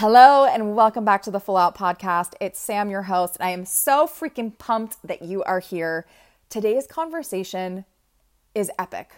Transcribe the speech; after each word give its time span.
Hello, 0.00 0.44
and 0.44 0.76
welcome 0.76 1.04
back 1.04 1.22
to 1.22 1.30
the 1.32 1.40
Full 1.40 1.56
Out 1.56 1.76
Podcast. 1.76 2.34
It's 2.40 2.60
Sam, 2.60 2.88
your 2.88 3.02
host, 3.02 3.36
and 3.40 3.48
I 3.48 3.50
am 3.50 3.64
so 3.64 4.06
freaking 4.06 4.56
pumped 4.56 4.96
that 5.02 5.22
you 5.22 5.42
are 5.42 5.58
here. 5.58 6.06
Today's 6.48 6.86
conversation 6.86 7.84
is 8.54 8.70
epic. 8.78 9.10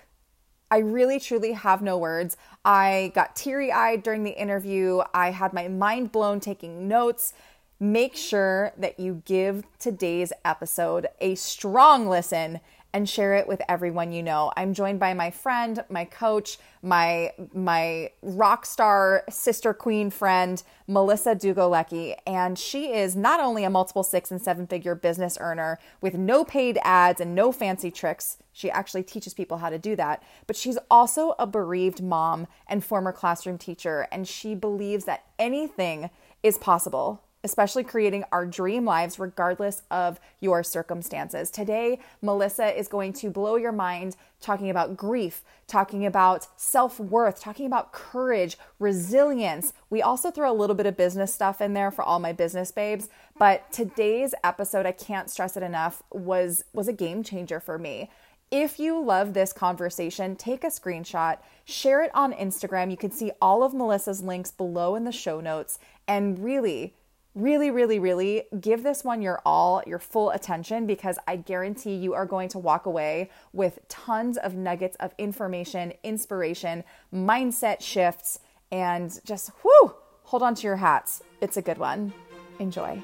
I 0.71 0.79
really 0.79 1.21
truly 1.21 1.53
have 1.53 1.82
no 1.82 1.98
words. 1.98 2.38
I 2.64 3.12
got 3.14 3.37
teary 3.37 3.71
eyed 3.71 4.03
during 4.03 4.24
the 4.24 4.30
interview, 4.30 5.03
I 5.12 5.32
had 5.32 5.53
my 5.53 5.69
mind 5.69 6.12
blown 6.12 6.40
taking 6.40 6.88
notes. 6.88 7.35
Make 7.78 8.17
sure 8.17 8.72
that 8.78 8.99
you 8.99 9.21
give 9.26 9.65
today's 9.78 10.33
episode 10.47 11.08
a 11.21 11.35
strong 11.35 12.08
listen 12.08 12.58
and 12.92 13.08
share 13.08 13.34
it 13.34 13.46
with 13.46 13.62
everyone 13.68 14.12
you 14.12 14.22
know. 14.22 14.52
I'm 14.56 14.74
joined 14.74 14.98
by 14.98 15.14
my 15.14 15.30
friend, 15.30 15.84
my 15.88 16.04
coach, 16.04 16.59
my 16.82 17.32
my 17.52 18.10
rock 18.22 18.66
star 18.66 19.24
sister 19.28 19.72
queen 19.72 20.10
friend, 20.10 20.62
Melissa 20.86 21.34
Dugolecki, 21.34 22.16
and 22.26 22.58
she 22.58 22.92
is 22.92 23.14
not 23.14 23.40
only 23.40 23.64
a 23.64 23.70
multiple 23.70 24.02
six 24.02 24.30
and 24.30 24.40
seven 24.40 24.66
figure 24.66 24.95
business 24.95 25.38
earner 25.40 25.78
with 26.00 26.14
no 26.14 26.45
paid 26.45 26.78
ads 26.82 27.20
and 27.20 27.34
no 27.34 27.52
fancy 27.52 27.90
tricks. 27.90 28.38
She 28.52 28.70
actually 28.70 29.04
teaches 29.04 29.32
people 29.32 29.59
how 29.59 29.70
to 29.70 29.78
do 29.78 29.95
that, 29.96 30.22
but 30.46 30.56
she's 30.56 30.78
also 30.90 31.34
a 31.38 31.46
bereaved 31.46 32.02
mom 32.02 32.46
and 32.66 32.84
former 32.84 33.12
classroom 33.12 33.59
teacher 33.59 34.09
and 34.10 34.26
she 34.26 34.54
believes 34.54 35.04
that 35.04 35.24
anything 35.38 36.10
is 36.42 36.59
possible 36.59 37.22
especially 37.42 37.84
creating 37.84 38.24
our 38.32 38.44
dream 38.46 38.84
lives 38.84 39.18
regardless 39.18 39.82
of 39.90 40.20
your 40.40 40.62
circumstances. 40.62 41.50
Today, 41.50 41.98
Melissa 42.22 42.76
is 42.78 42.88
going 42.88 43.12
to 43.14 43.30
blow 43.30 43.56
your 43.56 43.72
mind 43.72 44.16
talking 44.40 44.70
about 44.70 44.96
grief, 44.96 45.42
talking 45.66 46.06
about 46.06 46.46
self 46.56 46.98
worth, 46.98 47.40
talking 47.40 47.66
about 47.66 47.92
courage, 47.92 48.58
resilience. 48.78 49.72
We 49.88 50.02
also 50.02 50.30
throw 50.30 50.50
a 50.50 50.54
little 50.54 50.76
bit 50.76 50.86
of 50.86 50.96
business 50.96 51.32
stuff 51.32 51.60
in 51.60 51.74
there 51.74 51.90
for 51.90 52.02
all 52.02 52.18
my 52.18 52.32
business 52.32 52.70
babes, 52.70 53.08
but 53.38 53.70
today's 53.72 54.34
episode, 54.42 54.87
I 54.87 54.93
can't 54.93 55.30
stress 55.30 55.56
it 55.56 55.62
enough, 55.62 56.02
was 56.10 56.65
was 56.72 56.88
a 56.88 56.93
game 56.93 57.22
changer 57.22 57.60
for 57.60 57.78
me. 57.78 58.10
If 58.50 58.80
you 58.80 59.00
love 59.00 59.32
this 59.32 59.52
conversation, 59.52 60.34
take 60.34 60.65
a 60.65 60.68
screenshot, 60.68 61.38
share 61.65 62.02
it 62.02 62.10
on 62.15 62.32
Instagram. 62.32 62.90
You 62.90 62.96
can 62.96 63.12
see 63.12 63.30
all 63.40 63.62
of 63.62 63.72
Melissa's 63.72 64.22
links 64.22 64.50
below 64.50 64.97
in 64.97 65.05
the 65.05 65.12
show 65.12 65.41
notes 65.41 65.78
and 66.09 66.37
really 66.43 66.95
really, 67.34 67.70
really, 67.70 67.98
really 67.98 68.45
give 68.61 68.83
this 68.83 69.05
one 69.05 69.23
your 69.23 69.41
all, 69.47 69.83
your 69.86 70.00
full 70.00 70.31
attention, 70.31 70.86
because 70.86 71.19
I 71.28 71.37
guarantee 71.37 71.95
you 71.95 72.12
are 72.12 72.27
going 72.27 72.48
to 72.50 72.59
walk 72.59 72.87
away 72.87 73.31
with 73.53 73.78
tons 73.89 74.37
of 74.37 74.55
nuggets 74.55 74.97
of 74.98 75.14
information, 75.17 75.92
inspiration, 76.03 76.83
mindset 77.14 77.83
shifts, 77.83 78.41
and 78.72 79.20
just 79.25 79.53
whoo, 79.62 79.95
hold 80.25 80.42
on 80.42 80.56
to 80.56 80.62
your 80.67 80.77
hats. 80.77 81.22
It's 81.41 81.56
a 81.56 81.62
good 81.62 81.78
one. 81.78 82.12
Enjoy. 82.59 83.00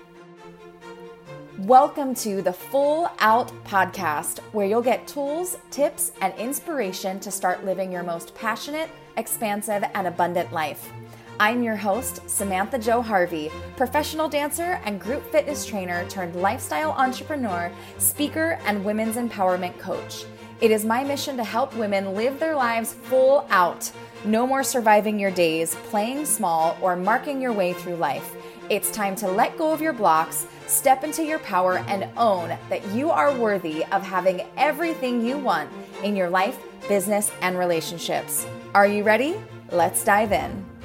Welcome 1.61 2.14
to 2.16 2.42
the 2.42 2.52
Full 2.52 3.08
Out 3.20 3.50
Podcast, 3.64 4.40
where 4.52 4.66
you'll 4.66 4.83
get 4.83 5.06
tools, 5.06 5.56
tips, 5.70 6.12
and 6.20 6.34
inspiration 6.34 7.18
to 7.20 7.30
start 7.30 7.64
living 7.64 7.90
your 7.90 8.02
most 8.02 8.34
passionate, 8.34 8.90
expansive, 9.16 9.84
and 9.94 10.06
abundant 10.06 10.52
life. 10.52 10.92
I'm 11.39 11.62
your 11.62 11.77
host, 11.77 12.27
Samantha 12.31 12.79
Jo 12.79 13.03
Harvey, 13.03 13.51
professional 13.77 14.27
dancer 14.27 14.81
and 14.87 14.98
group 14.98 15.23
fitness 15.31 15.67
trainer 15.67 16.09
turned 16.09 16.34
lifestyle 16.34 16.92
entrepreneur, 16.92 17.70
speaker, 17.98 18.59
and 18.65 18.83
women's 18.83 19.17
empowerment 19.17 19.79
coach. 19.79 20.25
It 20.62 20.70
is 20.70 20.87
my 20.87 21.05
mission 21.05 21.37
to 21.37 21.45
help 21.45 21.77
women 21.77 22.14
live 22.14 22.41
their 22.41 22.57
lives 22.57 22.95
full 22.95 23.47
out. 23.51 23.92
No 24.25 24.47
more 24.47 24.62
surviving 24.62 25.20
your 25.20 25.31
days, 25.31 25.75
playing 25.75 26.25
small, 26.25 26.79
or 26.81 26.97
marking 26.97 27.42
your 27.42 27.53
way 27.53 27.75
through 27.75 27.97
life. 27.97 28.34
It's 28.70 28.91
time 28.91 29.14
to 29.17 29.29
let 29.29 29.59
go 29.59 29.73
of 29.73 29.83
your 29.83 29.92
blocks, 29.92 30.47
step 30.67 31.05
into 31.05 31.23
your 31.23 31.39
power, 31.41 31.84
and 31.87 32.09
own 32.17 32.57
that 32.70 32.87
you 32.95 33.11
are 33.11 33.37
worthy 33.37 33.84
of 33.92 34.03
having 34.03 34.47
everything 34.57 35.25
you 35.25 35.37
want 35.37 35.70
in 36.02 36.17
your 36.17 36.30
life, 36.30 36.58
business, 36.89 37.30
and 37.42 37.58
relationships. 37.58 38.46
Are 38.75 38.86
you 38.86 39.05
ready? 39.05 39.36
Let's 39.70 40.02
dive 40.02 40.33
in. 40.33 40.76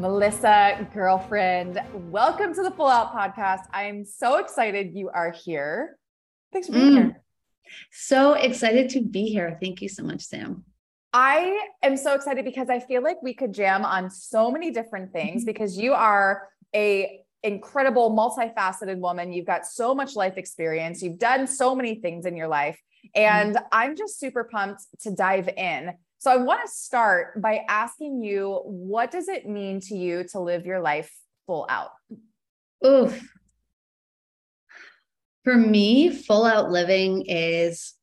Melissa, 0.00 0.88
girlfriend, 0.94 1.78
welcome 1.92 2.54
to 2.54 2.62
the 2.62 2.70
Full 2.70 2.86
Out 2.86 3.12
Podcast. 3.12 3.64
I'm 3.70 4.02
so 4.06 4.38
excited 4.38 4.94
you 4.94 5.10
are 5.10 5.30
here. 5.30 5.98
Thanks 6.54 6.68
for 6.68 6.72
being 6.72 6.92
mm. 6.92 6.96
here. 6.96 7.22
So 7.92 8.32
excited 8.32 8.88
to 8.90 9.02
be 9.02 9.26
here. 9.26 9.58
Thank 9.60 9.82
you 9.82 9.90
so 9.90 10.02
much, 10.02 10.22
Sam. 10.22 10.64
I 11.12 11.66
am 11.82 11.98
so 11.98 12.14
excited 12.14 12.46
because 12.46 12.70
I 12.70 12.80
feel 12.80 13.02
like 13.02 13.22
we 13.22 13.34
could 13.34 13.52
jam 13.52 13.84
on 13.84 14.08
so 14.08 14.50
many 14.50 14.70
different 14.70 15.12
things 15.12 15.42
mm-hmm. 15.42 15.50
because 15.50 15.76
you 15.76 15.92
are 15.92 16.48
a 16.74 17.20
incredible 17.42 18.10
multifaceted 18.10 18.96
woman. 19.00 19.34
You've 19.34 19.44
got 19.44 19.66
so 19.66 19.94
much 19.94 20.16
life 20.16 20.38
experience. 20.38 21.02
You've 21.02 21.18
done 21.18 21.46
so 21.46 21.74
many 21.74 21.96
things 21.96 22.24
in 22.24 22.38
your 22.38 22.48
life. 22.48 22.80
And 23.14 23.54
mm. 23.54 23.62
I'm 23.70 23.96
just 23.96 24.18
super 24.18 24.44
pumped 24.44 24.82
to 25.02 25.10
dive 25.10 25.50
in. 25.58 25.92
So 26.20 26.30
I 26.30 26.36
want 26.36 26.60
to 26.66 26.70
start 26.70 27.40
by 27.40 27.64
asking 27.66 28.22
you 28.22 28.60
what 28.64 29.10
does 29.10 29.26
it 29.26 29.48
mean 29.48 29.80
to 29.80 29.96
you 29.96 30.22
to 30.32 30.38
live 30.38 30.66
your 30.66 30.80
life 30.80 31.10
full 31.46 31.66
out? 31.70 31.92
Oof. 32.86 33.18
For 35.44 35.56
me, 35.56 36.10
full 36.10 36.44
out 36.44 36.70
living 36.70 37.24
is 37.26 37.94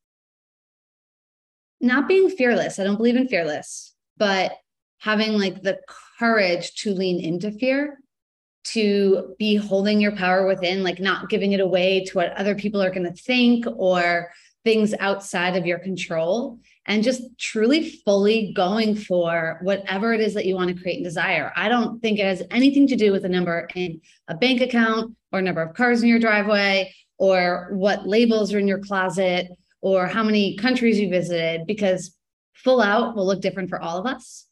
not 1.79 2.07
being 2.07 2.31
fearless. 2.31 2.79
I 2.79 2.85
don't 2.85 2.97
believe 2.97 3.17
in 3.17 3.27
fearless, 3.27 3.93
but 4.17 4.53
having 4.97 5.33
like 5.33 5.61
the 5.61 5.79
courage 6.17 6.73
to 6.77 6.95
lean 6.95 7.23
into 7.23 7.51
fear, 7.51 7.99
to 8.63 9.35
be 9.37 9.57
holding 9.57 10.01
your 10.01 10.15
power 10.15 10.47
within, 10.47 10.83
like 10.83 10.99
not 10.99 11.29
giving 11.29 11.51
it 11.51 11.59
away 11.59 12.03
to 12.05 12.17
what 12.17 12.31
other 12.31 12.55
people 12.55 12.81
are 12.81 12.89
going 12.89 13.05
to 13.05 13.13
think 13.13 13.65
or 13.75 14.31
things 14.67 14.93
outside 14.99 15.55
of 15.55 15.65
your 15.65 15.79
control 15.79 16.59
and 16.87 17.01
just 17.01 17.21
truly 17.39 17.89
fully 18.03 18.51
going 18.51 18.97
for 18.97 19.59
whatever 19.61 20.11
it 20.11 20.19
is 20.19 20.33
that 20.33 20.45
you 20.45 20.55
want 20.55 20.67
to 20.69 20.81
create 20.81 20.97
and 20.97 21.05
desire. 21.05 21.53
I 21.55 21.69
don't 21.69 22.01
think 22.01 22.19
it 22.19 22.25
has 22.25 22.43
anything 22.51 22.85
to 22.87 22.97
do 22.97 23.13
with 23.13 23.23
a 23.23 23.29
number 23.29 23.69
in 23.75 24.01
a 24.27 24.35
bank 24.35 24.59
account 24.59 25.15
or 25.31 25.41
number 25.41 25.61
of 25.61 25.73
cars 25.73 26.03
in 26.03 26.09
your 26.09 26.19
driveway 26.19 26.93
or 27.17 27.69
what 27.71 28.05
labels 28.05 28.53
are 28.53 28.59
in 28.59 28.67
your 28.67 28.79
closet 28.79 29.47
or 29.79 30.05
how 30.05 30.21
many 30.21 30.57
countries 30.57 30.99
you 30.99 31.09
visited 31.09 31.65
because 31.65 32.13
full 32.51 32.81
out 32.81 33.15
will 33.15 33.25
look 33.25 33.39
different 33.39 33.69
for 33.69 33.81
all 33.81 33.97
of 33.97 34.05
us. 34.05 34.47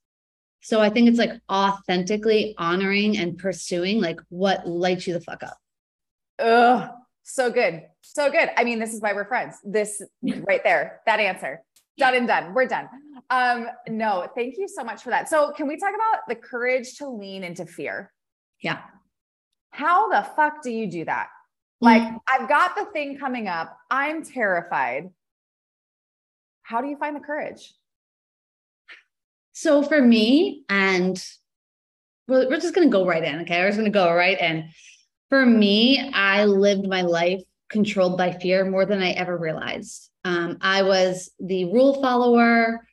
So 0.62 0.80
I 0.80 0.90
think 0.90 1.10
it's 1.10 1.20
like 1.20 1.34
authentically 1.52 2.56
honoring 2.58 3.18
and 3.18 3.38
pursuing 3.38 4.00
like 4.00 4.22
what 4.30 4.66
lights 4.66 5.08
you 5.08 5.14
the 5.14 5.20
fuck 5.20 5.44
up. 5.44 5.58
Ugh, 6.40 6.90
so 7.26 7.52
good. 7.52 7.82
So 8.02 8.32
good. 8.32 8.50
I 8.56 8.64
mean, 8.64 8.80
this 8.80 8.94
is 8.94 9.02
why 9.02 9.14
we're 9.14 9.28
friends. 9.28 9.58
This 9.64 10.02
right 10.48 10.64
there, 10.64 11.02
that 11.06 11.20
answer 11.20 11.62
done 11.98 12.16
and 12.16 12.28
done. 12.28 12.54
We're 12.54 12.68
done. 12.68 12.90
Um, 13.30 13.68
no, 13.88 14.28
thank 14.36 14.58
you 14.58 14.68
so 14.68 14.84
much 14.84 15.04
for 15.04 15.10
that. 15.10 15.30
So, 15.30 15.52
can 15.52 15.68
we 15.68 15.78
talk 15.78 15.94
about 15.94 16.28
the 16.28 16.36
courage 16.36 16.98
to 16.98 17.10
lean 17.10 17.44
into 17.44 17.66
fear? 17.66 18.12
Yeah. 18.62 18.80
How 19.72 20.10
the 20.10 20.22
fuck 20.36 20.62
do 20.62 20.72
you 20.72 20.90
do 20.90 21.06
that? 21.06 21.28
Like, 21.82 22.02
mm-hmm. 22.02 22.18
I've 22.28 22.48
got 22.48 22.76
the 22.76 22.86
thing 22.86 23.18
coming 23.18 23.48
up. 23.48 23.78
I'm 23.90 24.24
terrified. 24.24 25.10
How 26.64 26.82
do 26.82 26.88
you 26.88 26.98
find 26.98 27.16
the 27.16 27.22
courage? 27.22 27.74
So, 29.54 29.84
for 29.84 30.02
me, 30.02 30.64
and 30.70 31.22
we're, 32.28 32.50
we're 32.50 32.60
just 32.60 32.76
going 32.76 32.88
to 32.88 32.92
go 32.92 33.06
right 33.06 33.24
in. 33.24 33.42
Okay. 33.42 33.62
We're 33.62 33.68
just 33.68 33.78
going 33.78 33.92
to 33.92 33.98
go 33.98 34.14
right 34.14 34.40
in. 34.40 34.70
For 35.30 35.46
me, 35.46 36.12
I 36.14 36.46
lived 36.46 36.88
my 36.88 37.02
life 37.02 37.42
controlled 37.70 38.18
by 38.18 38.32
fear 38.32 38.70
more 38.70 38.86
than 38.86 39.02
I 39.02 39.12
ever 39.12 39.38
realized. 39.38 40.10
Um, 40.24 40.58
I 40.62 40.84
was 40.84 41.32
the 41.40 41.66
rule 41.66 42.02
follower. 42.02 42.88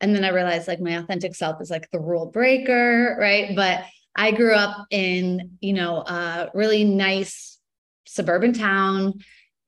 And 0.00 0.14
then 0.14 0.24
I 0.24 0.30
realized 0.30 0.68
like 0.68 0.80
my 0.80 0.98
authentic 0.98 1.34
self 1.34 1.60
is 1.60 1.70
like 1.70 1.90
the 1.90 2.00
rule 2.00 2.26
breaker, 2.26 3.16
right? 3.18 3.54
But 3.56 3.84
I 4.16 4.30
grew 4.30 4.54
up 4.54 4.86
in, 4.90 5.56
you 5.60 5.72
know, 5.72 5.98
a 5.98 6.50
really 6.54 6.84
nice 6.84 7.58
suburban 8.06 8.52
town, 8.52 9.14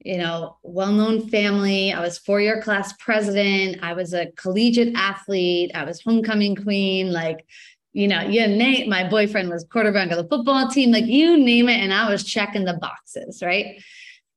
you 0.01 0.19
know, 0.19 0.57
well 0.63 0.93
known 0.93 1.29
family. 1.29 1.93
I 1.93 2.01
was 2.01 2.19
four 2.19 2.41
year 2.41 2.63
class 2.63 2.93
president. 2.99 3.83
I 3.83 3.95
was 3.95 4.15
a 4.15 4.31
collegiate 4.37 4.95
athlete. 4.95 5.73
I 5.75 5.85
was 5.85 6.01
homecoming 6.01 6.55
queen. 6.55 7.13
Like, 7.13 7.45
you 7.97 8.07
know, 8.07 8.21
you 8.21 8.47
name 8.47 8.91
my 8.91 9.09
boyfriend 9.09 9.49
was 9.49 9.65
quarterback 9.73 10.11
of 10.11 10.19
the 10.19 10.29
football 10.29 10.69
team, 10.69 10.93
like 10.93 11.07
you 11.07 11.39
name 11.39 11.71
it. 11.71 11.79
And 11.79 11.95
I 11.95 12.11
was 12.11 12.25
checking 12.25 12.67
the 12.67 12.75
boxes, 12.75 13.43
right? 13.43 13.83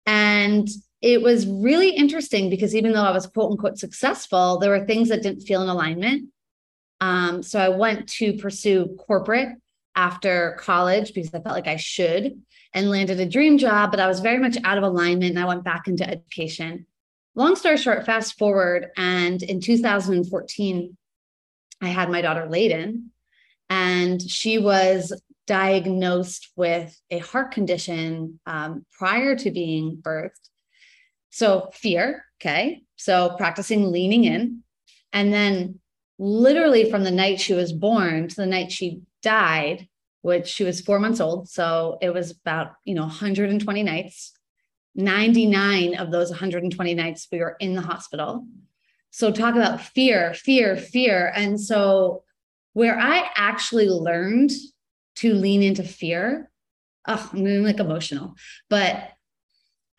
And 0.06 0.65
it 1.01 1.21
was 1.21 1.45
really 1.45 1.89
interesting 1.89 2.50
because 2.50 2.73
even 2.73 2.94
though 2.94 3.03
I 3.03 3.11
was 3.11 3.27
quote 3.27 3.51
unquote 3.51 3.77
successful, 3.77 4.59
there 4.59 4.69
were 4.69 4.85
things 4.85 5.09
that 5.09 5.21
didn't 5.21 5.41
feel 5.41 5.61
in 5.61 5.67
alignment. 5.67 6.29
Um, 7.01 7.44
so 7.44 7.59
I 7.59 7.67
went 7.67 8.07
to 8.13 8.31
pursue 8.38 8.95
corporate 8.97 9.50
after 9.94 10.56
college 10.57 11.13
because 11.13 11.33
I 11.33 11.41
felt 11.41 11.56
like 11.56 11.67
I 11.67 11.75
should 11.75 12.41
and 12.73 12.89
landed 12.89 13.19
a 13.19 13.25
dream 13.25 13.57
job, 13.57 13.91
but 13.91 14.00
I 14.00 14.07
was 14.07 14.21
very 14.21 14.39
much 14.39 14.57
out 14.63 14.77
of 14.77 14.85
alignment 14.85 15.31
and 15.31 15.39
I 15.39 15.45
went 15.45 15.65
back 15.65 15.89
into 15.89 16.09
education. 16.09 16.85
Long 17.35 17.57
story 17.57 17.75
short, 17.75 18.06
fast 18.06 18.38
forward, 18.38 18.88
and 18.95 19.44
in 19.44 19.59
2014, 19.59 20.97
I 21.81 21.88
had 21.88 22.09
my 22.09 22.21
daughter 22.21 22.47
Layden. 22.50 23.09
And 23.69 24.21
she 24.21 24.57
was 24.57 25.13
diagnosed 25.50 26.51
with 26.56 26.95
a 27.10 27.18
heart 27.18 27.51
condition 27.51 28.39
um, 28.45 28.86
prior 28.92 29.36
to 29.36 29.50
being 29.50 29.98
birthed. 29.98 30.48
So, 31.31 31.71
fear, 31.74 32.24
okay. 32.39 32.83
So, 32.98 33.36
practicing 33.36 33.92
leaning 33.92 34.25
in. 34.25 34.63
And 35.12 35.33
then, 35.33 35.80
literally, 36.19 36.89
from 36.92 37.04
the 37.04 37.10
night 37.10 37.39
she 37.39 37.54
was 37.54 37.74
born 37.74 38.27
to 38.27 38.36
the 38.36 38.45
night 38.45 38.71
she 38.71 39.01
died, 39.24 39.88
which 40.21 40.48
she 40.48 40.63
was 40.63 40.81
four 40.81 41.00
months 41.00 41.19
old. 41.19 41.50
So, 41.50 41.98
it 42.00 42.13
was 42.13 42.30
about, 42.31 42.74
you 42.86 42.94
know, 42.94 43.04
120 43.04 43.81
nights. 43.81 44.33
99 44.95 45.95
of 45.95 46.12
those 46.12 46.30
120 46.30 46.94
nights 46.94 47.27
we 47.31 47.39
were 47.39 47.56
in 47.60 47.74
the 47.74 47.81
hospital. 47.81 48.45
So, 49.10 49.31
talk 49.31 49.56
about 49.56 49.81
fear, 49.81 50.36
fear, 50.36 50.75
fear. 50.75 51.31
And 51.36 51.60
so, 51.60 52.24
where 52.80 52.98
I 52.98 53.30
actually 53.36 53.90
learned 53.90 54.52
to 55.18 55.34
lean 55.34 55.62
into 55.62 55.84
fear, 55.84 56.50
oh, 57.10 57.30
I'm 57.34 57.44
getting 57.44 57.66
like 57.66 57.81
emotional, 57.81 58.36
but 58.70 59.10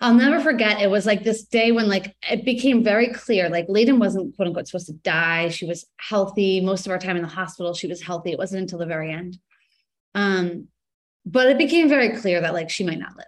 I'll 0.01 0.15
never 0.15 0.41
forget. 0.41 0.81
It 0.81 0.89
was 0.89 1.05
like 1.05 1.23
this 1.23 1.45
day 1.45 1.73
when 1.73 1.89
like 1.89 2.17
it 2.31 2.47
became 2.47 2.83
very 2.83 3.09
clear, 3.09 3.51
like 3.51 3.67
Layden 3.69 3.99
wasn't 3.99 4.35
quote 4.35 4.49
unquote 4.49 4.67
supposed 4.67 4.87
to 4.87 4.95
die. 4.95 5.51
She 5.51 5.67
was 5.67 5.85
healthy. 5.99 6.63
Most 6.63 6.87
of 6.87 6.93
our 6.93 6.99
time 6.99 7.17
in 7.17 7.23
the 7.23 7.29
hospital, 7.29 7.75
she 7.75 7.87
was 7.87 8.01
healthy. 8.01 8.33
It 8.33 8.39
wasn't 8.39 8.63
until 8.63 8.79
the 8.79 8.87
very 8.87 9.13
end. 9.13 9.37
Um, 10.15 10.69
but 11.27 11.49
it 11.49 11.59
became 11.59 11.87
very 11.87 12.17
clear 12.17 12.41
that 12.41 12.55
like 12.55 12.71
she 12.71 12.85
might 12.85 12.99
not 12.99 13.15
live. 13.15 13.27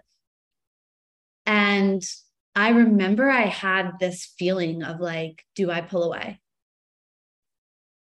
And 1.45 2.01
I 2.55 2.69
remember 2.69 3.29
I 3.29 3.45
had 3.45 3.99
this 3.99 4.33
feeling 4.39 4.81
of 4.81 4.99
like, 4.99 5.45
do 5.53 5.69
I 5.69 5.81
pull 5.81 6.01
away? 6.01 6.39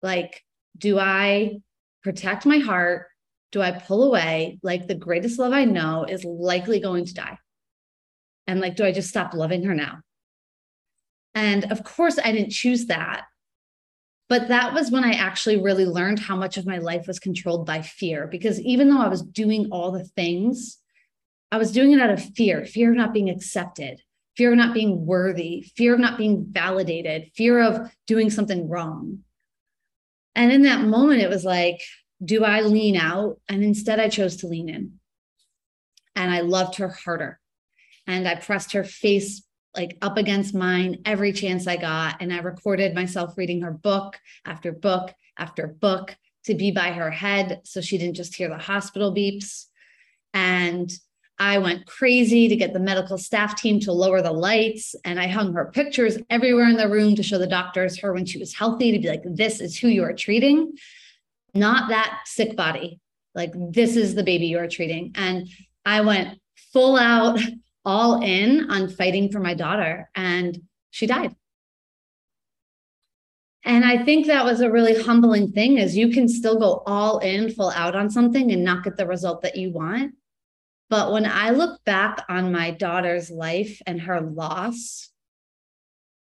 Like, 0.03 0.45
do 0.77 0.99
I 0.99 1.61
protect 2.03 2.47
my 2.47 2.59
heart? 2.59 3.07
Do 3.53 3.61
I 3.61 3.73
pull 3.73 4.05
away? 4.05 4.59
Like, 4.63 4.87
the 4.87 4.95
greatest 4.95 5.39
love 5.39 5.53
I 5.53 5.65
know 5.65 6.05
is 6.05 6.25
likely 6.25 6.81
going 6.81 7.05
to 7.07 7.15
die. 7.15 7.39
And 8.47 8.61
like, 8.61 8.77
do 8.77 8.85
I 8.85 8.93
just 8.93 9.09
stop 9.09 9.35
loving 9.35 9.65
her 9.65 9.75
now? 9.75 10.01
And 11.35 11.71
of 11.71 11.85
course, 11.85 12.19
I 12.19 12.33
didn't 12.33 12.51
choose 12.51 12.87
that. 12.87 13.25
But 14.29 14.49
that 14.49 14.73
was 14.73 14.91
when 14.91 15.05
I 15.05 15.13
actually 15.13 15.61
really 15.61 15.87
learned 15.87 16.21
how 16.21 16.37
much 16.37 16.57
of 16.57 16.67
my 16.67 16.79
life 16.79 17.07
was 17.09 17.19
controlled 17.19 17.67
by 17.67 17.83
fear. 17.83 18.29
Because 18.29 18.61
even 18.61 18.89
though 18.89 19.01
I 19.01 19.09
was 19.09 19.23
doing 19.23 19.69
all 19.73 19.91
the 19.91 20.05
things, 20.05 20.79
I 21.53 21.59
was 21.59 21.73
doing 21.73 21.93
it 21.93 22.01
out 22.01 22.11
of 22.11 22.23
fear 22.35 22.65
fear 22.65 22.91
of 22.91 22.97
not 22.97 23.13
being 23.13 23.29
accepted, 23.29 24.01
fear 24.37 24.53
of 24.53 24.59
not 24.59 24.73
being 24.73 25.05
worthy, 25.05 25.63
fear 25.77 25.95
of 25.95 26.01
not 26.01 26.17
being 26.17 26.47
validated, 26.49 27.31
fear 27.35 27.61
of 27.61 27.91
doing 28.07 28.31
something 28.31 28.69
wrong. 28.69 29.19
And 30.35 30.53
in 30.53 30.63
that 30.63 30.83
moment, 30.83 31.23
it 31.23 31.29
was 31.29 31.45
like, 31.45 31.81
do 32.25 32.45
I 32.45 32.61
lean 32.61 32.97
out? 32.97 33.41
And 33.49 33.63
instead, 33.65 33.99
I 33.99 34.09
chose 34.09 34.37
to 34.39 34.47
lean 34.47 34.69
in. 34.69 34.93
And 36.15 36.31
I 36.31 36.41
loved 36.41 36.77
her 36.77 36.89
harder. 36.89 37.41
And 38.07 38.29
I 38.29 38.35
pressed 38.35 38.73
her 38.73 38.85
face 38.85 39.43
like 39.77 39.97
up 40.03 40.17
against 40.17 40.55
mine 40.55 40.99
every 41.05 41.33
chance 41.33 41.67
I 41.67 41.77
got. 41.77 42.21
And 42.21 42.33
I 42.33 42.39
recorded 42.39 42.95
myself 42.95 43.37
reading 43.37 43.63
her 43.63 43.73
book 43.73 44.19
after 44.45 44.73
book 44.73 45.15
after 45.39 45.67
book 45.67 46.17
to 46.45 46.55
be 46.55 46.71
by 46.71 46.93
her 46.93 47.11
head 47.11 47.61
so 47.65 47.81
she 47.81 47.99
didn't 47.99 48.17
just 48.17 48.35
hear 48.35 48.49
the 48.49 48.59
hospital 48.59 49.15
beeps. 49.15 49.67
And 50.35 50.91
I 51.41 51.57
went 51.57 51.87
crazy 51.87 52.49
to 52.49 52.55
get 52.55 52.75
the 52.75 52.79
medical 52.79 53.17
staff 53.17 53.57
team 53.57 53.81
to 53.81 53.93
lower 53.93 54.21
the 54.21 54.31
lights. 54.31 54.95
And 55.07 55.19
I 55.19 55.27
hung 55.27 55.55
her 55.55 55.71
pictures 55.73 56.19
everywhere 56.29 56.69
in 56.69 56.77
the 56.77 56.89
room 56.89 57.17
to 57.17 57.23
show 57.23 57.39
the 57.39 57.47
doctors 57.47 57.99
her 58.01 58.13
when 58.13 58.27
she 58.27 58.39
was 58.39 58.55
healthy 58.55 58.93
to 58.93 58.99
be 58.99 59.09
like, 59.09 59.23
this 59.25 59.59
is 59.59 59.79
who 59.79 59.89
you 59.89 60.05
are 60.05 60.13
treating, 60.13 60.75
not 61.55 61.89
that 61.89 62.21
sick 62.27 62.57
body. 62.57 63.01
Like, 63.35 63.53
this 63.73 63.97
is 63.97 64.15
the 64.15 64.23
baby 64.23 64.47
you 64.47 64.59
are 64.59 64.69
treating. 64.69 65.13
And 65.15 65.49
I 65.87 66.03
went 66.03 66.39
full 66.75 66.99
out, 66.99 67.41
all 67.87 68.23
in 68.23 68.71
on 68.71 68.91
fighting 68.91 69.33
for 69.33 69.41
my 69.41 69.55
daughter. 69.55 70.11
And 70.15 70.61
she 70.91 71.07
died. 71.07 71.35
And 73.65 73.85
I 73.85 74.05
think 74.05 74.27
that 74.27 74.45
was 74.45 74.61
a 74.61 74.71
really 74.71 75.03
humbling 75.03 75.53
thing 75.53 75.79
is 75.79 75.97
you 75.97 76.11
can 76.11 76.29
still 76.29 76.59
go 76.59 76.83
all 76.87 77.19
in, 77.21 77.51
full 77.51 77.71
out 77.71 77.97
on 77.97 78.11
something 78.11 78.53
and 78.53 78.63
not 78.63 78.85
get 78.85 78.99
the 78.99 79.07
result 79.07 79.41
that 79.43 79.57
you 79.57 79.73
want 79.73 80.15
but 80.91 81.13
when 81.13 81.25
I 81.25 81.51
look 81.51 81.85
back 81.85 82.25
on 82.29 82.51
my 82.51 82.73
daughter's 82.73 83.31
life 83.31 83.81
and 83.87 84.01
her 84.03 84.21
loss, 84.21 85.09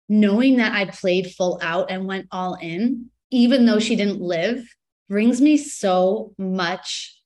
knowing 0.06 0.58
that 0.58 0.74
I 0.74 0.84
played 0.84 1.32
full 1.32 1.58
out 1.62 1.90
and 1.90 2.06
went 2.06 2.26
all 2.30 2.58
in, 2.60 3.06
even 3.30 3.64
though 3.64 3.78
she 3.78 3.96
didn't 3.96 4.20
live, 4.20 4.62
brings 5.08 5.40
me 5.40 5.56
so 5.56 6.34
much. 6.36 7.16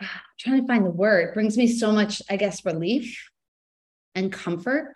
I'm 0.00 0.08
trying 0.38 0.62
to 0.62 0.66
find 0.66 0.86
the 0.86 0.90
word, 0.90 1.34
brings 1.34 1.58
me 1.58 1.66
so 1.66 1.92
much, 1.92 2.22
I 2.30 2.36
guess, 2.36 2.64
relief 2.64 3.28
and 4.14 4.32
comfort 4.32 4.94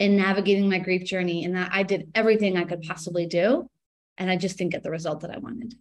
in 0.00 0.16
navigating 0.16 0.68
my 0.68 0.80
grief 0.80 1.04
journey, 1.04 1.44
and 1.44 1.54
that 1.54 1.70
I 1.72 1.84
did 1.84 2.10
everything 2.14 2.56
I 2.56 2.64
could 2.64 2.82
possibly 2.82 3.26
do. 3.26 3.70
And 4.16 4.30
I 4.30 4.36
just 4.36 4.58
didn't 4.58 4.72
get 4.72 4.82
the 4.82 4.90
result 4.90 5.20
that 5.20 5.30
I 5.30 5.38
wanted. 5.38 5.74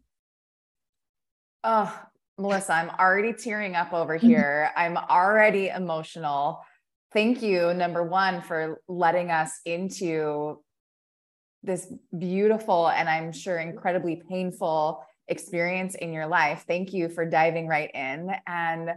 Oh, 1.64 2.08
Melissa, 2.38 2.74
I'm 2.74 2.90
already 3.00 3.34
tearing 3.34 3.76
up 3.76 3.94
over 3.94 4.16
here. 4.16 4.72
I'm 4.76 4.96
already 4.98 5.70
emotional. 5.70 6.62
Thank 7.12 7.42
you, 7.42 7.74
number 7.74 8.04
one, 8.04 8.42
for 8.42 8.82
letting 8.88 9.32
us 9.32 9.60
into 9.66 10.62
this 11.64 11.92
beautiful 12.18 12.90
and 12.90 13.10
I'm 13.10 13.32
sure 13.32 13.58
incredibly 13.58 14.22
painful 14.30 15.04
experience 15.28 15.96
in 15.96 16.14
your 16.14 16.28
life. 16.28 16.64
Thank 16.68 16.94
you 16.94 17.10
for 17.10 17.26
diving 17.26 17.68
right 17.68 17.90
in. 17.94 18.30
And 18.46 18.92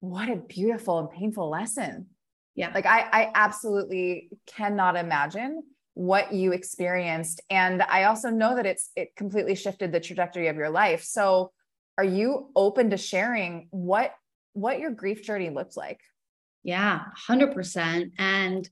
what 0.00 0.28
a 0.28 0.36
beautiful 0.36 0.98
and 0.98 1.10
painful 1.10 1.48
lesson. 1.48 2.06
Yeah. 2.54 2.72
Like 2.74 2.86
I, 2.86 3.00
I 3.12 3.30
absolutely 3.34 4.30
cannot 4.46 4.96
imagine 4.96 5.62
what 5.94 6.32
you 6.32 6.52
experienced. 6.52 7.40
And 7.48 7.82
I 7.82 8.04
also 8.04 8.28
know 8.28 8.56
that 8.56 8.66
it's 8.66 8.90
it 8.96 9.14
completely 9.16 9.54
shifted 9.54 9.92
the 9.92 10.00
trajectory 10.00 10.48
of 10.48 10.56
your 10.56 10.70
life. 10.70 11.02
So 11.04 11.52
are 11.98 12.04
you 12.04 12.50
open 12.54 12.90
to 12.90 12.96
sharing 12.96 13.68
what 13.70 14.14
what 14.52 14.78
your 14.78 14.90
grief 14.90 15.22
journey 15.22 15.50
looks 15.50 15.76
like 15.76 16.00
yeah 16.62 17.02
100% 17.28 18.12
and 18.18 18.68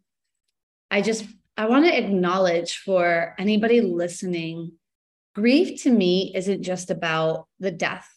i 0.91 1.00
just 1.00 1.25
i 1.56 1.67
want 1.67 1.85
to 1.85 1.97
acknowledge 1.97 2.79
for 2.79 3.35
anybody 3.38 3.81
listening 3.81 4.73
grief 5.35 5.82
to 5.82 5.91
me 5.91 6.32
isn't 6.35 6.62
just 6.62 6.91
about 6.91 7.47
the 7.61 7.71
death 7.71 8.09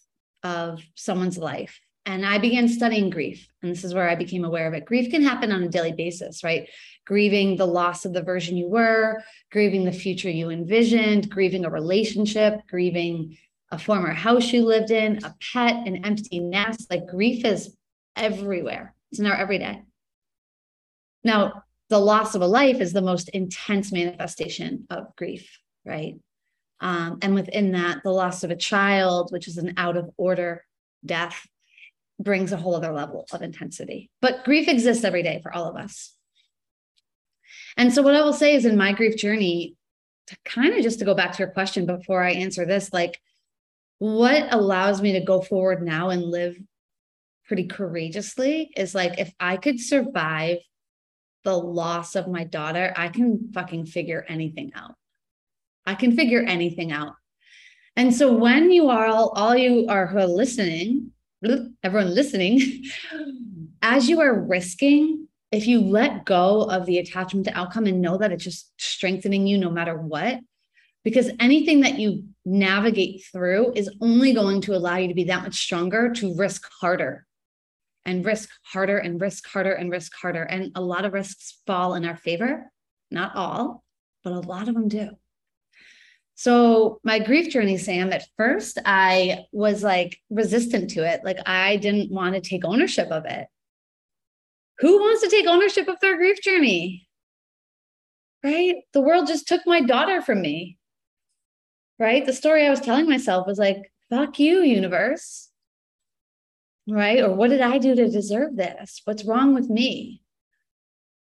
of 0.43 0.82
someone's 0.96 1.38
life 1.38 1.79
and 2.08 2.25
I 2.25 2.38
began 2.38 2.70
studying 2.70 3.10
grief. 3.10 3.50
And 3.62 3.70
this 3.70 3.84
is 3.84 3.93
where 3.93 4.10
I 4.10 4.15
became 4.15 4.46
aware 4.46 4.65
of 4.65 4.74
it. 4.74 4.86
Grief 4.86 5.12
can 5.12 5.22
happen 5.22 5.51
on 5.51 5.62
a 5.62 5.67
daily 5.67 5.91
basis, 5.91 6.41
right? 6.41 6.70
Grieving 7.05 7.58
the 7.58 7.67
loss 7.67 8.05
of 8.05 8.13
the 8.13 8.22
version 8.22 8.55
you 8.55 8.70
were, 8.70 9.22
grieving 9.51 9.84
the 9.84 9.91
future 9.91 10.29
you 10.29 10.50
envisioned, 10.50 11.29
grieving 11.29 11.65
a 11.65 11.70
relationship, 11.70 12.62
grieving 12.70 13.38
a 13.71 13.77
former 13.77 14.13
house 14.13 14.51
you 14.53 14.65
lived 14.65 14.91
in, 14.91 15.24
a 15.24 15.36
pet, 15.53 15.88
an 15.88 16.05
empty 16.05 16.39
nest. 16.39 16.89
Like 16.89 17.07
grief 17.07 17.45
is 17.45 17.75
everywhere. 18.15 18.93
It's 19.12 19.19
in 19.19 19.25
our 19.25 19.36
everyday. 19.36 19.83
Now, 21.24 21.63
the 21.89 22.00
loss 22.00 22.36
of 22.36 22.41
a 22.41 22.47
life 22.47 22.81
is 22.81 22.93
the 22.93 23.01
most 23.01 23.29
intense 23.29 23.91
manifestation 23.91 24.88
of 24.89 25.15
grief, 25.15 25.59
right? 25.86 26.15
Um, 26.79 27.19
and 27.21 27.33
within 27.33 27.71
that, 27.71 28.01
the 28.03 28.12
loss 28.12 28.43
of 28.43 28.51
a 28.51 28.55
child, 28.55 29.31
which 29.31 29.47
is 29.47 29.57
an 29.57 29.74
out 29.77 29.97
of 29.97 30.09
order 30.17 30.63
death, 31.05 31.47
brings 32.19 32.51
a 32.51 32.57
whole 32.57 32.75
other 32.75 32.91
level 32.91 33.25
of 33.31 33.41
intensity. 33.41 34.09
But 34.21 34.43
grief 34.43 34.67
exists 34.67 35.03
every 35.03 35.24
day 35.24 35.39
for 35.41 35.53
all 35.53 35.65
of 35.65 35.75
us. 35.75 36.13
And 37.77 37.93
so, 37.93 38.01
what 38.01 38.15
I 38.15 38.21
will 38.21 38.33
say 38.33 38.55
is 38.55 38.65
in 38.65 38.75
my 38.75 38.91
grief 38.91 39.17
journey, 39.17 39.75
kind 40.43 40.74
of 40.74 40.83
just 40.83 41.00
to 41.00 41.05
go 41.05 41.13
back 41.13 41.33
to 41.33 41.39
your 41.39 41.51
question 41.51 41.86
before 41.86 42.24
I 42.24 42.31
answer 42.31 42.65
this, 42.65 42.91
like 42.91 43.19
what 44.00 44.54
allows 44.54 45.01
me 45.01 45.13
to 45.13 45.22
go 45.22 45.42
forward 45.42 45.82
now 45.82 46.10
and 46.10 46.24
live 46.24 46.58
pretty 47.48 47.66
courageously 47.66 48.72
is 48.75 48.94
like 48.94 49.20
if 49.20 49.34
I 49.39 49.58
could 49.58 49.80
survive 49.80 50.58
the 51.44 51.58
loss 51.58 52.16
of 52.16 52.27
my 52.27 52.44
daughter, 52.44 52.94
I 52.96 53.08
can 53.08 53.51
fucking 53.54 53.86
figure 53.86 54.25
anything 54.27 54.72
out. 54.75 54.96
I 55.86 55.96
can 55.96 56.16
figure 56.16 56.44
anything 56.44 56.92
out. 56.92 57.13
And 57.96 58.13
so 58.13 58.32
when 58.32 58.72
you 58.72 58.89
are 58.89 59.08
all, 59.08 59.30
all 59.30 59.56
you 59.56 59.88
are 59.88 60.06
who 60.06 60.20
are 60.20 60.27
listening, 60.27 61.12
everyone 61.84 62.13
listening, 62.13 62.84
as 63.82 64.10
you 64.10 64.20
are 64.20 64.34
risking, 64.34 65.27
if 65.51 65.66
you 65.66 65.82
let 65.82 66.25
go 66.25 66.63
of 66.63 66.86
the 66.86 67.00
attachment 67.00 67.46
to 67.46 67.58
outcome 67.58 67.86
and 67.86 68.01
know 68.01 68.18
that 68.18 68.32
it's 68.34 68.44
just 68.44 68.72
strengthening 68.77 69.48
you 69.48 69.58
no 69.58 69.70
matter 69.70 69.98
what, 69.98 70.39
because 71.08 71.32
anything 71.40 71.80
that 71.80 71.98
you 71.98 72.22
navigate 72.44 73.24
through 73.32 73.72
is 73.76 73.90
only 74.02 74.34
going 74.34 74.60
to 74.60 74.76
allow 74.76 74.98
you 74.98 75.08
to 75.08 75.14
be 75.14 75.24
that 75.24 75.42
much 75.42 75.56
stronger 75.56 76.12
to 76.12 76.36
risk 76.36 76.70
harder 76.82 77.26
and 78.04 78.26
risk 78.26 78.50
harder 78.62 78.98
and 78.98 79.22
risk 79.22 79.48
harder 79.48 79.72
and 79.72 79.90
risk 79.90 80.12
harder. 80.22 80.44
And 80.44 80.74
a 80.76 80.82
lot 80.82 81.06
of 81.06 81.14
risks 81.14 81.62
fall 81.66 81.96
in 81.96 82.04
our 82.04 82.18
favor, 82.18 82.70
not 83.10 83.38
all, 83.38 83.86
but 84.22 84.34
a 84.34 84.42
lot 84.42 84.68
of 84.68 84.74
them 84.74 84.90
do. 84.90 85.12
So, 86.36 87.00
my 87.06 87.20
grief 87.20 87.54
journey, 87.54 87.78
Sam, 87.78 88.12
at 88.12 88.28
first 88.36 88.78
I 88.86 89.46
was 89.54 89.84
like 89.84 90.20
resistant 90.30 90.90
to 90.90 91.10
it. 91.10 91.22
Like, 91.24 91.40
I 91.46 91.78
didn't 91.78 92.12
want 92.12 92.36
to 92.36 92.42
take 92.42 92.66
ownership 92.66 93.12
of 93.12 93.24
it. 93.24 93.48
Who 94.80 95.00
wants 95.00 95.22
to 95.22 95.30
take 95.30 95.48
ownership 95.48 95.88
of 95.88 96.02
their 96.02 96.18
grief 96.18 96.42
journey? 96.42 97.08
Right? 98.44 98.76
The 98.92 99.00
world 99.00 99.28
just 99.28 99.48
took 99.48 99.62
my 99.66 99.80
daughter 99.80 100.22
from 100.22 100.42
me. 100.42 100.76
Right? 102.00 102.25
The 102.25 102.34
story 102.34 102.66
I 102.66 102.70
was 102.70 102.80
telling 102.80 103.10
myself 103.10 103.48
was 103.48 103.58
like, 103.58 103.92
fuck 104.10 104.39
you, 104.39 104.62
universe. 104.62 105.50
Right? 106.88 107.22
Or 107.22 107.34
what 107.34 107.50
did 107.50 107.62
I 107.62 107.80
do 107.80 107.96
to 107.96 108.10
deserve 108.10 108.56
this? 108.56 109.01
What's 109.04 109.25
wrong 109.25 109.54
with 109.54 109.70
me? 109.70 110.22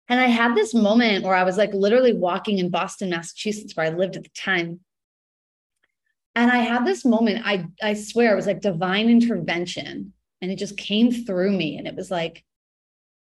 And 0.08 0.20
I 0.20 0.26
had 0.26 0.54
this 0.54 0.74
moment 0.74 1.24
where 1.24 1.34
I 1.34 1.44
was 1.44 1.56
like 1.56 1.74
literally 1.74 2.14
walking 2.14 2.58
in 2.58 2.70
Boston, 2.70 3.10
Massachusetts, 3.10 3.76
where 3.76 3.86
I 3.86 3.90
lived 3.90 4.16
at 4.16 4.24
the 4.24 4.30
time. 4.30 4.80
And 6.34 6.50
I 6.50 6.58
had 6.58 6.86
this 6.86 7.04
moment, 7.04 7.42
I, 7.44 7.66
I 7.82 7.94
swear 7.94 8.32
it 8.32 8.36
was 8.36 8.46
like 8.46 8.60
divine 8.60 9.10
intervention. 9.10 10.12
And 10.40 10.50
it 10.50 10.56
just 10.56 10.76
came 10.76 11.10
through 11.10 11.52
me. 11.52 11.76
And 11.76 11.86
it 11.86 11.96
was 11.96 12.10
like, 12.10 12.44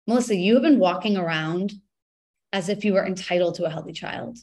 Melissa, 0.07 0.37
you 0.37 0.55
have 0.55 0.63
been 0.63 0.79
walking 0.79 1.17
around 1.17 1.73
as 2.53 2.69
if 2.69 2.85
you 2.85 2.95
were 2.95 3.07
entitled 3.07 3.55
to 3.57 3.65
a 3.65 3.71
healthy 3.71 3.93
child. 3.93 4.39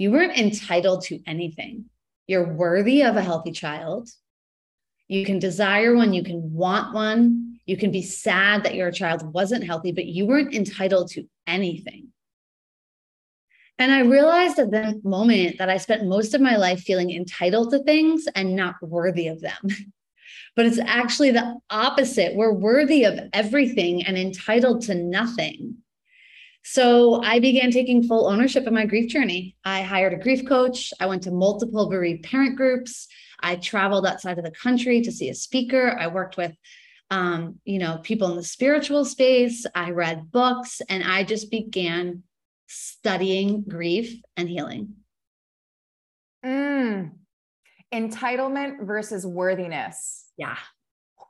You 0.00 0.10
weren't 0.12 0.38
entitled 0.38 1.02
to 1.04 1.20
anything. 1.26 1.84
You're 2.26 2.54
worthy 2.54 3.02
of 3.02 3.16
a 3.16 3.22
healthy 3.22 3.52
child. 3.52 4.08
You 5.08 5.26
can 5.26 5.38
desire 5.38 5.94
one, 5.94 6.14
you 6.14 6.24
can 6.24 6.54
want 6.54 6.94
one, 6.94 7.58
you 7.66 7.76
can 7.76 7.90
be 7.90 8.00
sad 8.00 8.64
that 8.64 8.74
your 8.74 8.90
child 8.92 9.34
wasn't 9.34 9.62
healthy, 9.62 9.92
but 9.92 10.06
you 10.06 10.24
weren't 10.24 10.54
entitled 10.54 11.10
to 11.10 11.28
anything. 11.46 12.08
And 13.78 13.92
I 13.92 14.00
realized 14.00 14.58
at 14.58 14.70
that 14.70 15.04
moment 15.04 15.58
that 15.58 15.68
I 15.68 15.76
spent 15.76 16.08
most 16.08 16.32
of 16.32 16.40
my 16.40 16.56
life 16.56 16.80
feeling 16.80 17.10
entitled 17.10 17.70
to 17.72 17.82
things 17.82 18.26
and 18.34 18.56
not 18.56 18.76
worthy 18.80 19.28
of 19.28 19.42
them. 19.42 19.68
but 20.56 20.64
it's 20.64 20.78
actually 20.78 21.32
the 21.32 21.58
opposite. 21.68 22.36
We're 22.36 22.54
worthy 22.54 23.04
of 23.04 23.20
everything 23.34 24.06
and 24.06 24.16
entitled 24.16 24.80
to 24.84 24.94
nothing. 24.94 25.76
So 26.62 27.22
I 27.22 27.40
began 27.40 27.70
taking 27.70 28.02
full 28.02 28.28
ownership 28.28 28.66
of 28.66 28.72
my 28.72 28.86
grief 28.86 29.10
journey. 29.10 29.56
I 29.64 29.82
hired 29.82 30.12
a 30.12 30.18
grief 30.18 30.46
coach. 30.46 30.92
I 31.00 31.06
went 31.06 31.22
to 31.22 31.30
multiple 31.30 31.88
bereaved 31.88 32.24
parent 32.24 32.56
groups. 32.56 33.08
I 33.40 33.56
traveled 33.56 34.06
outside 34.06 34.38
of 34.38 34.44
the 34.44 34.50
country 34.50 35.00
to 35.00 35.10
see 35.10 35.30
a 35.30 35.34
speaker. 35.34 35.96
I 35.98 36.06
worked 36.08 36.36
with 36.36 36.54
um, 37.10 37.58
you 37.64 37.78
know, 37.78 37.98
people 38.02 38.30
in 38.30 38.36
the 38.36 38.44
spiritual 38.44 39.04
space. 39.04 39.66
I 39.74 39.90
read 39.90 40.30
books 40.30 40.80
and 40.88 41.02
I 41.02 41.24
just 41.24 41.50
began 41.50 42.22
studying 42.68 43.62
grief 43.62 44.20
and 44.36 44.48
healing. 44.48 44.94
Mm. 46.44 47.10
Entitlement 47.92 48.86
versus 48.86 49.26
worthiness. 49.26 50.26
Yeah. 50.36 50.56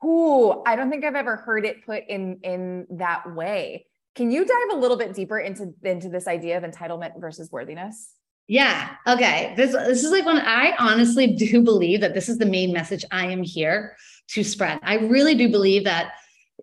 Ooh, 0.05 0.63
I 0.67 0.77
don't 0.77 0.91
think 0.91 1.05
I've 1.05 1.15
ever 1.15 1.37
heard 1.37 1.65
it 1.65 1.85
put 1.85 2.05
in 2.09 2.41
in 2.43 2.87
that 2.99 3.35
way. 3.35 3.87
Can 4.15 4.31
you 4.31 4.45
dive 4.45 4.77
a 4.77 4.81
little 4.81 4.97
bit 4.97 5.15
deeper 5.15 5.39
into 5.39 5.73
into 5.83 6.09
this 6.09 6.27
idea 6.27 6.57
of 6.57 6.65
entitlement 6.65 7.21
versus 7.21 7.51
worthiness? 7.51 8.15
Yeah. 8.49 8.97
Okay. 9.07 9.55
This 9.57 9.73
this 9.73 10.03
is 10.03 10.11
like 10.11 10.27
when 10.27 10.39
I 10.39 10.75
honestly 10.79 11.27
do 11.37 11.63
believe 11.63 12.01
that 12.01 12.15
this 12.15 12.29
is 12.29 12.39
the 12.39 12.47
main 12.47 12.73
message 12.73 13.05
I 13.11 13.27
am 13.27 13.43
here 13.43 13.97
to 14.31 14.43
spread. 14.43 14.81
I 14.83 14.97
really 14.97 15.35
do 15.35 15.49
believe 15.49 15.85
that 15.85 16.13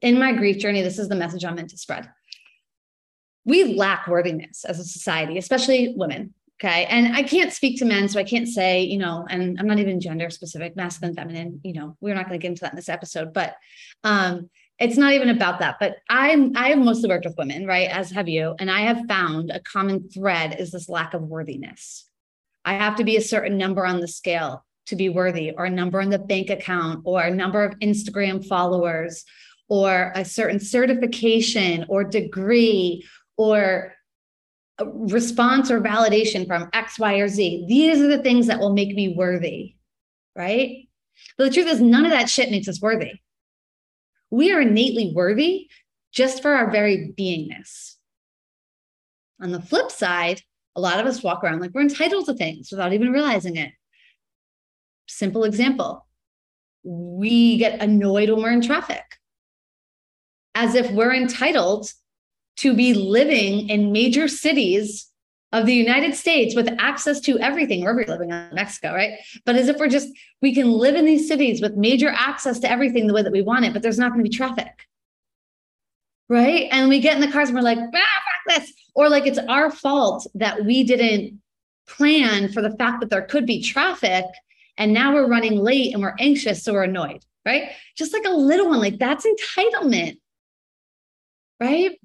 in 0.02 0.20
my 0.20 0.34
grief 0.34 0.60
journey, 0.60 0.82
this 0.82 1.00
is 1.00 1.10
the 1.10 1.16
message 1.16 1.46
I'm 1.46 1.56
meant 1.56 1.70
to 1.70 1.78
spread. 1.78 2.10
We 3.46 3.76
lack 3.76 4.08
worthiness 4.08 4.66
as 4.66 4.80
a 4.80 4.84
society, 4.84 5.38
especially 5.38 5.94
women. 5.96 6.34
Okay. 6.60 6.86
And 6.86 7.16
I 7.16 7.24
can't 7.24 7.54
speak 7.54 7.80
to 7.80 7.86
men, 7.86 8.10
so 8.10 8.20
I 8.20 8.24
can't 8.24 8.48
say, 8.48 8.82
you 8.82 8.98
know, 8.98 9.26
and 9.30 9.60
I'm 9.60 9.68
not 9.68 9.80
even 9.80 10.02
gender 10.02 10.30
specific, 10.32 10.76
masculine, 10.76 11.16
feminine, 11.16 11.62
you 11.64 11.74
know, 11.74 11.96
we're 12.02 12.16
not 12.16 12.28
going 12.28 12.38
to 12.40 12.42
get 12.42 12.50
into 12.50 12.62
that 12.62 12.74
in 12.74 12.76
this 12.76 12.90
episode, 12.90 13.32
but 13.32 13.56
um, 14.04 14.50
it's 14.80 14.98
not 14.98 15.14
even 15.14 15.30
about 15.30 15.60
that. 15.60 15.78
But 15.80 15.98
I'm 16.10 16.56
I 16.56 16.70
have 16.70 16.80
mostly 16.80 17.10
worked 17.10 17.26
with 17.26 17.38
women, 17.38 17.66
right? 17.66 17.90
As 17.90 18.12
have 18.12 18.28
you. 18.28 18.56
And 18.60 18.70
I 18.70 18.82
have 18.82 19.08
found 19.08 19.52
a 19.52 19.60
common 19.60 20.10
thread 20.10 20.58
is 20.60 20.72
this 20.72 20.90
lack 20.90 21.14
of 21.14 21.24
worthiness. 21.24 22.06
I 22.66 22.74
have 22.74 22.96
to 22.98 23.04
be 23.04 23.18
a 23.18 23.22
certain 23.22 23.58
number 23.58 23.86
on 23.86 24.02
the 24.02 24.08
scale 24.08 24.66
to 24.88 24.96
be 24.96 25.10
worthy, 25.10 25.52
or 25.58 25.66
a 25.66 25.70
number 25.70 26.00
in 26.00 26.10
the 26.10 26.20
bank 26.20 26.50
account, 26.50 27.02
or 27.04 27.22
a 27.22 27.34
number 27.34 27.64
of 27.64 27.78
Instagram 27.80 28.46
followers, 28.46 29.26
or 29.68 30.14
a 30.16 30.24
certain 30.24 30.60
certification 30.60 31.86
or 31.90 32.04
degree, 32.04 33.06
or 33.36 33.94
response 34.94 35.72
or 35.72 35.82
validation 35.82 36.46
from 36.46 36.70
X, 36.74 37.00
Y, 37.00 37.16
or 37.16 37.28
Z. 37.28 37.66
These 37.68 38.00
are 38.00 38.08
the 38.08 38.22
things 38.22 38.48
that 38.48 38.60
will 38.60 38.74
make 38.74 38.96
me 38.96 39.14
worthy, 39.16 39.76
right? 40.36 40.88
But 41.38 41.46
the 41.46 41.50
truth 41.52 41.68
is, 41.68 41.82
none 41.82 42.06
of 42.06 42.12
that 42.12 42.30
shit 42.30 42.52
makes 42.52 42.68
us 42.68 42.82
worthy. 42.82 43.14
We 44.30 44.52
are 44.52 44.62
innately 44.62 45.12
worthy 45.16 45.70
just 46.12 46.42
for 46.42 46.54
our 46.54 46.72
very 46.72 47.14
beingness. 47.18 47.96
On 49.42 49.52
the 49.52 49.62
flip 49.62 49.92
side, 49.92 50.42
a 50.76 50.82
lot 50.82 51.00
of 51.00 51.06
us 51.06 51.24
walk 51.24 51.44
around 51.44 51.60
like 51.60 51.72
we're 51.74 51.82
entitled 51.82 52.26
to 52.26 52.34
things 52.34 52.70
without 52.72 52.94
even 52.94 53.12
realizing 53.12 53.56
it. 53.56 53.72
Simple 55.08 55.44
example 55.44 56.08
we 56.84 57.58
get 57.58 57.82
annoyed 57.82 58.30
when 58.30 58.42
we're 58.42 58.52
in 58.52 58.62
traffic, 58.62 59.04
as 60.56 60.74
if 60.74 60.90
we're 60.92 61.14
entitled 61.14 61.92
to 62.58 62.74
be 62.74 62.94
living 62.94 63.70
in 63.70 63.92
major 63.92 64.28
cities 64.28 65.12
of 65.54 65.66
the 65.66 65.74
United 65.74 66.14
States 66.16 66.56
with 66.56 66.70
access 66.78 67.20
to 67.22 67.40
everything, 67.40 67.82
wherever 67.82 68.02
you're 68.02 68.10
living 68.10 68.32
in 68.32 68.50
Mexico, 68.54 68.94
right? 68.94 69.14
But 69.46 69.56
as 69.56 69.70
if 69.70 69.78
we're 69.78 69.88
just, 69.88 70.10
we 70.42 70.54
can 70.54 70.70
live 70.70 70.96
in 70.96 71.06
these 71.06 71.28
cities 71.28 71.62
with 71.62 71.76
major 71.76 72.10
access 72.10 72.60
to 72.60 72.70
everything 72.70 73.08
the 73.08 73.14
way 73.14 73.24
that 73.24 73.32
we 73.32 73.42
want 73.42 73.66
it, 73.66 73.74
but 73.74 73.82
there's 73.82 73.98
not 73.98 74.12
going 74.12 74.24
to 74.24 74.30
be 74.30 74.36
traffic. 74.36 74.86
Right. 76.30 76.68
And 76.72 76.90
we 76.90 77.00
get 77.00 77.16
in 77.16 77.22
the 77.22 77.32
cars 77.32 77.48
and 77.48 77.56
we're 77.56 77.64
like, 77.64 77.78
ah, 77.78 77.82
fuck 77.92 78.58
this. 78.58 78.74
Or 78.94 79.08
like 79.08 79.26
it's 79.26 79.40
our 79.48 79.72
fault 79.72 80.28
that 80.36 80.66
we 80.66 80.84
didn't 80.84 81.42
plan 81.88 82.52
for 82.52 82.62
the 82.62 82.76
fact 82.76 83.00
that 83.00 83.10
there 83.10 83.22
could 83.22 83.46
be 83.46 83.64
traffic 83.64 84.26
and 84.78 84.94
now 84.94 85.14
we're 85.14 85.30
running 85.30 85.58
late 85.58 85.94
and 85.94 86.02
we're 86.02 86.16
anxious, 86.20 86.64
so 86.64 86.74
we're 86.74 86.84
annoyed, 86.84 87.24
right? 87.46 87.72
Just 87.98 88.14
like 88.14 88.26
a 88.26 88.32
little 88.32 88.68
one, 88.68 88.80
like 88.80 89.00
that's 89.00 89.26
entitlement, 89.26 90.18
right? 91.60 91.98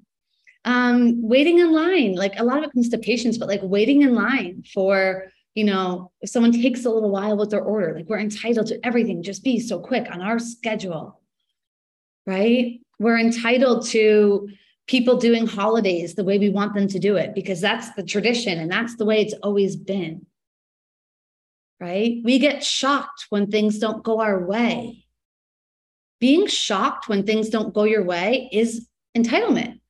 Um, 0.65 1.21
waiting 1.21 1.59
in 1.59 1.73
line, 1.73 2.15
like 2.15 2.39
a 2.39 2.43
lot 2.43 2.59
of 2.59 2.65
it 2.65 2.73
comes 2.73 2.89
to 2.89 2.97
patience, 2.97 3.37
but 3.37 3.49
like 3.49 3.59
waiting 3.63 4.01
in 4.01 4.15
line 4.15 4.63
for, 4.73 5.25
you 5.55 5.65
know, 5.65 6.11
if 6.21 6.29
someone 6.29 6.53
takes 6.53 6.85
a 6.85 6.89
little 6.89 7.11
while 7.11 7.37
with 7.37 7.49
their 7.49 7.61
order, 7.61 7.93
like 7.93 8.07
we're 8.07 8.19
entitled 8.19 8.67
to 8.67 8.85
everything, 8.85 9.23
just 9.23 9.43
be 9.43 9.59
so 9.59 9.79
quick 9.79 10.07
on 10.09 10.21
our 10.21 10.39
schedule, 10.39 11.19
right? 12.25 12.79
We're 12.97 13.19
entitled 13.19 13.87
to 13.87 14.49
people 14.87 15.17
doing 15.17 15.47
holidays 15.47 16.15
the 16.15 16.23
way 16.23 16.37
we 16.39 16.49
want 16.49 16.73
them 16.73 16.87
to 16.87 16.99
do 16.99 17.17
it 17.17 17.35
because 17.35 17.59
that's 17.59 17.93
the 17.93 18.03
tradition 18.03 18.59
and 18.59 18.71
that's 18.71 18.95
the 18.95 19.05
way 19.05 19.21
it's 19.21 19.35
always 19.43 19.75
been 19.75 20.25
right? 21.83 22.21
We 22.23 22.39
get 22.39 22.63
shocked 22.63 23.25
when 23.29 23.51
things 23.51 23.77
don't 23.77 24.03
go 24.03 24.21
our 24.21 24.45
way. 24.45 25.05
Being 26.21 26.47
shocked 26.47 27.09
when 27.09 27.25
things 27.25 27.49
don't 27.49 27.73
go 27.73 27.83
your 27.83 28.05
way 28.05 28.49
is 28.53 28.87
entitlement. 29.17 29.81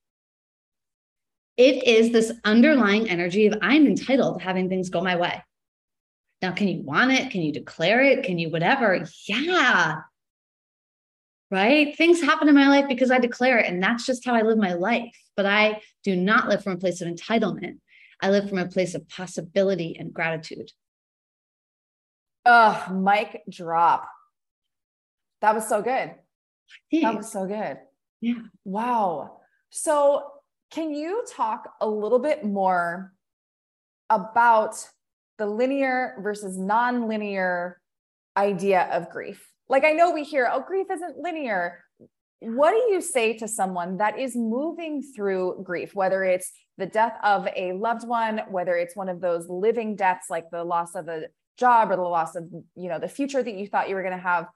It 1.56 1.84
is 1.84 2.10
this 2.10 2.32
underlying 2.44 3.08
energy 3.08 3.46
of 3.46 3.58
I'm 3.62 3.86
entitled 3.86 4.38
to 4.38 4.44
having 4.44 4.68
things 4.68 4.90
go 4.90 5.00
my 5.00 5.16
way. 5.16 5.42
Now, 6.42 6.52
can 6.52 6.68
you 6.68 6.82
want 6.82 7.12
it? 7.12 7.30
Can 7.30 7.42
you 7.42 7.52
declare 7.52 8.02
it? 8.02 8.24
Can 8.24 8.38
you 8.38 8.50
whatever? 8.50 9.06
Yeah. 9.26 10.00
Right? 11.50 11.96
Things 11.96 12.20
happen 12.20 12.48
in 12.48 12.54
my 12.54 12.68
life 12.68 12.86
because 12.88 13.10
I 13.10 13.18
declare 13.18 13.58
it, 13.58 13.66
and 13.66 13.82
that's 13.82 14.04
just 14.04 14.24
how 14.24 14.34
I 14.34 14.42
live 14.42 14.58
my 14.58 14.74
life. 14.74 15.16
But 15.36 15.46
I 15.46 15.80
do 16.02 16.16
not 16.16 16.48
live 16.48 16.62
from 16.62 16.72
a 16.72 16.78
place 16.78 17.00
of 17.00 17.08
entitlement. 17.08 17.78
I 18.20 18.30
live 18.30 18.48
from 18.48 18.58
a 18.58 18.68
place 18.68 18.94
of 18.94 19.08
possibility 19.08 19.96
and 19.98 20.12
gratitude. 20.12 20.72
Oh, 22.44 22.88
mic 22.92 23.42
drop. 23.48 24.08
That 25.40 25.54
was 25.54 25.68
so 25.68 25.82
good. 25.82 26.14
That 26.92 27.14
was 27.14 27.30
so 27.30 27.46
good. 27.46 27.78
Yeah. 28.20 28.42
Wow. 28.64 29.40
So, 29.70 30.24
can 30.74 30.92
you 30.92 31.24
talk 31.30 31.72
a 31.80 31.88
little 31.88 32.18
bit 32.18 32.44
more 32.44 33.12
about 34.10 34.74
the 35.38 35.46
linear 35.46 36.16
versus 36.20 36.58
non-linear 36.58 37.80
idea 38.36 38.88
of 38.92 39.08
grief? 39.08 39.48
Like 39.68 39.84
I 39.84 39.92
know 39.92 40.10
we 40.10 40.24
hear, 40.24 40.50
oh, 40.52 40.64
grief 40.66 40.88
isn't 40.90 41.18
linear. 41.18 41.84
What 42.40 42.72
do 42.72 42.92
you 42.92 43.00
say 43.00 43.38
to 43.38 43.46
someone 43.46 43.98
that 43.98 44.18
is 44.18 44.34
moving 44.34 45.00
through 45.14 45.62
grief, 45.62 45.94
whether 45.94 46.24
it's 46.24 46.50
the 46.76 46.86
death 46.86 47.16
of 47.22 47.46
a 47.56 47.72
loved 47.72 48.06
one, 48.06 48.42
whether 48.50 48.76
it's 48.76 48.96
one 48.96 49.08
of 49.08 49.20
those 49.20 49.48
living 49.48 49.94
deaths 49.94 50.26
like 50.28 50.50
the 50.50 50.64
loss 50.64 50.96
of 50.96 51.06
a 51.08 51.26
job 51.56 51.92
or 51.92 51.96
the 51.96 52.02
loss 52.02 52.34
of 52.34 52.44
you 52.74 52.88
know 52.88 52.98
the 52.98 53.08
future 53.08 53.40
that 53.40 53.54
you 53.54 53.68
thought 53.68 53.88
you 53.88 53.94
were 53.94 54.02
going 54.02 54.16
to 54.16 54.20
have 54.20 54.48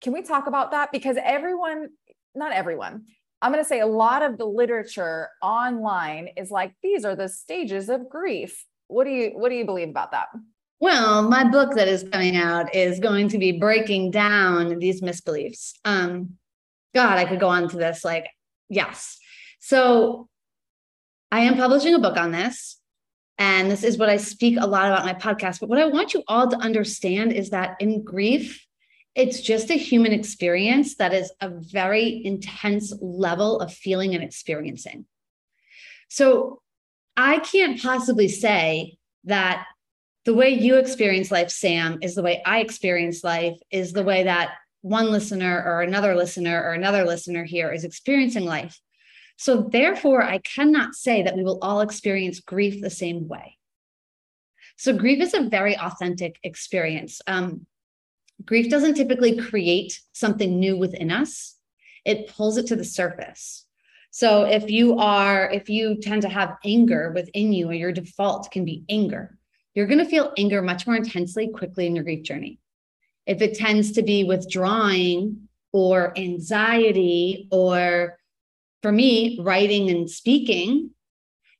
can 0.00 0.12
we 0.12 0.20
talk 0.20 0.48
about 0.48 0.72
that 0.72 0.90
because 0.90 1.16
everyone 1.22 1.90
not 2.34 2.50
everyone 2.50 3.04
i'm 3.44 3.52
going 3.52 3.62
to 3.62 3.68
say 3.68 3.80
a 3.80 3.86
lot 3.86 4.22
of 4.22 4.38
the 4.38 4.44
literature 4.44 5.28
online 5.42 6.28
is 6.36 6.50
like 6.50 6.72
these 6.82 7.04
are 7.04 7.14
the 7.14 7.28
stages 7.28 7.88
of 7.88 8.08
grief 8.08 8.64
what 8.88 9.04
do 9.04 9.10
you 9.10 9.30
what 9.34 9.48
do 9.48 9.56
you 9.56 9.64
believe 9.64 9.88
about 9.88 10.12
that? 10.12 10.28
Well, 10.80 11.28
my 11.28 11.44
book 11.44 11.74
that 11.76 11.88
is 11.88 12.04
coming 12.12 12.36
out 12.36 12.74
is 12.74 13.00
going 13.00 13.28
to 13.28 13.38
be 13.38 13.52
breaking 13.52 14.10
down 14.10 14.78
these 14.78 15.00
misbeliefs. 15.00 15.72
Um, 15.84 16.36
God, 16.94 17.18
I 17.18 17.24
could 17.24 17.40
go 17.40 17.48
on 17.48 17.68
to 17.68 17.76
this. 17.76 18.04
Like, 18.04 18.26
yes. 18.68 19.18
So 19.60 20.28
I 21.30 21.40
am 21.40 21.56
publishing 21.56 21.94
a 21.94 21.98
book 21.98 22.16
on 22.16 22.32
this. 22.32 22.78
And 23.38 23.70
this 23.70 23.82
is 23.82 23.98
what 23.98 24.10
I 24.10 24.16
speak 24.16 24.58
a 24.60 24.66
lot 24.66 24.86
about 24.86 25.06
my 25.06 25.14
podcast. 25.14 25.60
But 25.60 25.68
what 25.68 25.78
I 25.78 25.86
want 25.86 26.14
you 26.14 26.22
all 26.28 26.48
to 26.48 26.56
understand 26.56 27.32
is 27.32 27.50
that 27.50 27.76
in 27.80 28.04
grief, 28.04 28.64
it's 29.14 29.40
just 29.40 29.70
a 29.70 29.74
human 29.74 30.12
experience 30.12 30.96
that 30.96 31.14
is 31.14 31.32
a 31.40 31.48
very 31.48 32.24
intense 32.24 32.92
level 33.00 33.60
of 33.60 33.72
feeling 33.72 34.14
and 34.14 34.24
experiencing. 34.24 35.06
So 36.08 36.60
I 37.16 37.38
can't 37.38 37.80
possibly 37.80 38.28
say 38.28 38.96
that 39.24 39.66
the 40.24 40.34
way 40.34 40.50
you 40.50 40.76
experience 40.76 41.30
life, 41.30 41.50
Sam, 41.50 41.98
is 42.02 42.14
the 42.14 42.22
way 42.22 42.42
I 42.44 42.60
experience 42.60 43.22
life, 43.22 43.56
is 43.70 43.92
the 43.92 44.02
way 44.02 44.24
that 44.24 44.52
one 44.80 45.10
listener 45.10 45.62
or 45.64 45.82
another 45.82 46.14
listener 46.14 46.62
or 46.62 46.72
another 46.72 47.04
listener 47.04 47.44
here 47.44 47.70
is 47.72 47.84
experiencing 47.84 48.44
life. 48.44 48.78
So, 49.36 49.62
therefore, 49.62 50.22
I 50.22 50.38
cannot 50.38 50.94
say 50.94 51.22
that 51.22 51.36
we 51.36 51.42
will 51.42 51.58
all 51.60 51.80
experience 51.80 52.40
grief 52.40 52.80
the 52.80 52.90
same 52.90 53.26
way. 53.28 53.58
So, 54.76 54.96
grief 54.96 55.20
is 55.20 55.34
a 55.34 55.42
very 55.42 55.76
authentic 55.76 56.38
experience. 56.42 57.20
Um, 57.26 57.66
grief 58.46 58.70
doesn't 58.70 58.94
typically 58.94 59.36
create 59.36 60.00
something 60.12 60.58
new 60.58 60.76
within 60.76 61.10
us, 61.10 61.56
it 62.04 62.28
pulls 62.28 62.56
it 62.56 62.66
to 62.66 62.76
the 62.76 62.84
surface. 62.84 63.66
So, 64.10 64.44
if 64.44 64.70
you 64.70 64.98
are, 64.98 65.50
if 65.50 65.68
you 65.68 65.96
tend 65.96 66.22
to 66.22 66.28
have 66.28 66.56
anger 66.64 67.12
within 67.14 67.52
you, 67.52 67.68
or 67.68 67.74
your 67.74 67.92
default 67.92 68.50
can 68.52 68.64
be 68.64 68.84
anger, 68.88 69.36
you're 69.74 69.88
going 69.88 69.98
to 69.98 70.04
feel 70.04 70.32
anger 70.38 70.62
much 70.62 70.86
more 70.86 70.96
intensely 70.96 71.48
quickly 71.48 71.86
in 71.86 71.96
your 71.96 72.04
grief 72.04 72.22
journey. 72.22 72.60
If 73.26 73.42
it 73.42 73.56
tends 73.56 73.92
to 73.92 74.02
be 74.02 74.22
withdrawing 74.22 75.48
or 75.72 76.16
anxiety, 76.16 77.48
or 77.50 78.16
for 78.82 78.92
me, 78.92 79.40
writing 79.42 79.90
and 79.90 80.08
speaking, 80.08 80.90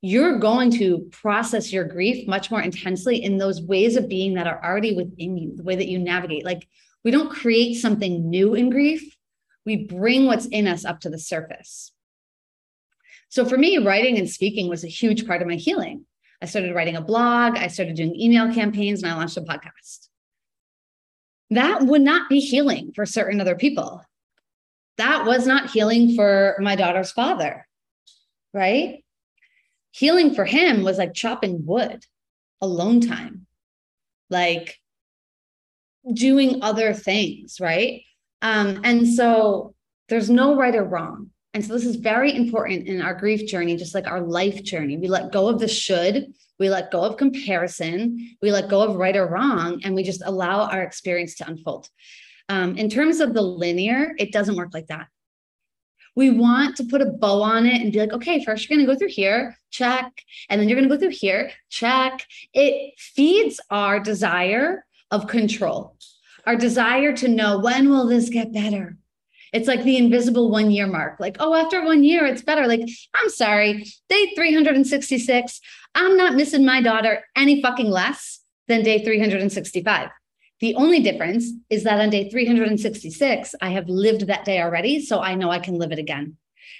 you're 0.04 0.38
going 0.38 0.70
to 0.70 0.98
process 1.12 1.72
your 1.72 1.84
grief 1.84 2.28
much 2.28 2.50
more 2.50 2.60
intensely 2.60 3.24
in 3.24 3.38
those 3.38 3.62
ways 3.62 3.96
of 3.96 4.06
being 4.06 4.34
that 4.34 4.46
are 4.46 4.62
already 4.62 4.94
within 4.94 5.38
you, 5.38 5.56
the 5.56 5.62
way 5.62 5.74
that 5.74 5.88
you 5.88 5.98
navigate. 5.98 6.44
Like 6.44 6.68
we 7.04 7.10
don't 7.10 7.30
create 7.30 7.76
something 7.76 8.28
new 8.28 8.52
in 8.52 8.68
grief, 8.68 9.16
we 9.64 9.86
bring 9.86 10.26
what's 10.26 10.44
in 10.44 10.68
us 10.68 10.84
up 10.84 11.00
to 11.00 11.08
the 11.08 11.18
surface. 11.18 11.90
So 13.30 13.46
for 13.46 13.56
me, 13.56 13.78
writing 13.78 14.18
and 14.18 14.28
speaking 14.28 14.68
was 14.68 14.84
a 14.84 14.88
huge 14.88 15.26
part 15.26 15.40
of 15.40 15.48
my 15.48 15.54
healing. 15.54 16.04
I 16.42 16.46
started 16.46 16.74
writing 16.74 16.96
a 16.96 17.00
blog, 17.00 17.56
I 17.56 17.68
started 17.68 17.96
doing 17.96 18.14
email 18.14 18.52
campaigns, 18.52 19.02
and 19.02 19.10
I 19.10 19.16
launched 19.16 19.38
a 19.38 19.40
podcast. 19.40 20.08
That 21.48 21.84
would 21.84 22.02
not 22.02 22.28
be 22.28 22.40
healing 22.40 22.92
for 22.94 23.06
certain 23.06 23.40
other 23.40 23.56
people. 23.56 24.02
That 24.98 25.24
was 25.24 25.46
not 25.46 25.70
healing 25.70 26.14
for 26.14 26.56
my 26.60 26.76
daughter's 26.76 27.10
father, 27.10 27.66
right? 28.52 29.03
Healing 29.94 30.34
for 30.34 30.44
him 30.44 30.82
was 30.82 30.98
like 30.98 31.14
chopping 31.14 31.64
wood, 31.64 32.04
alone 32.60 33.00
time, 33.00 33.46
like 34.28 34.80
doing 36.12 36.62
other 36.62 36.92
things, 36.92 37.60
right? 37.60 38.02
Um, 38.42 38.80
and 38.82 39.06
so 39.08 39.76
there's 40.08 40.28
no 40.28 40.56
right 40.56 40.74
or 40.74 40.82
wrong. 40.82 41.30
And 41.52 41.64
so 41.64 41.72
this 41.72 41.86
is 41.86 41.94
very 41.94 42.34
important 42.34 42.88
in 42.88 43.00
our 43.00 43.14
grief 43.14 43.48
journey, 43.48 43.76
just 43.76 43.94
like 43.94 44.08
our 44.08 44.20
life 44.20 44.64
journey. 44.64 44.96
We 44.96 45.06
let 45.06 45.30
go 45.30 45.46
of 45.46 45.60
the 45.60 45.68
should, 45.68 46.34
we 46.58 46.68
let 46.68 46.90
go 46.90 47.02
of 47.02 47.16
comparison, 47.16 48.36
we 48.42 48.50
let 48.50 48.68
go 48.68 48.82
of 48.82 48.96
right 48.96 49.16
or 49.16 49.28
wrong, 49.28 49.80
and 49.84 49.94
we 49.94 50.02
just 50.02 50.22
allow 50.24 50.68
our 50.68 50.82
experience 50.82 51.36
to 51.36 51.46
unfold. 51.46 51.88
Um, 52.48 52.76
in 52.76 52.90
terms 52.90 53.20
of 53.20 53.32
the 53.32 53.42
linear, 53.42 54.14
it 54.18 54.32
doesn't 54.32 54.56
work 54.56 54.74
like 54.74 54.88
that. 54.88 55.06
We 56.16 56.30
want 56.30 56.76
to 56.76 56.84
put 56.84 57.02
a 57.02 57.06
bow 57.06 57.42
on 57.42 57.66
it 57.66 57.80
and 57.80 57.92
be 57.92 57.98
like, 57.98 58.12
okay, 58.12 58.44
first 58.44 58.68
you're 58.68 58.76
going 58.76 58.86
to 58.86 58.92
go 58.92 58.98
through 58.98 59.08
here, 59.08 59.56
check. 59.70 60.12
And 60.48 60.60
then 60.60 60.68
you're 60.68 60.78
going 60.78 60.88
to 60.88 60.94
go 60.94 61.00
through 61.00 61.10
here, 61.10 61.50
check. 61.70 62.24
It 62.52 62.94
feeds 62.98 63.60
our 63.70 64.00
desire 64.00 64.84
of 65.10 65.26
control, 65.26 65.96
our 66.46 66.56
desire 66.56 67.12
to 67.16 67.28
know 67.28 67.58
when 67.58 67.90
will 67.90 68.06
this 68.06 68.28
get 68.28 68.52
better? 68.52 68.96
It's 69.52 69.68
like 69.68 69.84
the 69.84 69.96
invisible 69.96 70.50
one 70.50 70.72
year 70.72 70.88
mark. 70.88 71.20
Like, 71.20 71.36
oh, 71.38 71.54
after 71.54 71.84
one 71.84 72.02
year, 72.02 72.26
it's 72.26 72.42
better. 72.42 72.66
Like, 72.66 72.88
I'm 73.14 73.28
sorry, 73.28 73.86
day 74.08 74.32
366, 74.34 75.60
I'm 75.94 76.16
not 76.16 76.34
missing 76.34 76.64
my 76.64 76.82
daughter 76.82 77.24
any 77.36 77.62
fucking 77.62 77.88
less 77.88 78.40
than 78.66 78.82
day 78.82 79.04
365. 79.04 80.10
The 80.64 80.76
only 80.76 81.00
difference 81.00 81.50
is 81.68 81.84
that 81.84 82.00
on 82.00 82.08
day 82.08 82.30
366, 82.30 83.54
I 83.60 83.68
have 83.72 83.86
lived 83.86 84.28
that 84.28 84.46
day 84.46 84.62
already. 84.62 85.04
So 85.04 85.20
I 85.20 85.34
know 85.34 85.50
I 85.50 85.58
can 85.58 85.74
live 85.74 85.92
it 85.92 85.98
again. 85.98 86.38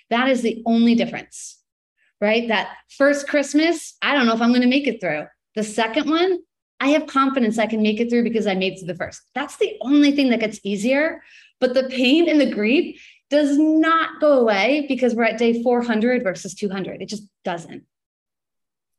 That 0.09 0.31
is 0.31 0.40
the 0.40 0.62
only 0.64 0.94
difference, 0.94 1.61
right? 2.18 2.49
That 2.49 2.79
first 2.97 3.29
Christmas, 3.29 3.99
I 4.01 4.14
don't 4.14 4.25
know 4.25 4.33
if 4.33 4.40
I'm 4.40 4.53
going 4.53 4.62
to 4.62 4.68
make 4.68 4.87
it 4.87 5.03
through. 5.03 5.27
The 5.55 5.62
second 5.62 6.09
one, 6.09 6.38
I 6.81 6.88
have 6.92 7.07
confidence 7.07 7.59
I 7.59 7.66
can 7.66 7.83
make 7.83 8.01
it 8.01 8.09
through 8.09 8.23
because 8.25 8.47
I 8.47 8.55
made 8.55 8.73
it 8.73 8.79
to 8.79 8.87
the 8.87 8.94
first. 8.94 9.20
That's 9.35 9.59
the 9.59 9.77
only 9.83 10.12
thing 10.12 10.31
that 10.31 10.40
gets 10.40 10.61
easier. 10.64 11.23
But 11.61 11.75
the 11.75 11.90
pain 11.90 12.27
and 12.27 12.40
the 12.40 12.51
grief 12.51 13.07
does 13.29 13.59
not 13.59 14.18
go 14.18 14.38
away 14.40 14.87
because 14.88 15.14
we're 15.14 15.25
at 15.25 15.37
day 15.37 15.62
400 15.62 16.23
versus 16.23 16.55
200. 16.55 17.03
It 17.03 17.11
just 17.11 17.29
doesn't. 17.44 17.85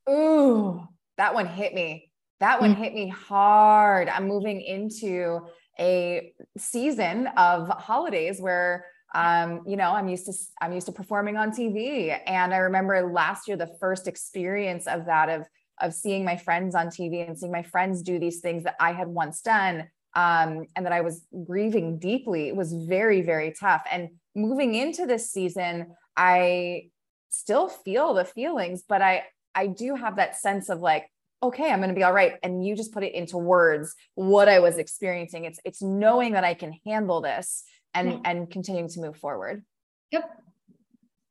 Ooh, 0.08 0.88
that 1.18 1.34
one 1.34 1.48
hit 1.48 1.74
me. 1.74 2.12
That 2.40 2.60
one 2.60 2.74
mm-hmm. 2.74 2.84
hit 2.84 2.94
me 2.94 3.08
hard. 3.08 4.10
I'm 4.10 4.28
moving 4.28 4.62
into 4.62 5.42
a 5.80 6.34
season 6.58 7.28
of 7.38 7.68
holidays 7.70 8.40
where 8.40 8.86
um, 9.14 9.62
you 9.66 9.78
know, 9.78 9.92
I'm 9.92 10.10
used 10.10 10.26
to 10.26 10.34
I'm 10.62 10.74
used 10.74 10.88
to 10.88 10.92
performing 10.92 11.38
on 11.38 11.52
TV. 11.52 12.18
And 12.28 12.54
I 12.54 12.58
remember 12.58 13.10
last 13.14 13.48
year 13.48 13.56
the 13.56 13.74
first 13.80 14.08
experience 14.08 14.88
of 14.88 15.06
that 15.06 15.30
of 15.30 15.46
of 15.82 15.94
seeing 15.94 16.26
my 16.26 16.38
friends 16.38 16.76
on 16.76 16.88
TV 16.88 17.26
and 17.26 17.38
seeing 17.38 17.52
my 17.52 17.64
friends 17.64 18.02
do 18.02 18.20
these 18.20 18.40
things 18.40 18.64
that 18.64 18.76
I 18.80 18.94
had 18.94 19.08
once 19.08 19.42
done 19.42 19.90
um, 20.16 20.66
and 20.76 20.86
that 20.86 20.94
I 20.94 21.02
was 21.02 21.26
grieving 21.46 22.00
deeply. 22.00 22.48
It 22.48 22.56
was 22.56 22.74
very, 22.74 23.22
very 23.22 23.54
tough. 23.58 23.84
And 23.92 24.10
moving 24.36 24.76
into 24.76 25.06
this 25.06 25.32
season, 25.32 25.94
I 26.16 26.90
still 27.30 27.68
feel 27.68 28.14
the 28.14 28.26
feelings, 28.26 28.84
but 28.88 29.02
I 29.02 29.26
I 29.54 29.68
do 29.68 29.96
have 29.96 30.18
that 30.18 30.36
sense 30.36 30.70
of 30.70 30.80
like, 30.82 31.10
okay, 31.44 31.72
I'm 31.72 31.80
going 31.80 31.90
to 31.90 31.96
be 31.96 32.04
all 32.04 32.14
right. 32.14 32.34
And 32.44 32.66
you 32.66 32.76
just 32.76 32.94
put 32.94 33.04
it 33.04 33.14
into 33.14 33.38
words 33.38 33.96
what 34.16 34.50
I 34.50 34.60
was 34.60 34.78
experiencing. 34.78 35.46
It's 35.46 35.60
it's 35.64 35.82
knowing 35.82 36.34
that 36.34 36.44
I 36.44 36.54
can 36.54 36.74
handle 36.86 37.22
this 37.22 37.64
and 37.94 38.12
yeah. 38.12 38.20
and 38.26 38.50
continuing 38.50 38.90
to 38.90 39.02
move 39.02 39.18
forward. 39.18 39.64
Yep. 40.12 40.30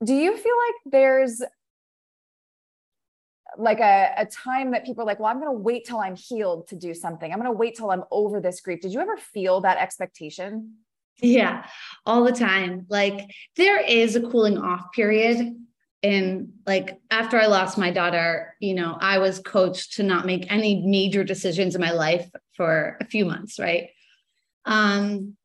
Do 0.04 0.14
you 0.14 0.36
feel 0.36 0.54
like 0.66 0.92
there's 0.92 1.42
like 3.56 3.80
a, 3.80 4.12
a 4.18 4.26
time 4.26 4.72
that 4.72 4.84
people 4.84 5.02
are 5.02 5.06
like, 5.06 5.20
well, 5.20 5.30
I'm 5.30 5.40
going 5.40 5.54
to 5.54 5.60
wait 5.60 5.84
till 5.84 5.98
I'm 5.98 6.16
healed 6.16 6.68
to 6.68 6.76
do 6.76 6.92
something. 6.92 7.30
I'm 7.30 7.38
going 7.38 7.50
to 7.50 7.56
wait 7.56 7.76
till 7.76 7.90
I'm 7.90 8.02
over 8.10 8.40
this 8.40 8.60
grief. 8.60 8.80
Did 8.80 8.92
you 8.92 9.00
ever 9.00 9.16
feel 9.16 9.60
that 9.60 9.78
expectation? 9.78 10.74
Yeah, 11.22 11.64
all 12.04 12.24
the 12.24 12.32
time. 12.32 12.86
Like 12.88 13.30
there 13.56 13.80
is 13.80 14.16
a 14.16 14.20
cooling 14.20 14.58
off 14.58 14.92
period 14.92 15.54
and 16.04 16.52
like 16.66 17.00
after 17.10 17.40
I 17.40 17.46
lost 17.46 17.78
my 17.78 17.90
daughter, 17.90 18.54
you 18.60 18.74
know, 18.74 18.98
I 19.00 19.18
was 19.18 19.38
coached 19.38 19.94
to 19.94 20.02
not 20.02 20.26
make 20.26 20.52
any 20.52 20.82
major 20.84 21.24
decisions 21.24 21.74
in 21.74 21.80
my 21.80 21.92
life 21.92 22.30
for 22.52 22.98
a 23.00 23.06
few 23.06 23.24
months, 23.24 23.58
right? 23.58 23.88
Um, 24.66 25.38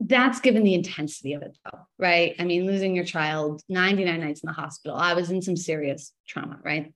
that's 0.00 0.40
given 0.40 0.62
the 0.62 0.72
intensity 0.72 1.34
of 1.34 1.42
it 1.42 1.58
though, 1.62 1.80
right? 1.98 2.34
I 2.38 2.44
mean, 2.44 2.66
losing 2.66 2.96
your 2.96 3.04
child 3.04 3.62
99 3.68 4.18
nights 4.18 4.42
in 4.42 4.46
the 4.46 4.54
hospital. 4.54 4.96
I 4.96 5.12
was 5.12 5.30
in 5.30 5.42
some 5.42 5.56
serious 5.56 6.10
trauma, 6.26 6.58
right? 6.64 6.94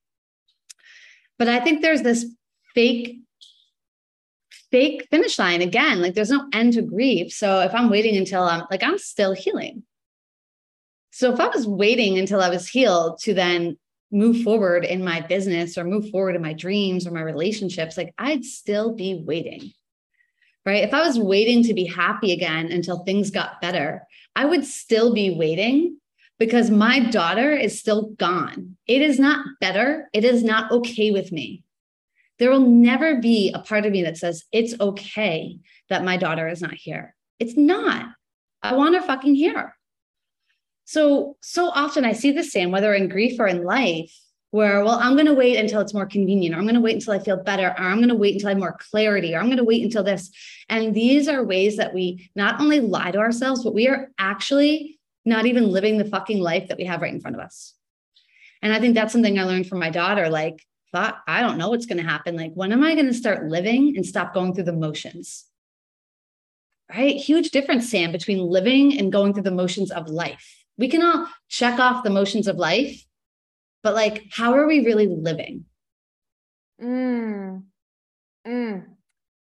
But 1.39 1.49
I 1.49 1.61
think 1.61 1.83
there's 1.83 2.03
this 2.03 2.25
fake 2.75 3.19
fake 4.71 5.07
finish 5.11 5.39
line 5.39 5.61
again. 5.61 6.01
Like 6.01 6.15
there's 6.15 6.31
no 6.31 6.49
end 6.55 6.75
to 6.75 6.83
grief. 6.83 7.31
So 7.33 7.61
if 7.61 7.75
I'm 7.75 7.91
waiting 7.91 8.17
until 8.17 8.45
I'm 8.45 8.65
like 8.71 8.83
I'm 8.83 8.97
still 8.97 9.35
healing, 9.35 9.83
so 11.11 11.33
if 11.33 11.41
I 11.41 11.49
was 11.49 11.67
waiting 11.67 12.19
until 12.19 12.41
I 12.41 12.49
was 12.49 12.69
healed 12.69 13.19
to 13.23 13.35
then 13.35 13.77
move 14.13 14.43
forward 14.43 14.85
in 14.85 15.05
my 15.05 15.21
business 15.21 15.79
or 15.79 15.85
move 15.85 16.11
forward 16.11 16.37
in 16.37 16.43
my 16.43 16.53
dreams 16.53 17.07
or 17.07 17.11
my 17.11 17.21
relationships, 17.21 17.97
like 17.97 18.15
I'd 18.19 18.45
still 18.45 18.95
be 18.95 19.23
waiting. 19.25 19.73
Right. 20.67 20.85
If 20.85 20.93
I 20.93 21.01
was 21.07 21.19
waiting 21.19 21.65
to 21.65 21.75
be 21.75 21.87
happy 21.87 22.33
again 22.33 22.71
until 22.71 22.99
things 22.99 23.31
got 23.31 23.63
better, 23.63 24.07
I 24.37 24.45
would 24.45 24.65
still 24.65 25.15
be 25.15 25.35
waiting 25.35 25.97
because 26.39 26.71
my 26.71 27.01
daughter 27.01 27.53
is 27.53 27.81
still 27.81 28.11
gone. 28.11 28.77
It 28.87 29.01
is 29.01 29.19
not 29.19 29.45
better. 29.61 30.09
It 30.13 30.25
is 30.25 30.45
not 30.45 30.71
okay 30.71 31.13
with 31.13 31.33
me. 31.33 31.65
There 32.39 32.51
will 32.51 32.61
never 32.61 33.21
be 33.21 33.53
a 33.55 33.59
part 33.59 33.87
of 33.87 33.93
me 33.93 34.03
that 34.03 34.19
says 34.19 34.45
it's 34.53 34.79
okay 34.81 35.59
that 35.89 36.05
my 36.05 36.19
daughter 36.19 36.47
is 36.47 36.61
not 36.61 36.75
here. 36.75 37.15
It's 37.39 37.57
not. 37.57 38.09
I 38.63 38.75
want 38.75 38.95
her 38.95 39.03
fucking 39.03 39.35
here. 39.35 39.75
So, 40.91 41.37
so 41.41 41.69
often 41.69 42.05
I 42.05 42.15
see 42.15 42.33
this, 42.33 42.51
Sam, 42.51 42.73
whether 42.73 42.93
in 42.93 43.09
grief 43.09 43.39
or 43.39 43.47
in 43.47 43.63
life, 43.63 44.13
where, 44.51 44.85
well, 44.85 44.99
I'm 44.99 45.15
going 45.15 45.27
to 45.27 45.35
wait 45.35 45.57
until 45.57 45.81
it's 45.81 45.95
more 45.95 46.05
convenient, 46.05 46.53
or 46.53 46.59
I'm 46.59 46.65
going 46.65 46.75
to 46.75 46.81
wait 46.81 46.97
until 46.97 47.13
I 47.15 47.21
feel 47.21 47.41
better, 47.41 47.69
or 47.69 47.79
I'm 47.79 47.99
going 47.99 48.09
to 48.09 48.17
wait 48.17 48.35
until 48.35 48.49
I 48.49 48.51
have 48.55 48.59
more 48.59 48.77
clarity, 48.91 49.33
or 49.33 49.39
I'm 49.39 49.47
going 49.47 49.59
to 49.59 49.63
wait 49.63 49.85
until 49.85 50.03
this. 50.03 50.33
And 50.69 50.93
these 50.93 51.29
are 51.29 51.45
ways 51.45 51.77
that 51.77 51.95
we 51.95 52.29
not 52.35 52.61
only 52.61 52.81
lie 52.81 53.13
to 53.13 53.21
ourselves, 53.21 53.63
but 53.63 53.73
we 53.73 53.87
are 53.87 54.11
actually 54.19 54.99
not 55.25 55.47
even 55.47 55.71
living 55.71 55.97
the 55.97 56.07
fucking 56.07 56.41
life 56.41 56.67
that 56.67 56.77
we 56.77 56.87
have 56.87 57.03
right 57.03 57.15
in 57.15 57.21
front 57.21 57.37
of 57.37 57.41
us. 57.41 57.73
And 58.61 58.73
I 58.73 58.81
think 58.81 58.97
that's 58.97 59.13
something 59.13 59.39
I 59.39 59.45
learned 59.45 59.69
from 59.69 59.79
my 59.79 59.91
daughter. 59.91 60.29
Like, 60.29 60.67
thought, 60.91 61.21
I 61.29 61.41
don't 61.41 61.57
know 61.57 61.69
what's 61.69 61.87
going 61.87 62.03
to 62.03 62.11
happen. 62.11 62.35
Like, 62.35 62.55
when 62.55 62.73
am 62.73 62.83
I 62.83 62.97
going 62.97 63.07
to 63.07 63.15
start 63.15 63.49
living 63.49 63.97
and 63.97 64.05
stop 64.05 64.35
going 64.35 64.55
through 64.55 64.65
the 64.65 64.73
motions? 64.73 65.45
Right? 66.93 67.15
Huge 67.15 67.51
difference, 67.53 67.89
Sam, 67.89 68.11
between 68.11 68.39
living 68.39 68.99
and 68.99 69.13
going 69.13 69.35
through 69.35 69.45
the 69.45 69.53
motions 69.53 69.93
of 69.93 70.09
life. 70.09 70.60
We 70.81 70.89
can 70.89 71.03
all 71.03 71.29
check 71.51 71.79
off 71.79 72.05
the 72.05 72.09
motions 72.09 72.49
of 72.49 72.57
life, 72.57 73.05
but 73.83 73.95
like, 73.95 74.25
how 74.33 74.55
are 74.55 74.67
we 74.67 74.83
really 74.83 75.07
living? 75.07 75.67
Mm. 76.83 77.65
Mm. 78.49 78.87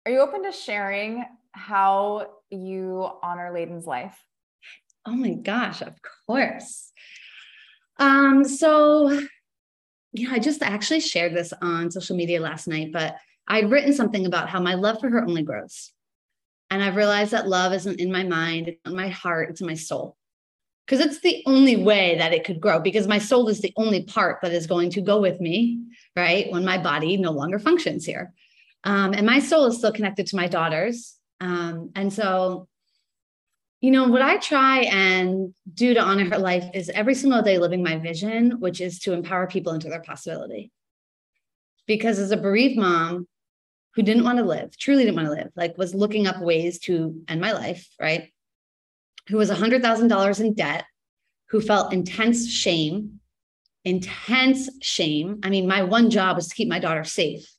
Are 0.03 0.11
you 0.11 0.19
open 0.19 0.43
to 0.45 0.51
sharing 0.51 1.23
how 1.51 2.27
you 2.49 3.07
honor 3.21 3.51
Layden's 3.53 3.85
life? 3.85 4.17
Oh 5.05 5.11
my 5.11 5.35
gosh, 5.35 5.83
of 5.83 5.93
course. 6.25 6.91
Um, 7.99 8.43
so 8.43 9.21
yeah, 10.13 10.29
I 10.31 10.39
just 10.39 10.63
actually 10.63 11.01
shared 11.01 11.35
this 11.35 11.53
on 11.61 11.91
social 11.91 12.15
media 12.15 12.41
last 12.41 12.67
night, 12.67 12.91
but 12.91 13.15
I'd 13.47 13.69
written 13.69 13.93
something 13.93 14.25
about 14.25 14.49
how 14.49 14.59
my 14.59 14.73
love 14.73 14.99
for 14.99 15.11
her 15.11 15.21
only 15.21 15.43
grows. 15.43 15.93
And 16.71 16.83
I've 16.83 16.95
realized 16.95 17.29
that 17.29 17.47
love 17.47 17.73
isn't 17.73 17.99
in 17.99 18.11
my 18.11 18.23
mind, 18.23 18.69
it's 18.69 18.81
in 18.87 18.95
my 18.95 19.09
heart, 19.09 19.51
it's 19.51 19.61
in 19.61 19.67
my 19.67 19.75
soul 19.75 20.17
because 20.85 21.05
it's 21.05 21.21
the 21.21 21.43
only 21.45 21.75
way 21.75 22.17
that 22.17 22.33
it 22.33 22.43
could 22.43 22.59
grow 22.59 22.79
because 22.79 23.07
my 23.07 23.17
soul 23.17 23.47
is 23.47 23.61
the 23.61 23.73
only 23.77 24.03
part 24.03 24.39
that 24.41 24.51
is 24.51 24.67
going 24.67 24.89
to 24.91 25.01
go 25.01 25.21
with 25.21 25.39
me 25.39 25.81
right 26.15 26.51
when 26.51 26.65
my 26.65 26.77
body 26.77 27.17
no 27.17 27.31
longer 27.31 27.59
functions 27.59 28.05
here. 28.05 28.33
Um, 28.83 29.13
and 29.13 29.25
my 29.25 29.39
soul 29.39 29.65
is 29.65 29.77
still 29.77 29.91
connected 29.91 30.27
to 30.27 30.35
my 30.35 30.47
daughters. 30.47 31.15
Um, 31.39 31.91
and 31.95 32.11
so 32.11 32.67
you 33.79 33.89
know 33.89 34.07
what 34.07 34.21
i 34.21 34.37
try 34.37 34.81
and 34.81 35.55
do 35.73 35.95
to 35.95 35.99
honor 35.99 36.25
her 36.25 36.37
life 36.37 36.65
is 36.75 36.89
every 36.89 37.15
single 37.15 37.41
day 37.41 37.57
living 37.57 37.81
my 37.81 37.97
vision 37.97 38.59
which 38.59 38.79
is 38.79 38.99
to 38.99 39.13
empower 39.13 39.47
people 39.47 39.73
into 39.73 39.89
their 39.89 40.01
possibility. 40.01 40.71
Because 41.87 42.19
as 42.19 42.31
a 42.31 42.37
bereaved 42.37 42.77
mom 42.77 43.27
who 43.95 44.03
didn't 44.03 44.23
want 44.23 44.37
to 44.37 44.45
live 44.45 44.77
truly 44.77 45.03
didn't 45.03 45.15
want 45.15 45.27
to 45.27 45.33
live 45.33 45.51
like 45.55 45.77
was 45.77 45.95
looking 45.95 46.27
up 46.27 46.39
ways 46.41 46.79
to 46.79 47.21
end 47.27 47.41
my 47.41 47.51
life 47.53 47.87
right 47.99 48.31
who 49.27 49.37
was 49.37 49.49
$100,000 49.49 50.39
in 50.39 50.53
debt, 50.53 50.85
who 51.49 51.61
felt 51.61 51.93
intense 51.93 52.49
shame, 52.49 53.19
intense 53.83 54.69
shame. 54.81 55.39
I 55.43 55.49
mean, 55.49 55.67
my 55.67 55.83
one 55.83 56.09
job 56.09 56.35
was 56.35 56.47
to 56.47 56.55
keep 56.55 56.67
my 56.67 56.79
daughter 56.79 57.03
safe. 57.03 57.49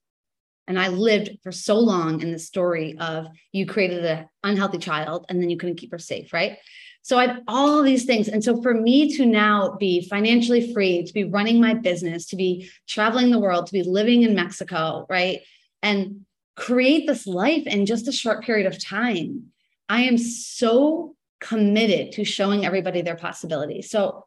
And 0.69 0.79
I 0.79 0.89
lived 0.89 1.39
for 1.43 1.53
so 1.53 1.79
long 1.79 2.23
in 2.23 2.33
the 2.33 2.39
story 2.39 2.97
of 2.99 3.27
you 3.51 3.67
created 3.67 4.05
an 4.05 4.29
unhealthy 4.45 4.79
child 4.79 5.27
and 5.29 5.43
then 5.43 5.51
you 5.51 5.57
couldn't 5.57 5.77
keep 5.77 5.91
her 5.91 5.99
safe, 5.99 6.33
right? 6.33 6.59
So 7.03 7.19
I 7.19 7.27
had 7.27 7.43
all 7.49 7.83
these 7.83 8.05
things. 8.05 8.29
And 8.29 8.45
so 8.45 8.63
for 8.63 8.73
me 8.73 9.17
to 9.17 9.27
now 9.27 9.77
be 9.79 10.09
financially 10.09 10.73
free, 10.73 11.05
to 11.05 11.13
be 11.13 11.25
running 11.25 11.61
my 11.61 11.75
business, 11.75 12.27
to 12.27 12.37
be 12.37 12.71
traveling 12.89 13.31
the 13.31 13.41
world, 13.41 13.67
to 13.67 13.73
be 13.73 13.83
living 13.83 14.23
in 14.23 14.37
Mexico, 14.37 15.05
right? 15.11 15.41
And 15.83 16.25
create 16.55 17.09
this 17.09 17.27
life 17.27 17.67
in 17.67 17.87
just 17.87 18.07
a 18.07 18.13
short 18.13 18.45
period 18.45 18.67
of 18.67 18.83
time, 18.83 19.47
I 19.89 20.03
am 20.03 20.17
so 20.17 21.17
committed 21.43 22.13
to 22.13 22.25
showing 22.25 22.65
everybody 22.65 23.03
their 23.03 23.17
possibilities. 23.17 23.91
So, 23.91 24.25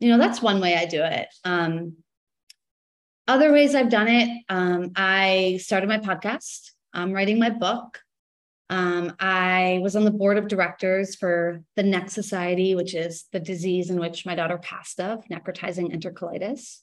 you 0.00 0.10
know, 0.10 0.18
that's 0.18 0.42
one 0.42 0.60
way 0.60 0.74
I 0.74 0.84
do 0.84 1.02
it. 1.02 1.28
Um, 1.44 1.96
other 3.28 3.52
ways 3.52 3.74
I've 3.74 3.88
done 3.88 4.08
it, 4.08 4.44
um, 4.48 4.92
I 4.96 5.58
started 5.62 5.88
my 5.88 5.98
podcast. 5.98 6.72
I'm 6.92 7.12
writing 7.12 7.38
my 7.38 7.50
book. 7.50 8.00
Um, 8.68 9.14
I 9.20 9.78
was 9.82 9.94
on 9.94 10.04
the 10.04 10.10
board 10.10 10.38
of 10.38 10.48
directors 10.48 11.14
for 11.14 11.62
the 11.76 11.84
NEC 11.84 12.10
Society, 12.10 12.74
which 12.74 12.94
is 12.94 13.26
the 13.32 13.40
disease 13.40 13.90
in 13.90 14.00
which 14.00 14.26
my 14.26 14.34
daughter 14.34 14.58
passed 14.58 15.00
of, 15.00 15.24
necrotizing 15.26 15.94
enterocolitis 15.94 16.80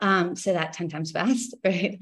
um, 0.00 0.36
say 0.36 0.52
that 0.52 0.72
10 0.72 0.88
times 0.88 1.10
fast, 1.10 1.54
right? 1.64 1.98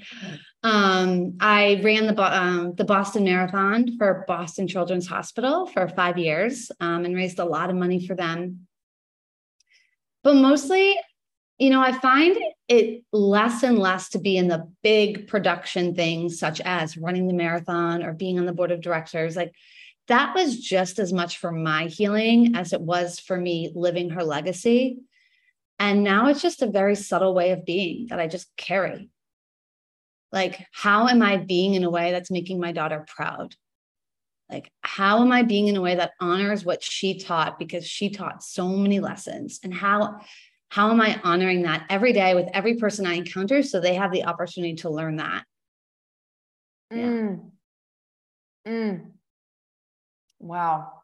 Um, 0.63 1.37
I 1.41 1.81
ran 1.83 2.07
the, 2.07 2.23
um, 2.23 2.75
the 2.75 2.85
Boston 2.85 3.25
Marathon 3.25 3.97
for 3.99 4.25
Boston 4.27 4.69
Children's 4.69 5.07
Hospital 5.07 5.67
for 5.67 5.89
five 5.89 6.19
years 6.19 6.71
um, 6.81 7.05
and 7.05 7.15
raised 7.15 7.39
a 7.39 7.45
lot 7.45 7.71
of 7.71 7.77
money 7.77 8.07
for 8.07 8.15
them. 8.15 8.67
But 10.23 10.35
mostly, 10.35 10.97
you 11.59 11.71
know, 11.71 11.81
I 11.81 11.93
find 11.93 12.37
it 12.69 13.05
less 13.13 13.63
and 13.63 13.79
less 13.79 14.11
to 14.11 14.19
be 14.19 14.37
in 14.37 14.49
the 14.49 14.71
big 14.83 15.29
production 15.29 15.95
things, 15.95 16.39
such 16.39 16.61
as 16.61 16.97
running 16.97 17.29
the 17.29 17.35
marathon 17.35 18.03
or 18.03 18.13
being 18.13 18.39
on 18.39 18.47
the 18.47 18.53
board 18.53 18.73
of 18.73 18.81
directors. 18.81 19.37
Like 19.37 19.53
that 20.09 20.35
was 20.35 20.59
just 20.59 20.99
as 20.99 21.13
much 21.13 21.39
for 21.39 21.51
my 21.51 21.85
healing 21.85 22.57
as 22.57 22.73
it 22.73 22.81
was 22.81 23.19
for 23.19 23.37
me 23.37 23.71
living 23.75 24.11
her 24.11 24.25
legacy 24.25 24.99
and 25.79 26.03
now 26.03 26.29
it's 26.29 26.43
just 26.43 26.63
a 26.63 26.71
very 26.71 26.95
subtle 26.95 27.35
way 27.35 27.51
of 27.53 27.65
being 27.65 28.07
that 28.09 28.21
I 28.21 28.27
just 28.27 28.49
carry. 28.57 29.11
Like, 30.33 30.67
how 30.73 31.09
am 31.09 31.23
I 31.23 31.37
being 31.37 31.75
in 31.75 31.85
a 31.85 31.91
way 31.91 32.13
that's 32.13 32.31
making 32.31 32.61
my 32.61 32.73
daughter 32.73 33.05
proud? 33.09 33.55
Like, 34.51 34.71
how 34.83 35.23
am 35.23 35.33
I 35.33 35.43
being 35.43 35.69
in 35.69 35.77
a 35.77 35.81
way 35.81 35.95
that 35.97 36.13
honors 36.21 36.65
what 36.65 36.83
she 36.83 37.19
taught 37.19 37.59
because 37.59 37.87
she 37.87 38.11
taught 38.11 38.43
so 38.43 38.69
many 38.69 39.01
lessons? 39.01 39.61
And 39.63 39.73
how 39.75 40.21
how 40.69 40.91
am 40.91 41.01
I 41.01 41.21
honoring 41.23 41.63
that 41.63 41.87
every 41.89 42.13
day 42.13 42.35
with 42.35 42.49
every 42.53 42.75
person 42.75 43.07
I 43.07 43.15
encounter 43.15 43.63
so 43.63 43.81
they 43.81 43.95
have 43.95 44.13
the 44.13 44.25
opportunity 44.25 44.75
to 44.77 44.91
learn 44.91 45.17
that? 45.17 45.45
Yeah. 46.91 46.97
Mm. 46.99 47.51
Mm. 48.67 49.13
Wow. 50.39 51.03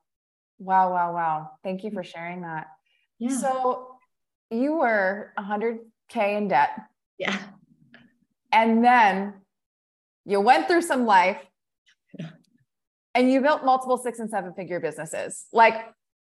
Wow, 0.59 0.93
wow, 0.93 1.15
wow. 1.15 1.51
Thank 1.63 1.85
you 1.85 1.91
for 1.91 2.05
sharing 2.05 2.43
that. 2.43 2.67
Yeah. 3.19 3.37
So 3.37 3.92
you 4.53 4.77
were 4.77 5.33
100K 5.39 6.37
in 6.37 6.49
debt. 6.49 6.71
Yeah. 7.19 7.39
And 8.53 8.85
then 8.85 9.35
you 10.25 10.41
went 10.41 10.69
through 10.69 10.83
some 10.83 11.07
life 11.07 11.39
and 13.15 13.31
you 13.31 13.41
built 13.41 13.65
multiple 13.65 13.99
six 13.99 14.19
and 14.19 14.31
seven 14.31 14.53
figure 14.55 14.81
businesses. 14.81 15.47
Like, 15.53 15.75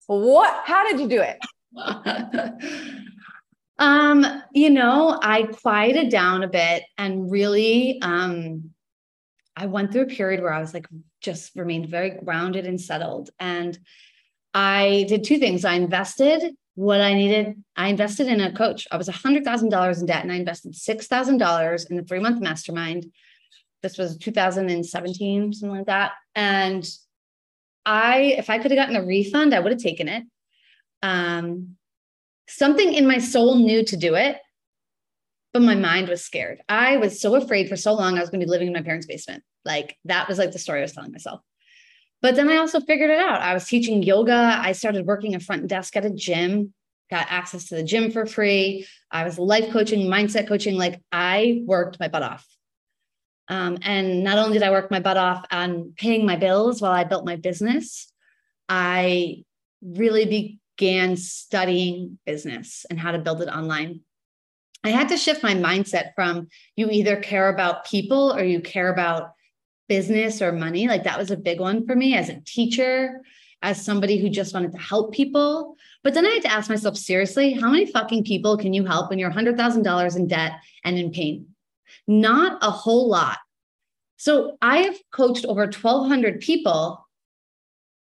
what? 0.07 0.63
How 0.65 0.89
did 0.89 0.99
you 0.99 1.07
do 1.07 1.21
it? 1.21 1.39
um, 3.79 4.25
you 4.53 4.69
know, 4.69 5.19
I 5.21 5.43
quieted 5.43 6.09
down 6.09 6.43
a 6.43 6.47
bit 6.47 6.83
and 6.97 7.29
really, 7.31 7.99
um, 8.01 8.71
I 9.55 9.65
went 9.65 9.91
through 9.91 10.03
a 10.03 10.07
period 10.07 10.41
where 10.41 10.53
I 10.53 10.59
was 10.59 10.73
like, 10.73 10.87
just 11.19 11.55
remained 11.55 11.89
very 11.89 12.11
grounded 12.11 12.65
and 12.65 12.79
settled. 12.79 13.31
And 13.39 13.77
I 14.53 15.05
did 15.07 15.23
two 15.23 15.39
things. 15.39 15.65
I 15.65 15.73
invested 15.73 16.55
what 16.77 17.01
I 17.01 17.15
needed, 17.15 17.55
I 17.75 17.87
invested 17.87 18.27
in 18.27 18.39
a 18.39 18.53
coach. 18.53 18.87
I 18.91 18.97
was 18.97 19.09
$100,000 19.09 19.99
in 19.99 20.05
debt 20.05 20.21
and 20.21 20.31
I 20.31 20.35
invested 20.35 20.73
$6,000 20.73 21.89
in 21.89 21.97
the 21.97 22.03
three 22.03 22.19
month 22.19 22.39
mastermind. 22.39 23.11
This 23.81 23.97
was 23.97 24.15
2017, 24.15 25.53
something 25.53 25.75
like 25.75 25.87
that. 25.87 26.11
And 26.35 26.87
I, 27.83 28.35
if 28.37 28.51
I 28.51 28.59
could 28.59 28.69
have 28.69 28.77
gotten 28.77 28.95
a 28.95 29.03
refund, 29.03 29.55
I 29.55 29.59
would 29.59 29.71
have 29.71 29.81
taken 29.81 30.07
it. 30.07 30.23
Um, 31.01 31.77
something 32.47 32.93
in 32.93 33.07
my 33.07 33.17
soul 33.17 33.55
knew 33.55 33.83
to 33.85 33.97
do 33.97 34.13
it, 34.13 34.37
but 35.53 35.63
my 35.63 35.73
mind 35.73 36.09
was 36.09 36.23
scared. 36.23 36.61
I 36.69 36.97
was 36.97 37.19
so 37.19 37.33
afraid 37.33 37.69
for 37.69 37.75
so 37.75 37.95
long 37.95 38.17
I 38.17 38.21
was 38.21 38.29
going 38.29 38.41
to 38.41 38.45
be 38.45 38.51
living 38.51 38.67
in 38.67 38.73
my 38.73 38.83
parents' 38.83 39.07
basement. 39.07 39.41
Like 39.65 39.97
that 40.05 40.29
was 40.29 40.37
like 40.37 40.51
the 40.51 40.59
story 40.59 40.81
I 40.81 40.83
was 40.83 40.93
telling 40.93 41.11
myself. 41.11 41.41
But 42.21 42.35
then 42.35 42.49
I 42.49 42.57
also 42.57 42.79
figured 42.79 43.09
it 43.09 43.19
out. 43.19 43.41
I 43.41 43.53
was 43.53 43.67
teaching 43.67 44.01
yoga. 44.01 44.59
I 44.61 44.71
started 44.71 45.05
working 45.05 45.35
a 45.35 45.39
front 45.39 45.67
desk 45.67 45.95
at 45.95 46.05
a 46.05 46.09
gym, 46.09 46.73
got 47.11 47.27
access 47.29 47.65
to 47.65 47.75
the 47.75 47.83
gym 47.83 48.11
for 48.11 48.25
free. 48.25 48.87
I 49.11 49.23
was 49.23 49.37
life 49.37 49.71
coaching, 49.71 50.07
mindset 50.07 50.47
coaching. 50.47 50.77
Like 50.77 51.01
I 51.11 51.61
worked 51.65 51.99
my 51.99 52.07
butt 52.07 52.23
off. 52.23 52.45
Um, 53.49 53.77
and 53.81 54.23
not 54.23 54.37
only 54.37 54.57
did 54.57 54.67
I 54.67 54.71
work 54.71 54.91
my 54.91 54.99
butt 54.99 55.15
off 55.17 55.45
on 55.51 55.93
paying 55.95 56.25
my 56.25 56.35
bills 56.35 56.81
while 56.81 56.91
I 56.91 57.03
built 57.03 57.25
my 57.25 57.37
business, 57.37 58.11
I 58.67 59.43
really 59.81 60.59
began 60.77 61.15
studying 61.15 62.19
business 62.25 62.85
and 62.89 62.99
how 62.99 63.11
to 63.11 63.19
build 63.19 63.41
it 63.41 63.47
online. 63.47 64.01
I 64.83 64.89
had 64.89 65.09
to 65.09 65.17
shift 65.17 65.43
my 65.43 65.53
mindset 65.53 66.11
from 66.15 66.47
you 66.75 66.89
either 66.89 67.17
care 67.17 67.49
about 67.49 67.85
people 67.85 68.33
or 68.33 68.43
you 68.43 68.59
care 68.59 68.89
about 68.89 69.31
business 69.87 70.41
or 70.41 70.51
money. 70.51 70.87
Like 70.87 71.03
that 71.03 71.17
was 71.17 71.31
a 71.31 71.37
big 71.37 71.59
one 71.59 71.85
for 71.85 71.95
me 71.95 72.15
as 72.15 72.29
a 72.29 72.41
teacher, 72.41 73.21
as 73.61 73.83
somebody 73.83 74.17
who 74.17 74.29
just 74.29 74.53
wanted 74.53 74.71
to 74.73 74.77
help 74.77 75.13
people. 75.13 75.75
But 76.03 76.13
then 76.13 76.25
I 76.25 76.29
had 76.29 76.43
to 76.43 76.51
ask 76.51 76.69
myself 76.69 76.97
seriously, 76.97 77.53
how 77.53 77.71
many 77.71 77.85
fucking 77.85 78.23
people 78.23 78.57
can 78.57 78.73
you 78.73 78.85
help 78.85 79.09
when 79.09 79.19
you're 79.19 79.31
$100,000 79.31 80.15
in 80.15 80.27
debt 80.27 80.53
and 80.83 80.97
in 80.97 81.11
pain? 81.11 81.47
Not 82.07 82.59
a 82.61 82.69
whole 82.69 83.09
lot. 83.09 83.39
So 84.17 84.57
I 84.61 84.79
have 84.79 84.95
coached 85.11 85.45
over 85.45 85.61
1,200 85.61 86.39
people 86.41 87.07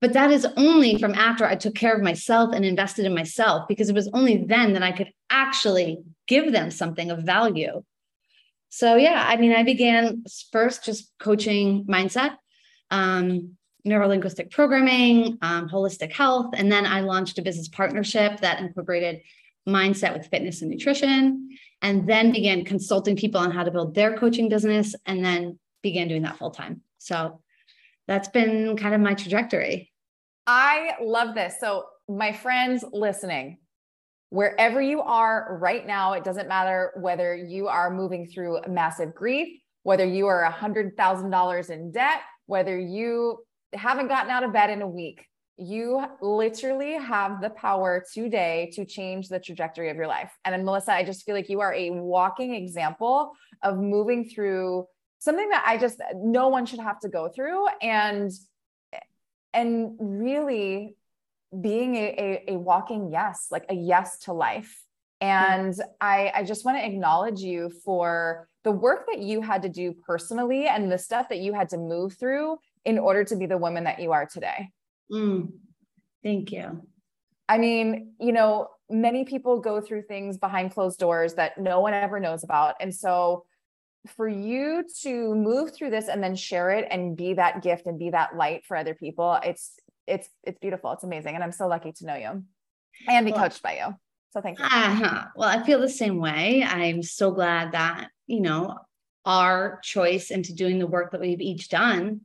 But 0.01 0.13
that 0.13 0.31
is 0.31 0.47
only 0.57 0.99
from 0.99 1.15
after 1.15 1.45
I 1.45 1.57
took 1.57 1.75
care 1.75 1.95
of 1.95 2.03
myself 2.03 2.55
and 2.55 2.65
invested 2.65 3.05
in 3.05 3.15
myself, 3.15 3.67
because 3.67 3.89
it 3.89 3.95
was 3.95 4.09
only 4.13 4.45
then 4.45 4.75
that 4.75 4.83
I 4.83 4.93
could 4.93 5.13
actually 5.31 5.99
give 6.29 6.53
them 6.53 6.71
something 6.71 7.11
of 7.11 7.25
value. 7.25 7.83
So, 8.69 8.97
yeah, 8.97 9.25
I 9.27 9.37
mean, 9.37 9.53
I 9.53 9.63
began 9.63 10.25
first 10.53 10.85
just 10.85 11.13
coaching 11.19 11.87
mindset, 11.87 12.37
um, 12.91 13.57
neurolinguistic 13.87 14.51
programming, 14.51 15.39
um, 15.41 15.69
holistic 15.69 16.13
health. 16.13 16.51
And 16.55 16.71
then 16.71 16.85
I 16.85 17.01
launched 17.01 17.39
a 17.39 17.43
business 17.43 17.69
partnership 17.69 18.41
that 18.41 18.61
incorporated 18.61 19.23
mindset 19.67 20.17
with 20.17 20.27
fitness 20.29 20.63
and 20.63 20.71
nutrition, 20.71 21.51
and 21.83 22.09
then 22.09 22.33
began 22.33 22.65
consulting 22.65 23.17
people 23.17 23.41
on 23.41 23.51
how 23.51 23.65
to 23.65 23.71
build 23.71 23.95
their 23.95 24.17
coaching 24.17 24.49
business, 24.49 24.95
and 25.07 25.25
then 25.25 25.59
began 25.83 26.09
doing 26.09 26.23
that 26.23 26.39
full 26.39 26.51
time. 26.51 26.83
So, 26.99 27.41
that's 28.07 28.29
been 28.29 28.77
kind 28.77 28.95
of 28.95 29.01
my 29.03 29.15
trajectory. 29.15 29.93
I 30.47 30.93
love 31.03 31.35
this. 31.35 31.57
So, 31.61 31.85
my 32.09 32.33
friends 32.33 32.85
listening, 32.91 33.59
wherever 34.31 34.81
you 34.81 35.01
are 35.01 35.59
right 35.61 35.87
now, 35.87 36.13
it 36.13 36.25
doesn't 36.25 36.49
matter 36.49 36.93
whether 36.97 37.35
you 37.35 37.69
are 37.69 37.91
moving 37.91 38.27
through 38.27 38.61
massive 38.69 39.15
grief, 39.15 39.61
whether 39.83 40.05
you 40.05 40.27
are 40.27 40.51
$100,000 40.51 41.71
in 41.71 41.91
debt, 41.91 42.21
whether 42.47 42.79
you 42.79 43.39
haven't 43.73 44.09
gotten 44.09 44.31
out 44.31 44.45
of 44.45 44.53
bed 44.53 44.71
in 44.71 44.83
a 44.83 44.89
week, 44.89 45.25
you 45.57 46.05
literally 46.23 46.93
have 46.93 47.41
the 47.41 47.51
power 47.51 48.05
today 48.13 48.71
to 48.75 48.85
change 48.85 49.29
the 49.29 49.41
trajectory 49.41 49.91
of 49.91 49.97
your 49.97 50.07
life. 50.07 50.31
And 50.45 50.65
Melissa, 50.65 50.93
I 50.93 51.05
just 51.05 51.25
feel 51.25 51.35
like 51.35 51.49
you 51.49 51.61
are 51.61 51.75
a 51.75 51.91
walking 51.91 52.55
example 52.55 53.33
of 53.63 53.79
moving 53.79 54.29
through 54.29 54.87
something 55.19 55.49
that 55.49 55.65
I 55.67 55.77
just 55.77 56.01
no 56.15 56.49
one 56.49 56.65
should 56.65 56.79
have 56.79 57.01
to 57.01 57.09
go 57.09 57.29
through 57.29 57.67
and 57.83 58.31
and 59.53 59.97
really 59.99 60.97
being 61.61 61.97
a, 61.97 62.45
a, 62.49 62.55
a 62.55 62.59
walking 62.59 63.11
yes, 63.11 63.49
like 63.51 63.65
a 63.69 63.75
yes 63.75 64.19
to 64.21 64.33
life. 64.33 64.83
And 65.21 65.75
mm-hmm. 65.75 65.91
I, 66.01 66.33
I 66.35 66.45
just 66.45 66.65
want 66.65 66.79
to 66.79 66.87
acknowledge 66.87 67.41
you 67.41 67.71
for 67.85 68.49
the 68.65 68.73
work 68.73 69.07
that 69.11 69.21
you 69.21 69.41
had 69.41 69.63
to 69.63 69.69
do 69.69 69.95
personally 70.07 70.67
and 70.67 70.91
the 70.91 70.99
stuff 70.99 71.29
that 71.31 71.39
you 71.39 71.53
had 71.53 71.69
to 71.71 71.79
move 71.79 72.15
through 72.15 72.59
in 72.85 72.99
order 72.99 73.25
to 73.25 73.37
be 73.37 73.47
the 73.47 73.59
woman 73.59 73.85
that 73.85 74.01
you 74.01 74.13
are 74.13 74.27
today. 74.27 74.71
Mm, 75.11 75.53
thank 76.23 76.53
you. 76.53 76.83
I 77.49 77.59
mean, 77.59 78.13
you 78.21 78.33
know, 78.33 78.69
many 78.91 79.25
people 79.25 79.61
go 79.61 79.81
through 79.81 80.03
things 80.03 80.37
behind 80.37 80.73
closed 80.73 80.99
doors 80.99 81.35
that 81.35 81.59
no 81.59 81.81
one 81.81 81.95
ever 81.95 82.21
knows 82.21 82.45
about. 82.45 82.75
And 82.81 82.95
so 82.95 83.45
for 84.07 84.29
you 84.29 84.85
to 85.03 85.35
move 85.35 85.75
through 85.75 85.91
this 85.91 86.09
and 86.09 86.23
then 86.23 86.35
share 86.35 86.71
it 86.71 86.87
and 86.91 87.17
be 87.17 87.35
that 87.35 87.63
gift 87.63 87.87
and 87.87 87.99
be 87.99 88.11
that 88.11 88.37
light 88.37 88.65
for 88.65 88.77
other 88.77 88.95
people 88.95 89.39
it's 89.43 89.73
it's 90.09 90.29
it's 90.45 90.59
beautiful 90.59 90.93
it's 90.93 91.05
amazing 91.05 91.35
and 91.35 91.45
i'm 91.45 91.53
so 91.53 91.67
lucky 91.67 91.93
to 91.93 92.07
know 92.07 92.17
you 92.17 92.43
and 93.09 93.27
be 93.27 93.33
well, 93.33 93.43
coached 93.43 93.63
by 93.63 93.77
you 93.77 93.95
so 94.33 94.41
thank 94.41 94.59
you 94.59 94.65
uh-huh. 94.65 95.25
well 95.37 95.49
i 95.49 95.63
feel 95.63 95.81
the 95.81 95.89
same 95.89 96.19
way 96.19 96.65
i'm 96.67 97.03
so 97.03 97.31
glad 97.31 97.73
that 97.73 98.09
you 98.27 98.41
know 98.41 98.77
our 99.25 99.79
choice 99.83 100.31
into 100.31 100.55
doing 100.55 100.79
the 100.79 100.87
work 100.87 101.13
that 101.13 101.21
we've 101.21 101.41
each 101.41 101.69
done 101.69 102.21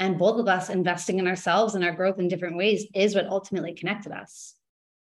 and 0.00 0.18
both 0.18 0.38
of 0.38 0.48
us 0.48 0.70
investing 0.70 1.18
in 1.18 1.26
ourselves 1.26 1.74
and 1.74 1.84
our 1.84 1.92
growth 1.92 2.18
in 2.18 2.28
different 2.28 2.56
ways 2.56 2.86
is 2.94 3.14
what 3.14 3.26
ultimately 3.26 3.74
connected 3.74 4.12
us 4.12 4.54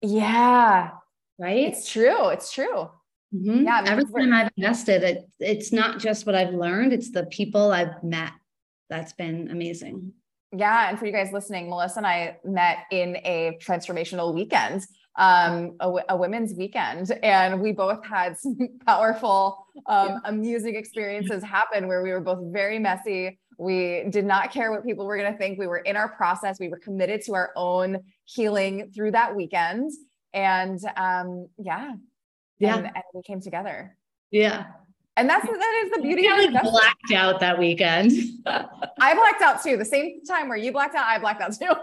yeah 0.02 0.92
right 1.40 1.68
it's 1.68 1.90
true 1.90 2.30
it's 2.30 2.52
true 2.52 2.90
Mm-hmm. 3.34 3.66
Yeah. 3.66 3.84
Every 3.86 4.06
time 4.06 4.34
I've 4.34 4.52
invested, 4.56 5.04
it, 5.04 5.30
it's 5.40 5.74
not 5.74 6.00
just 6.00 6.26
what 6.26 6.36
I've 6.36 6.54
learned, 6.54 6.94
it's 6.94 7.12
the 7.12 7.26
people 7.26 7.72
I've 7.72 8.04
met. 8.04 8.32
That's 8.90 9.14
been 9.14 9.50
amazing. 9.52 10.14
Yeah. 10.52 10.90
And 10.90 10.98
for 10.98 11.06
you 11.06 11.12
guys 11.12 11.32
listening, 11.34 11.70
Melissa 11.70 12.00
and 12.00 12.08
I 12.08 12.38
met 12.46 12.86
in 12.92 13.18
a 13.18 13.58
transformational 13.62 14.34
weekend, 14.34 14.86
um, 15.18 15.76
a, 15.80 15.92
a 16.10 16.18
women's 16.18 16.54
weekend, 16.54 17.12
and 17.22 17.60
we 17.60 17.74
both 17.74 18.06
had 18.06 18.38
some 18.38 18.58
powerful, 18.86 19.66
um, 19.88 20.22
amusing 20.26 20.76
experiences 20.78 21.44
happen 21.44 21.88
where 21.88 22.02
we 22.02 22.12
were 22.12 22.22
both 22.22 22.40
very 22.54 22.80
messy. 22.80 23.40
We 23.60 24.06
did 24.10 24.26
not 24.26 24.52
care 24.52 24.72
what 24.72 24.86
people 24.86 25.06
were 25.06 25.18
going 25.18 25.32
to 25.32 25.38
think. 25.38 25.60
We 25.60 25.68
were 25.68 25.80
in 25.80 25.98
our 25.98 26.10
process. 26.10 26.60
We 26.60 26.70
were 26.70 26.80
committed 26.80 27.24
to 27.24 27.34
our 27.34 27.52
own 27.56 28.04
healing 28.26 28.92
through 28.96 29.12
that 29.12 29.36
weekend. 29.36 29.92
And 30.34 30.80
um, 30.96 31.48
yeah, 31.58 31.94
yeah. 32.60 32.78
And, 32.78 32.86
and 32.86 33.04
we 33.14 33.24
came 33.24 33.42
together. 33.42 33.98
Yeah. 34.30 34.66
And 35.18 35.28
that's 35.28 35.46
that 35.46 35.84
is 35.84 35.92
the 35.92 36.02
beauty 36.02 36.28
of 36.28 36.38
it. 36.38 36.54
Like 36.54 36.64
blacked 36.64 37.12
out 37.14 37.40
that 37.40 37.58
weekend. 37.58 38.12
I 38.46 39.16
blacked 39.16 39.42
out 39.42 39.64
too. 39.64 39.76
The 39.76 39.84
same 39.84 40.24
time 40.24 40.48
where 40.48 40.58
you 40.58 40.72
blacked 40.72 40.96
out, 40.96 41.06
I 41.08 41.18
blacked 41.18 41.42
out 41.42 41.54
too. 41.54 41.74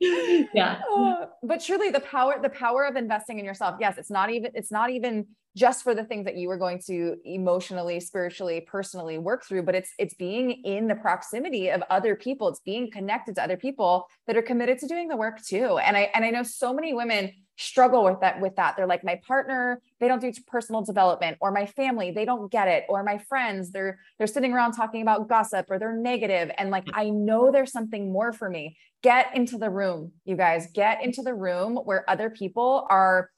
yeah. 0.54 0.80
Uh, 0.94 1.26
but 1.42 1.62
truly 1.62 1.90
the 1.90 2.00
power, 2.00 2.34
the 2.42 2.50
power 2.50 2.84
of 2.84 2.96
investing 2.96 3.38
in 3.38 3.44
yourself. 3.44 3.76
Yes, 3.80 3.96
it's 3.96 4.10
not 4.10 4.30
even, 4.30 4.52
it's 4.54 4.70
not 4.70 4.90
even 4.90 5.26
just 5.56 5.82
for 5.82 5.94
the 5.94 6.04
things 6.04 6.24
that 6.24 6.36
you 6.36 6.48
were 6.48 6.56
going 6.56 6.80
to 6.86 7.16
emotionally, 7.24 8.00
spiritually, 8.00 8.60
personally 8.60 9.18
work 9.18 9.44
through, 9.44 9.62
but 9.62 9.74
it's 9.74 9.92
it's 9.98 10.14
being 10.14 10.50
in 10.50 10.88
the 10.88 10.94
proximity 10.94 11.68
of 11.68 11.82
other 11.90 12.16
people. 12.16 12.48
It's 12.48 12.60
being 12.60 12.90
connected 12.90 13.34
to 13.36 13.42
other 13.42 13.56
people 13.56 14.06
that 14.26 14.36
are 14.36 14.42
committed 14.42 14.78
to 14.78 14.86
doing 14.86 15.08
the 15.08 15.16
work 15.16 15.42
too. 15.42 15.78
And 15.78 15.96
I 15.96 16.10
and 16.14 16.24
I 16.24 16.30
know 16.30 16.42
so 16.42 16.72
many 16.72 16.94
women 16.94 17.32
struggle 17.62 18.04
with 18.04 18.20
that 18.20 18.40
with 18.40 18.56
that. 18.56 18.76
They're 18.76 18.86
like 18.86 19.04
my 19.04 19.20
partner 19.26 19.80
they 20.00 20.08
don't 20.08 20.20
do 20.20 20.32
personal 20.46 20.82
development 20.82 21.36
or 21.40 21.52
my 21.52 21.66
family 21.66 22.10
they 22.10 22.24
don't 22.24 22.50
get 22.50 22.66
it 22.68 22.84
or 22.88 23.04
my 23.04 23.18
friends 23.18 23.70
they're 23.70 23.98
they're 24.18 24.26
sitting 24.26 24.52
around 24.52 24.72
talking 24.72 25.02
about 25.02 25.28
gossip 25.28 25.66
or 25.70 25.78
they're 25.78 25.96
negative 25.96 26.50
and 26.58 26.70
like 26.70 26.84
i 26.94 27.08
know 27.08 27.52
there's 27.52 27.72
something 27.72 28.12
more 28.12 28.32
for 28.32 28.50
me. 28.50 28.76
Get 29.02 29.34
into 29.34 29.58
the 29.58 29.70
room 29.70 30.12
you 30.24 30.36
guys. 30.36 30.68
Get 30.72 31.02
into 31.02 31.22
the 31.22 31.34
room 31.34 31.76
where 31.76 32.08
other 32.08 32.30
people 32.30 32.86
are 32.90 33.30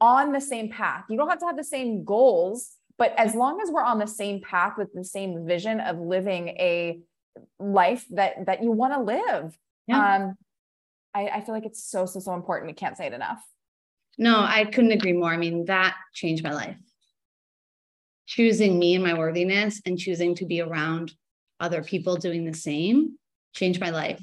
on 0.00 0.32
the 0.32 0.40
same 0.40 0.70
path. 0.70 1.04
You 1.08 1.16
don't 1.16 1.28
have 1.28 1.38
to 1.40 1.46
have 1.46 1.56
the 1.56 1.64
same 1.64 2.04
goals 2.04 2.72
but 2.98 3.14
as 3.16 3.34
long 3.34 3.60
as 3.60 3.70
we're 3.70 3.82
on 3.82 3.98
the 3.98 4.06
same 4.06 4.40
path 4.42 4.74
with 4.76 4.92
the 4.92 5.04
same 5.04 5.46
vision 5.46 5.80
of 5.80 5.98
living 5.98 6.48
a 6.48 7.00
life 7.58 8.04
that 8.10 8.46
that 8.46 8.62
you 8.62 8.70
want 8.70 8.92
to 8.92 9.00
live 9.00 9.56
yeah. 9.86 10.16
um 10.16 10.36
I, 11.14 11.28
I 11.28 11.40
feel 11.42 11.54
like 11.54 11.66
it's 11.66 11.84
so 11.84 12.06
so 12.06 12.20
so 12.20 12.34
important. 12.34 12.70
We 12.70 12.74
can't 12.74 12.96
say 12.96 13.06
it 13.06 13.12
enough 13.12 13.42
no, 14.18 14.40
I 14.40 14.64
couldn't 14.64 14.92
agree 14.92 15.12
more. 15.12 15.32
I 15.32 15.36
mean, 15.36 15.66
that 15.66 15.96
changed 16.12 16.44
my 16.44 16.52
life. 16.52 16.76
Choosing 18.26 18.78
me 18.78 18.94
and 18.94 19.04
my 19.04 19.14
worthiness 19.14 19.80
and 19.84 19.98
choosing 19.98 20.34
to 20.36 20.46
be 20.46 20.60
around 20.60 21.12
other 21.60 21.82
people 21.82 22.16
doing 22.16 22.44
the 22.44 22.54
same 22.54 23.18
changed 23.54 23.80
my 23.80 23.90
life. 23.90 24.22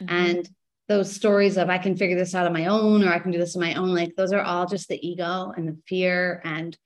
Mm-hmm. 0.00 0.14
And 0.14 0.48
those 0.88 1.14
stories 1.14 1.56
of 1.56 1.70
I 1.70 1.78
can 1.78 1.96
figure 1.96 2.16
this 2.16 2.34
out 2.34 2.46
on 2.46 2.52
my 2.52 2.66
own 2.66 3.04
or 3.04 3.12
I 3.12 3.18
can 3.18 3.30
do 3.30 3.38
this 3.38 3.56
on 3.56 3.62
my 3.62 3.74
own, 3.74 3.94
like 3.94 4.16
those 4.16 4.32
are 4.32 4.42
all 4.42 4.66
just 4.66 4.88
the 4.88 5.06
ego 5.06 5.52
and 5.56 5.66
the 5.66 5.78
fear 5.88 6.42
and 6.44 6.76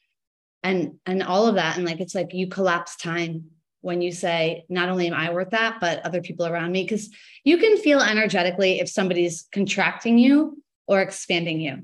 and 0.62 0.98
and 1.06 1.22
all 1.22 1.46
of 1.46 1.56
that. 1.56 1.76
And 1.76 1.86
like 1.86 2.00
it's 2.00 2.14
like 2.14 2.32
you 2.32 2.48
collapse 2.48 2.96
time 2.96 3.50
when 3.80 4.02
you 4.02 4.12
say, 4.12 4.64
not 4.68 4.88
only 4.88 5.06
am 5.06 5.14
I 5.14 5.32
worth 5.32 5.50
that, 5.50 5.78
but 5.80 6.04
other 6.04 6.20
people 6.20 6.46
around 6.46 6.72
me. 6.72 6.86
Cause 6.86 7.10
you 7.44 7.58
can 7.58 7.76
feel 7.76 8.00
energetically 8.00 8.80
if 8.80 8.88
somebody's 8.88 9.46
contracting 9.52 10.18
you 10.18 10.62
or 10.86 11.00
expanding 11.00 11.60
you. 11.60 11.82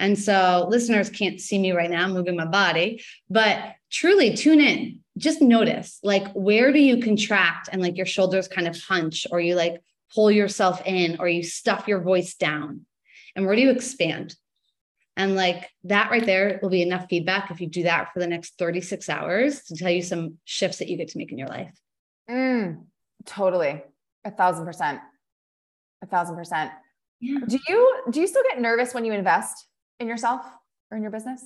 And 0.00 0.18
so 0.18 0.66
listeners 0.70 1.10
can't 1.10 1.38
see 1.38 1.58
me 1.58 1.72
right 1.72 1.90
now, 1.90 2.04
I'm 2.04 2.14
moving 2.14 2.34
my 2.34 2.46
body, 2.46 3.04
but 3.28 3.74
truly 3.90 4.34
tune 4.34 4.60
in. 4.60 5.00
Just 5.18 5.42
notice 5.42 5.98
like 6.02 6.26
where 6.32 6.72
do 6.72 6.78
you 6.78 7.02
contract 7.02 7.68
and 7.70 7.82
like 7.82 7.98
your 7.98 8.06
shoulders 8.06 8.48
kind 8.48 8.66
of 8.66 8.80
hunch 8.80 9.26
or 9.30 9.40
you 9.40 9.54
like 9.54 9.82
pull 10.14 10.30
yourself 10.30 10.80
in 10.86 11.18
or 11.20 11.28
you 11.28 11.42
stuff 11.42 11.86
your 11.86 12.00
voice 12.00 12.34
down? 12.34 12.86
And 13.36 13.44
where 13.44 13.54
do 13.54 13.60
you 13.60 13.70
expand? 13.70 14.34
And 15.18 15.36
like 15.36 15.68
that 15.84 16.10
right 16.10 16.24
there 16.24 16.58
will 16.62 16.70
be 16.70 16.80
enough 16.80 17.06
feedback 17.10 17.50
if 17.50 17.60
you 17.60 17.66
do 17.66 17.82
that 17.82 18.10
for 18.14 18.20
the 18.20 18.26
next 18.26 18.56
36 18.58 19.06
hours 19.10 19.64
to 19.64 19.76
tell 19.76 19.90
you 19.90 20.02
some 20.02 20.38
shifts 20.46 20.78
that 20.78 20.88
you 20.88 20.96
get 20.96 21.08
to 21.08 21.18
make 21.18 21.30
in 21.30 21.36
your 21.36 21.48
life. 21.48 21.78
Mm, 22.30 22.84
totally. 23.26 23.82
A 24.24 24.30
thousand 24.30 24.64
percent. 24.64 25.00
A 26.02 26.06
thousand 26.06 26.36
percent. 26.36 26.70
Yeah. 27.20 27.40
Do 27.46 27.58
you 27.68 28.02
do 28.10 28.20
you 28.22 28.26
still 28.26 28.42
get 28.48 28.62
nervous 28.62 28.94
when 28.94 29.04
you 29.04 29.12
invest? 29.12 29.66
In 30.00 30.08
yourself 30.08 30.44
or 30.90 30.96
in 30.96 31.02
your 31.02 31.12
business? 31.12 31.44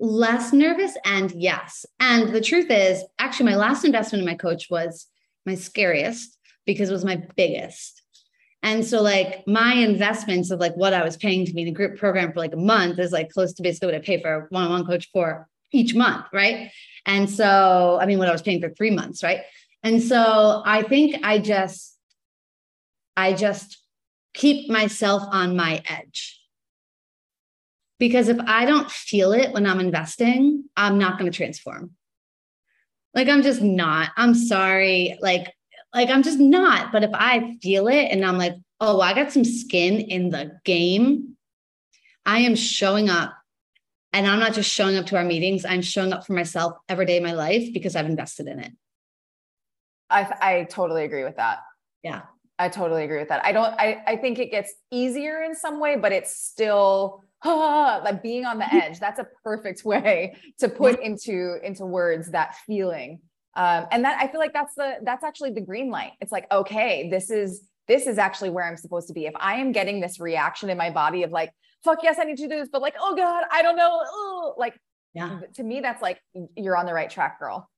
Less 0.00 0.52
nervous 0.52 0.96
and 1.04 1.32
yes. 1.32 1.84
And 1.98 2.32
the 2.32 2.40
truth 2.40 2.70
is, 2.70 3.04
actually, 3.18 3.50
my 3.50 3.56
last 3.56 3.84
investment 3.84 4.20
in 4.20 4.26
my 4.26 4.36
coach 4.36 4.68
was 4.70 5.06
my 5.44 5.56
scariest 5.56 6.38
because 6.64 6.88
it 6.88 6.92
was 6.92 7.04
my 7.04 7.22
biggest. 7.36 8.02
And 8.62 8.84
so, 8.84 9.02
like, 9.02 9.46
my 9.46 9.74
investments 9.74 10.50
of 10.50 10.60
like 10.60 10.74
what 10.74 10.94
I 10.94 11.04
was 11.04 11.16
paying 11.16 11.46
to 11.46 11.52
be 11.52 11.62
in 11.62 11.68
a 11.68 11.72
group 11.72 11.98
program 11.98 12.32
for 12.32 12.38
like 12.38 12.54
a 12.54 12.58
month 12.58 12.98
is 12.98 13.12
like 13.12 13.30
close 13.30 13.52
to 13.54 13.62
basically 13.62 13.86
what 13.86 13.94
I 13.96 14.00
pay 14.00 14.20
for 14.20 14.32
a 14.32 14.46
one 14.50 14.64
on 14.64 14.70
one 14.70 14.86
coach 14.86 15.08
for 15.12 15.48
each 15.72 15.94
month. 15.94 16.26
Right. 16.32 16.70
And 17.04 17.28
so, 17.28 17.98
I 18.00 18.06
mean, 18.06 18.18
what 18.18 18.28
I 18.28 18.32
was 18.32 18.42
paying 18.42 18.60
for 18.60 18.70
three 18.70 18.90
months. 18.90 19.22
Right. 19.22 19.40
And 19.82 20.02
so, 20.02 20.62
I 20.64 20.82
think 20.82 21.24
I 21.24 21.38
just, 21.38 21.96
I 23.16 23.32
just 23.32 23.78
keep 24.34 24.70
myself 24.70 25.24
on 25.32 25.56
my 25.56 25.82
edge 25.88 26.37
because 27.98 28.28
if 28.28 28.38
I 28.40 28.64
don't 28.64 28.90
feel 28.90 29.32
it 29.32 29.52
when 29.52 29.66
I'm 29.66 29.80
investing, 29.80 30.64
I'm 30.76 30.98
not 30.98 31.18
going 31.18 31.30
to 31.30 31.36
transform. 31.36 31.92
Like, 33.14 33.28
I'm 33.28 33.42
just 33.42 33.62
not. 33.62 34.10
I'm 34.16 34.34
sorry. 34.34 35.18
Like, 35.20 35.52
like 35.94 36.10
I'm 36.10 36.22
just 36.22 36.38
not. 36.38 36.92
But 36.92 37.02
if 37.02 37.10
I 37.12 37.56
feel 37.62 37.88
it 37.88 38.08
and 38.10 38.24
I'm 38.24 38.38
like, 38.38 38.54
oh, 38.80 39.00
I 39.00 39.14
got 39.14 39.32
some 39.32 39.44
skin 39.44 40.00
in 40.00 40.30
the 40.30 40.58
game, 40.64 41.36
I 42.24 42.40
am 42.40 42.54
showing 42.54 43.08
up. 43.08 43.34
And 44.12 44.26
I'm 44.26 44.38
not 44.38 44.54
just 44.54 44.70
showing 44.70 44.96
up 44.96 45.06
to 45.06 45.16
our 45.16 45.24
meetings, 45.24 45.64
I'm 45.64 45.82
showing 45.82 46.12
up 46.12 46.26
for 46.26 46.32
myself 46.32 46.74
every 46.88 47.04
day 47.04 47.18
of 47.18 47.22
my 47.22 47.32
life 47.32 47.72
because 47.74 47.94
I've 47.94 48.06
invested 48.06 48.46
in 48.46 48.58
it. 48.58 48.72
I, 50.08 50.34
I 50.40 50.64
totally 50.64 51.04
agree 51.04 51.24
with 51.24 51.36
that. 51.36 51.58
Yeah. 52.02 52.22
I 52.58 52.68
totally 52.68 53.04
agree 53.04 53.18
with 53.18 53.28
that. 53.28 53.44
I 53.44 53.52
don't, 53.52 53.74
I, 53.78 54.02
I 54.06 54.16
think 54.16 54.38
it 54.38 54.50
gets 54.50 54.72
easier 54.90 55.42
in 55.42 55.54
some 55.54 55.78
way, 55.78 55.96
but 55.96 56.12
it's 56.12 56.34
still 56.34 57.22
ah, 57.44 58.00
like 58.04 58.22
being 58.22 58.44
on 58.44 58.58
the 58.58 58.72
edge. 58.72 59.00
That's 59.00 59.18
a 59.18 59.26
perfect 59.44 59.84
way 59.84 60.36
to 60.58 60.68
put 60.68 61.00
into, 61.00 61.56
into 61.62 61.86
words 61.86 62.30
that 62.30 62.56
feeling. 62.66 63.20
Um, 63.56 63.86
and 63.90 64.04
that 64.04 64.18
I 64.22 64.28
feel 64.28 64.40
like 64.40 64.52
that's 64.52 64.74
the, 64.74 64.98
that's 65.02 65.24
actually 65.24 65.52
the 65.52 65.60
green 65.60 65.90
light. 65.90 66.12
It's 66.20 66.30
like, 66.30 66.46
okay, 66.52 67.08
this 67.10 67.30
is, 67.30 67.62
this 67.88 68.06
is 68.06 68.18
actually 68.18 68.50
where 68.50 68.64
I'm 68.64 68.76
supposed 68.76 69.08
to 69.08 69.14
be. 69.14 69.26
If 69.26 69.34
I 69.36 69.56
am 69.56 69.72
getting 69.72 70.00
this 70.00 70.20
reaction 70.20 70.70
in 70.70 70.78
my 70.78 70.90
body 70.90 71.22
of 71.22 71.32
like, 71.32 71.52
fuck 71.84 72.02
yes, 72.02 72.18
I 72.20 72.24
need 72.24 72.36
to 72.36 72.42
do 72.42 72.48
this, 72.48 72.68
but 72.70 72.82
like, 72.82 72.94
oh 73.00 73.16
God, 73.16 73.44
I 73.50 73.62
don't 73.62 73.76
know. 73.76 74.02
Ooh. 74.02 74.54
Like, 74.56 74.78
yeah, 75.14 75.40
to 75.54 75.62
me, 75.62 75.80
that's 75.80 76.02
like, 76.02 76.20
you're 76.56 76.76
on 76.76 76.86
the 76.86 76.94
right 76.94 77.10
track, 77.10 77.40
girl. 77.40 77.68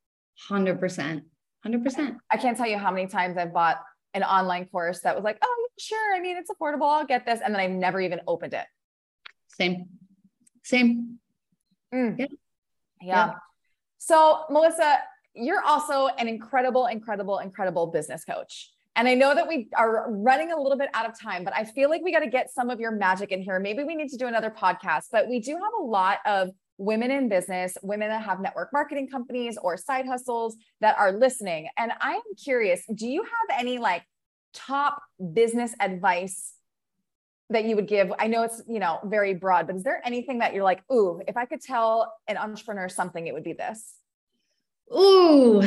100%. 0.51 1.23
100%. 1.67 2.17
I 2.31 2.37
can't 2.37 2.57
tell 2.57 2.67
you 2.67 2.79
how 2.79 2.91
many 2.91 3.07
times 3.07 3.37
I've 3.37 3.53
bought 3.53 3.81
an 4.15 4.23
online 4.23 4.67
course 4.67 5.01
that 5.01 5.15
was 5.15 5.25
like, 5.25 5.39
oh, 5.43 5.69
sure. 5.79 6.17
I 6.17 6.21
mean, 6.21 6.37
it's 6.37 6.51
affordable. 6.51 6.91
I'll 6.91 7.07
get 7.07 7.27
this. 7.27 7.41
And 7.45 7.55
then 7.55 7.61
I've 7.61 7.71
never 7.71 8.01
even 8.01 8.21
opened 8.27 8.55
it. 8.55 8.67
Same. 9.59 9.87
Same. 10.63 11.19
Mm. 11.95 12.19
Yeah. 12.19 12.27
yeah. 13.01 13.27
Yeah. 13.27 13.33
So, 13.99 14.45
Melissa, 14.51 14.99
you're 15.35 15.63
also 15.63 16.09
an 16.09 16.29
incredible, 16.29 16.87
incredible, 16.87 17.39
incredible 17.39 17.89
business 17.89 18.25
coach. 18.25 18.71
And 18.97 19.07
I 19.07 19.15
know 19.15 19.35
that 19.35 19.47
we 19.47 19.69
are 19.77 20.11
running 20.11 20.53
a 20.53 20.61
little 20.61 20.77
bit 20.77 20.91
out 20.95 21.09
of 21.09 21.19
time, 21.19 21.45
but 21.45 21.55
I 21.55 21.65
feel 21.65 21.89
like 21.89 22.03
we 22.03 22.13
got 22.13 22.21
to 22.21 22.29
get 22.29 22.51
some 22.51 22.71
of 22.71 22.81
your 22.81 22.91
magic 22.91 23.31
in 23.31 23.41
here. 23.41 23.61
Maybe 23.61 23.85
we 23.85 23.95
need 23.95 24.09
to 24.09 24.17
do 24.17 24.27
another 24.27 24.51
podcast, 24.51 25.05
but 25.13 25.29
we 25.29 25.41
do 25.41 25.53
have 25.53 25.73
a 25.81 25.83
lot 25.83 26.19
of 26.27 26.51
women 26.77 27.11
in 27.11 27.29
business, 27.29 27.77
women 27.83 28.09
that 28.09 28.23
have 28.23 28.41
network 28.41 28.73
marketing 28.73 29.09
companies 29.09 29.59
or 29.63 29.77
side 29.77 30.07
hustles 30.07 30.57
that 30.81 30.99
are 30.99 31.13
listening. 31.13 31.69
And 31.79 31.93
I 32.01 32.15
am 32.15 32.23
curious, 32.43 32.83
do 32.93 33.07
you 33.07 33.23
have 33.23 33.61
any 33.61 33.79
like 33.79 34.03
top 34.55 35.01
business 35.33 35.75
advice 35.79 36.55
that 37.51 37.65
you 37.65 37.77
would 37.77 37.87
give? 37.87 38.13
I 38.19 38.27
know 38.27 38.43
it's, 38.43 38.63
you 38.69 38.79
know, 38.79 39.01
very 39.05 39.35
broad, 39.35 39.67
but 39.67 39.77
is 39.77 39.83
there 39.83 40.01
anything 40.05 40.39
that 40.39 40.55
you're 40.55 40.65
like, 40.65 40.83
ooh, 40.91 41.21
if 41.29 41.37
I 41.37 41.45
could 41.45 41.61
tell 41.61 42.15
an 42.29 42.37
entrepreneur 42.37 42.89
something, 42.89 43.27
it 43.27 43.35
would 43.35 43.45
be 43.45 43.53
this? 43.53 43.95
Ooh, 44.93 45.63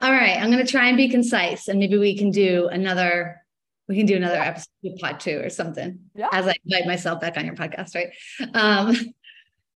all 0.00 0.12
right. 0.12 0.36
I'm 0.36 0.50
going 0.50 0.64
to 0.64 0.70
try 0.70 0.88
and 0.88 0.96
be 0.96 1.08
concise 1.08 1.68
and 1.68 1.78
maybe 1.78 1.98
we 1.98 2.16
can 2.16 2.30
do 2.30 2.68
another 2.68 3.42
we 3.88 3.96
can 3.96 4.04
do 4.04 4.16
another 4.16 4.36
episode 4.36 4.68
of 4.84 4.98
pod 4.98 5.18
two 5.18 5.40
or 5.42 5.48
something 5.48 5.98
yeah. 6.14 6.28
as 6.30 6.46
I 6.46 6.54
invite 6.66 6.86
myself 6.86 7.22
back 7.22 7.38
on 7.38 7.46
your 7.46 7.54
podcast, 7.54 7.94
right? 7.94 8.10
Um, 8.54 8.94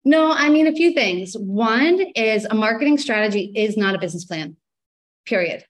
no, 0.05 0.33
I 0.33 0.49
mean, 0.49 0.67
a 0.67 0.73
few 0.73 0.93
things. 0.93 1.35
One 1.35 2.01
is 2.17 2.45
a 2.45 2.55
marketing 2.55 2.99
strategy 2.99 3.53
is 3.55 3.77
not 3.77 3.95
a 3.95 3.99
business 3.99 4.25
plan, 4.25 4.57
period. 5.27 5.65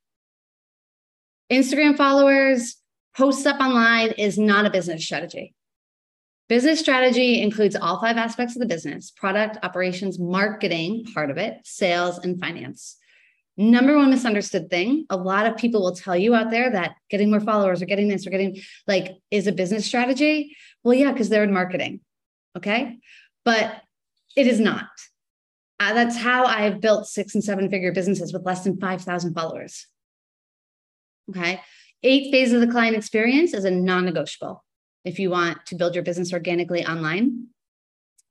Instagram 1.53 1.96
followers, 1.96 2.76
posts 3.16 3.44
up 3.44 3.61
online 3.61 4.12
is 4.12 4.38
not 4.38 4.64
a 4.64 4.70
business 4.70 5.05
strategy. 5.05 5.55
Business 6.50 6.80
strategy 6.80 7.40
includes 7.40 7.76
all 7.76 8.00
five 8.00 8.16
aspects 8.16 8.56
of 8.56 8.60
the 8.60 8.66
business 8.66 9.12
product, 9.12 9.56
operations, 9.62 10.18
marketing, 10.18 11.04
part 11.14 11.30
of 11.30 11.38
it, 11.38 11.58
sales, 11.62 12.18
and 12.18 12.40
finance. 12.40 12.96
Number 13.56 13.96
one 13.96 14.10
misunderstood 14.10 14.68
thing 14.68 15.06
a 15.10 15.16
lot 15.16 15.46
of 15.46 15.56
people 15.56 15.80
will 15.80 15.94
tell 15.94 16.16
you 16.16 16.34
out 16.34 16.50
there 16.50 16.68
that 16.72 16.96
getting 17.08 17.30
more 17.30 17.38
followers 17.38 17.80
or 17.80 17.84
getting 17.84 18.08
this 18.08 18.26
or 18.26 18.30
getting 18.30 18.60
like 18.88 19.12
is 19.30 19.46
a 19.46 19.52
business 19.52 19.86
strategy. 19.86 20.56
Well, 20.82 20.94
yeah, 20.94 21.12
because 21.12 21.28
they're 21.28 21.44
in 21.44 21.52
marketing. 21.52 22.00
Okay. 22.56 22.98
But 23.44 23.82
it 24.36 24.48
is 24.48 24.58
not. 24.58 24.88
Uh, 25.78 25.94
that's 25.94 26.16
how 26.16 26.46
I've 26.46 26.80
built 26.80 27.06
six 27.06 27.36
and 27.36 27.44
seven 27.44 27.70
figure 27.70 27.92
businesses 27.92 28.32
with 28.32 28.44
less 28.44 28.64
than 28.64 28.80
5,000 28.80 29.34
followers. 29.34 29.86
Okay. 31.28 31.60
Eight 32.02 32.32
phase 32.32 32.52
of 32.52 32.60
the 32.60 32.66
client 32.66 32.96
experience 32.96 33.54
is 33.54 33.64
a 33.64 33.70
non 33.70 34.04
negotiable 34.04 34.64
if 35.04 35.18
you 35.18 35.30
want 35.30 35.64
to 35.66 35.74
build 35.74 35.94
your 35.94 36.04
business 36.04 36.32
organically 36.32 36.86
online. 36.86 37.46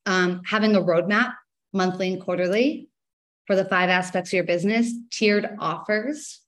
Um, 0.06 0.42
having 0.46 0.76
a 0.76 0.82
roadmap 0.82 1.34
monthly 1.74 2.14
and 2.14 2.22
quarterly 2.22 2.90
for 3.46 3.56
the 3.56 3.66
five 3.66 3.90
aspects 3.90 4.30
of 4.30 4.34
your 4.34 4.44
business, 4.44 4.94
tiered 5.12 5.50
offers, 5.60 6.42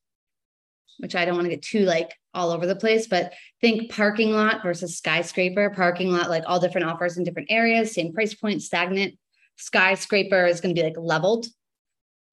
which 0.99 1.15
I 1.15 1.25
don't 1.25 1.35
want 1.35 1.45
to 1.45 1.49
get 1.49 1.63
too 1.63 1.79
like 1.79 2.13
all 2.33 2.51
over 2.51 2.65
the 2.65 2.75
place, 2.75 3.07
but 3.07 3.33
think 3.59 3.91
parking 3.91 4.31
lot 4.31 4.63
versus 4.63 4.97
skyscraper, 4.97 5.71
parking 5.71 6.11
lot, 6.11 6.29
like 6.29 6.43
all 6.47 6.59
different 6.59 6.87
offers 6.87 7.17
in 7.17 7.23
different 7.23 7.51
areas, 7.51 7.93
same 7.93 8.13
price 8.13 8.33
point, 8.33 8.61
stagnant 8.61 9.15
skyscraper 9.57 10.45
is 10.45 10.61
going 10.61 10.73
to 10.73 10.79
be 10.79 10.85
like 10.85 10.97
leveled. 10.97 11.47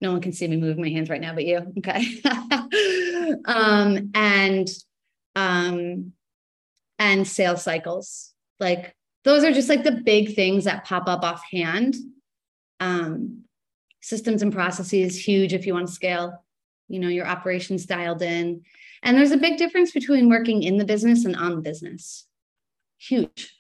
No 0.00 0.12
one 0.12 0.20
can 0.20 0.32
see 0.32 0.46
me 0.46 0.56
moving 0.56 0.82
my 0.82 0.90
hands 0.90 1.10
right 1.10 1.20
now, 1.20 1.34
but 1.34 1.44
you. 1.44 1.72
Okay. 1.78 2.20
um, 3.46 4.10
and 4.14 4.68
um, 5.34 6.12
and 6.98 7.26
sales 7.26 7.62
cycles. 7.62 8.32
Like 8.60 8.94
those 9.24 9.44
are 9.44 9.52
just 9.52 9.68
like 9.68 9.84
the 9.84 9.92
big 9.92 10.34
things 10.34 10.64
that 10.64 10.84
pop 10.84 11.08
up 11.08 11.22
offhand. 11.22 11.94
Um, 12.80 13.44
systems 14.00 14.42
and 14.42 14.52
processes 14.52 15.22
huge 15.22 15.52
if 15.52 15.66
you 15.66 15.74
want 15.74 15.88
to 15.88 15.92
scale. 15.92 16.44
You 16.88 17.00
know, 17.00 17.08
your 17.08 17.26
operations 17.26 17.84
dialed 17.84 18.22
in. 18.22 18.62
And 19.02 19.16
there's 19.16 19.32
a 19.32 19.36
big 19.36 19.58
difference 19.58 19.92
between 19.92 20.28
working 20.28 20.62
in 20.62 20.78
the 20.78 20.84
business 20.84 21.24
and 21.24 21.36
on 21.36 21.56
the 21.56 21.60
business. 21.60 22.26
Huge. 22.98 23.54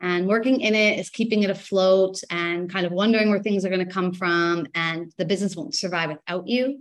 And 0.00 0.28
working 0.28 0.60
in 0.60 0.74
it 0.74 0.98
is 0.98 1.08
keeping 1.08 1.42
it 1.42 1.50
afloat 1.50 2.20
and 2.30 2.70
kind 2.70 2.84
of 2.84 2.92
wondering 2.92 3.30
where 3.30 3.42
things 3.42 3.64
are 3.64 3.70
going 3.70 3.84
to 3.84 3.92
come 3.92 4.12
from. 4.12 4.66
And 4.74 5.10
the 5.16 5.24
business 5.24 5.56
won't 5.56 5.74
survive 5.74 6.10
without 6.10 6.46
you. 6.46 6.80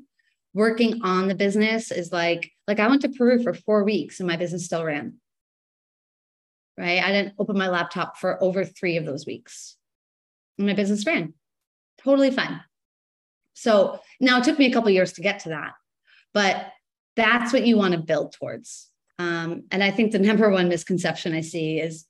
Working 0.54 1.02
on 1.02 1.28
the 1.28 1.36
business 1.36 1.92
is 1.92 2.12
like, 2.12 2.52
like 2.68 2.80
I 2.80 2.88
went 2.88 3.02
to 3.04 3.10
Peru 3.10 3.42
for 3.42 3.54
four 3.54 3.84
weeks 3.84 4.20
and 4.20 4.28
my 4.28 4.36
business 4.36 4.66
still 4.66 4.84
ran. 4.84 5.16
Right. 6.78 7.02
I 7.02 7.12
didn't 7.12 7.36
open 7.40 7.58
my 7.58 7.70
laptop 7.70 8.18
for 8.18 8.42
over 8.44 8.66
three 8.66 8.98
of 8.98 9.06
those 9.06 9.26
weeks. 9.26 9.78
And 10.58 10.68
my 10.68 10.74
business 10.74 11.06
ran 11.06 11.34
totally 12.06 12.32
fine. 12.32 12.62
So 13.54 14.00
now 14.20 14.38
it 14.38 14.44
took 14.44 14.60
me 14.60 14.68
a 14.68 14.74
couple 14.74 14.90
years 14.90 15.14
to 15.14 15.22
get 15.22 15.40
to 15.40 15.50
that, 15.50 15.74
but 16.34 16.68
that's 17.16 17.52
what 17.52 17.66
you 17.66 17.78
want 17.78 17.94
to 17.94 18.00
build 18.00 18.34
towards. 18.34 18.90
Um, 19.18 19.64
and 19.72 19.84
I 19.84 19.92
think 19.92 20.12
the 20.12 20.20
number 20.20 20.50
one 20.50 20.70
misconception 20.70 21.34
I 21.34 21.42
see 21.42 21.80
is 21.80 22.06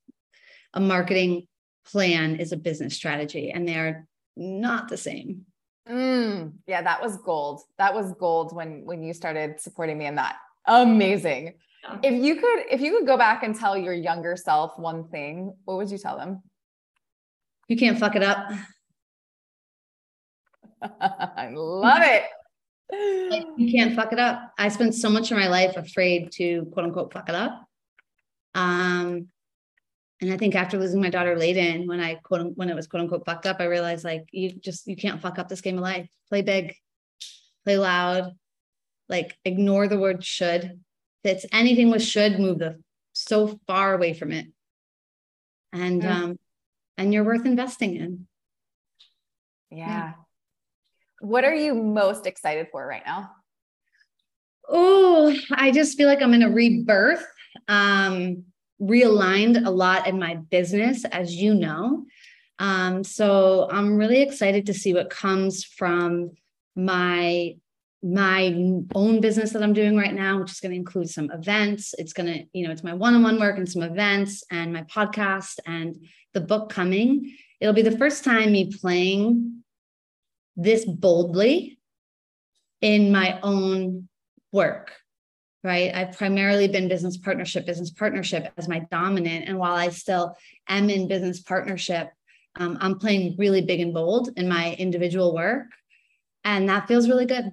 a 0.73 0.79
marketing 0.79 1.47
plan 1.85 2.37
is 2.37 2.51
a 2.51 2.57
business 2.57 2.95
strategy, 2.95 3.51
and 3.51 3.67
they're 3.67 4.07
not 4.35 4.89
the 4.89 4.97
same. 4.97 5.45
Mm, 5.87 6.53
yeah, 6.65 6.81
that 6.81 7.01
was 7.01 7.17
gold. 7.17 7.61
That 7.77 7.93
was 7.93 8.11
gold 8.13 8.55
when 8.55 8.83
when 8.85 9.03
you 9.03 9.13
started 9.13 9.61
supporting 9.61 9.99
me 9.99 10.07
in 10.07 10.15
that. 10.15 10.37
Amazing. 10.65 11.53
Yeah. 11.87 11.99
If 12.03 12.23
you 12.23 12.35
could, 12.35 12.63
if 12.71 12.81
you 12.81 12.97
could 12.97 13.07
go 13.07 13.17
back 13.17 13.43
and 13.43 13.55
tell 13.55 13.77
your 13.77 13.93
younger 13.93 14.35
self 14.35 14.77
one 14.77 15.07
thing, 15.09 15.55
what 15.65 15.77
would 15.77 15.91
you 15.91 15.97
tell 15.97 16.17
them? 16.17 16.41
You 17.67 17.77
can't 17.77 17.99
fuck 17.99 18.15
it 18.15 18.23
up. 18.23 18.51
I 21.01 21.49
love 21.53 22.01
it. 22.01 22.23
Like, 23.31 23.45
you 23.57 23.71
can't 23.71 23.95
fuck 23.95 24.13
it 24.13 24.19
up. 24.19 24.53
I 24.57 24.69
spent 24.69 24.93
so 24.93 25.09
much 25.09 25.31
of 25.31 25.37
my 25.37 25.47
life 25.47 25.75
afraid 25.75 26.31
to 26.33 26.65
quote 26.71 26.85
unquote 26.85 27.13
fuck 27.13 27.29
it 27.29 27.35
up. 27.35 27.67
Um, 28.53 29.27
and 30.21 30.31
I 30.31 30.37
think 30.37 30.55
after 30.55 30.77
losing 30.77 31.01
my 31.01 31.09
daughter 31.09 31.35
Layden, 31.35 31.87
when 31.87 31.99
I 31.99 32.15
quote 32.15 32.55
when 32.55 32.69
it 32.69 32.75
was 32.75 32.87
quote 32.87 33.01
unquote 33.01 33.25
fucked 33.25 33.47
up, 33.47 33.57
I 33.59 33.65
realized 33.65 34.05
like 34.05 34.25
you 34.31 34.51
just 34.51 34.87
you 34.87 34.95
can't 34.95 35.21
fuck 35.21 35.39
up 35.39 35.49
this 35.49 35.61
game 35.61 35.77
of 35.77 35.83
life. 35.83 36.07
Play 36.29 36.41
big, 36.41 36.75
play 37.63 37.77
loud, 37.77 38.31
like 39.09 39.37
ignore 39.43 39.87
the 39.87 39.99
word 39.99 40.23
should. 40.23 40.79
It's 41.25 41.45
anything 41.51 41.89
with 41.89 42.03
should, 42.03 42.39
move 42.39 42.59
the 42.59 42.81
so 43.13 43.59
far 43.67 43.93
away 43.93 44.13
from 44.13 44.31
it. 44.31 44.47
And 45.73 46.01
mm. 46.01 46.09
um, 46.09 46.39
and 46.97 47.13
you're 47.13 47.23
worth 47.23 47.45
investing 47.45 47.95
in. 47.95 48.27
Yeah. 49.69 49.87
yeah. 49.87 50.11
What 51.19 51.43
are 51.43 51.55
you 51.55 51.73
most 51.73 52.25
excited 52.25 52.67
for 52.71 52.85
right 52.85 53.03
now? 53.05 53.31
Oh, 54.67 55.35
I 55.51 55.71
just 55.71 55.97
feel 55.97 56.07
like 56.07 56.21
I'm 56.21 56.33
in 56.33 56.43
a 56.43 56.49
rebirth. 56.49 57.25
Um, 57.67 58.45
realigned 58.81 59.65
a 59.65 59.69
lot 59.69 60.07
in 60.07 60.19
my 60.19 60.35
business, 60.35 61.05
as 61.05 61.33
you 61.33 61.53
know. 61.53 62.05
Um, 62.59 63.03
so 63.03 63.67
I'm 63.71 63.97
really 63.97 64.21
excited 64.21 64.65
to 64.67 64.73
see 64.73 64.93
what 64.93 65.09
comes 65.09 65.63
from 65.63 66.31
my 66.75 67.55
my 68.05 68.53
own 68.93 69.19
business 69.19 69.51
that 69.53 69.63
I'm 69.63 69.73
doing 69.73 69.97
right 69.97 70.13
now, 70.13 70.39
which 70.39 70.51
is 70.51 70.59
going 70.59 70.71
to 70.71 70.77
include 70.77 71.09
some 71.09 71.31
events. 71.31 71.95
It's 71.97 72.13
going 72.13 72.31
to, 72.31 72.45
you 72.53 72.65
know, 72.65 72.71
it's 72.71 72.83
my 72.83 72.93
one-on-one 72.93 73.39
work 73.39 73.57
and 73.57 73.67
some 73.67 73.81
events 73.81 74.43
and 74.51 74.71
my 74.71 74.83
podcast 74.83 75.57
and 75.65 76.05
the 76.33 76.41
book 76.41 76.69
coming. 76.69 77.35
It'll 77.59 77.73
be 77.73 77.81
the 77.81 77.97
first 77.97 78.23
time 78.23 78.51
me 78.51 78.71
playing 78.71 79.63
this 80.55 80.85
boldly 80.85 81.79
in 82.81 83.11
my 83.11 83.39
own 83.41 84.07
work 84.51 84.91
right? 85.65 85.95
I've 85.95 86.15
primarily 86.15 86.67
been 86.67 86.87
business 86.87 87.17
partnership, 87.17 87.65
business 87.65 87.89
partnership 87.89 88.53
as 88.55 88.69
my 88.69 88.85
dominant. 88.91 89.49
And 89.49 89.57
while 89.57 89.73
I 89.73 89.89
still 89.89 90.37
am 90.69 90.91
in 90.91 91.07
business 91.07 91.41
partnership, 91.41 92.11
um, 92.57 92.77
I'm 92.79 92.99
playing 92.99 93.35
really 93.39 93.63
big 93.63 93.79
and 93.79 93.91
bold 93.91 94.29
in 94.37 94.47
my 94.47 94.75
individual 94.75 95.33
work. 95.33 95.65
And 96.43 96.69
that 96.69 96.87
feels 96.87 97.09
really 97.09 97.25
good. 97.25 97.51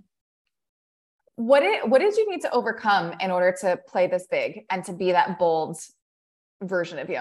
What 1.42 1.60
did 1.60 1.90
what 1.90 2.00
did 2.00 2.16
you 2.16 2.30
need 2.30 2.42
to 2.42 2.52
overcome 2.52 3.14
in 3.20 3.32
order 3.32 3.52
to 3.62 3.76
play 3.88 4.06
this 4.06 4.28
big 4.30 4.64
and 4.70 4.84
to 4.84 4.92
be 4.92 5.10
that 5.10 5.40
bold 5.40 5.76
version 6.62 7.00
of 7.00 7.10
you? 7.10 7.20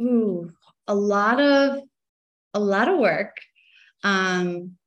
Ooh, 0.00 0.50
a 0.88 0.94
lot 0.94 1.42
of 1.42 1.80
a 2.54 2.58
lot 2.58 2.88
of 2.88 2.98
work. 2.98 3.36
Um, 4.02 4.78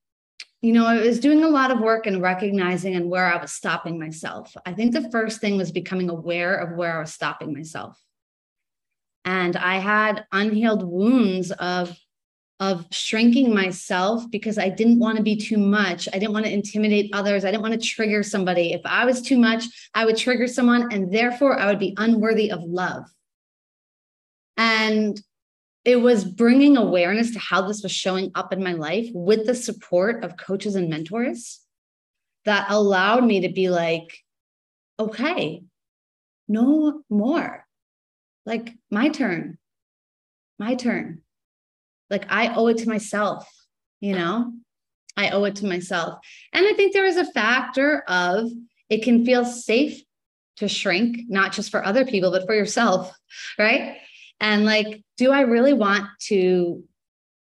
you 0.63 0.73
know, 0.73 0.87
I 0.87 0.95
was 0.95 1.19
doing 1.19 1.43
a 1.43 1.47
lot 1.47 1.69
of 1.69 1.79
work 1.79 2.07
and 2.07 2.19
recognizing 2.19 2.95
and 2.95 3.11
where 3.11 3.31
I 3.31 3.39
was 3.39 3.51
stopping 3.51 3.99
myself. 3.99 4.57
I 4.65 4.73
think 4.73 4.93
the 4.93 5.11
first 5.11 5.39
thing 5.39 5.55
was 5.55 5.71
becoming 5.71 6.09
aware 6.09 6.55
of 6.55 6.75
where 6.75 6.97
I 6.97 6.99
was 6.99 7.13
stopping 7.13 7.53
myself. 7.53 8.03
And 9.23 9.55
I 9.55 9.77
had 9.77 10.25
unhealed 10.31 10.81
wounds 10.81 11.51
of 11.51 11.95
of 12.59 12.85
shrinking 12.91 13.53
myself 13.53 14.23
because 14.31 14.57
I 14.57 14.69
didn't 14.69 14.99
want 14.99 15.17
to 15.17 15.23
be 15.23 15.35
too 15.35 15.57
much. 15.57 16.07
I 16.13 16.19
didn't 16.19 16.33
want 16.33 16.45
to 16.45 16.53
intimidate 16.53 17.11
others. 17.13 17.43
I 17.43 17.51
didn't 17.51 17.63
want 17.63 17.79
to 17.79 17.87
trigger 17.87 18.23
somebody. 18.23 18.71
If 18.71 18.81
I 18.85 19.05
was 19.05 19.21
too 19.21 19.37
much, 19.37 19.65
I 19.93 20.05
would 20.05 20.15
trigger 20.15 20.47
someone 20.47 20.93
and 20.93 21.13
therefore 21.13 21.59
I 21.59 21.65
would 21.65 21.79
be 21.79 21.93
unworthy 21.97 22.51
of 22.51 22.63
love. 22.63 23.03
And 24.55 25.19
it 25.83 25.97
was 25.97 26.23
bringing 26.23 26.77
awareness 26.77 27.31
to 27.31 27.39
how 27.39 27.67
this 27.67 27.83
was 27.83 27.91
showing 27.91 28.31
up 28.35 28.53
in 28.53 28.63
my 28.63 28.73
life 28.73 29.07
with 29.13 29.45
the 29.45 29.53
support 29.53 30.23
of 30.23 30.37
coaches 30.37 30.75
and 30.75 30.89
mentors 30.89 31.59
that 32.45 32.67
allowed 32.69 33.25
me 33.25 33.41
to 33.41 33.49
be 33.49 33.69
like, 33.69 34.17
okay, 34.97 35.63
no 36.47 37.01
more. 37.09 37.65
Like, 38.45 38.73
my 38.89 39.09
turn, 39.09 39.57
my 40.57 40.75
turn. 40.75 41.21
Like, 42.09 42.25
I 42.29 42.53
owe 42.53 42.67
it 42.67 42.77
to 42.79 42.89
myself, 42.89 43.47
you 43.99 44.13
know? 44.13 44.53
I 45.17 45.29
owe 45.29 45.45
it 45.45 45.57
to 45.57 45.65
myself. 45.65 46.19
And 46.53 46.65
I 46.65 46.73
think 46.73 46.93
there 46.93 47.05
is 47.05 47.17
a 47.17 47.31
factor 47.31 48.03
of 48.07 48.49
it 48.89 49.03
can 49.03 49.25
feel 49.25 49.45
safe 49.45 50.01
to 50.57 50.67
shrink, 50.67 51.21
not 51.27 51.51
just 51.51 51.71
for 51.71 51.83
other 51.83 52.05
people, 52.05 52.31
but 52.31 52.45
for 52.45 52.55
yourself, 52.55 53.13
right? 53.59 53.97
And 54.39 54.65
like, 54.65 55.03
do 55.17 55.31
I 55.31 55.41
really 55.41 55.73
want 55.73 56.05
to, 56.27 56.83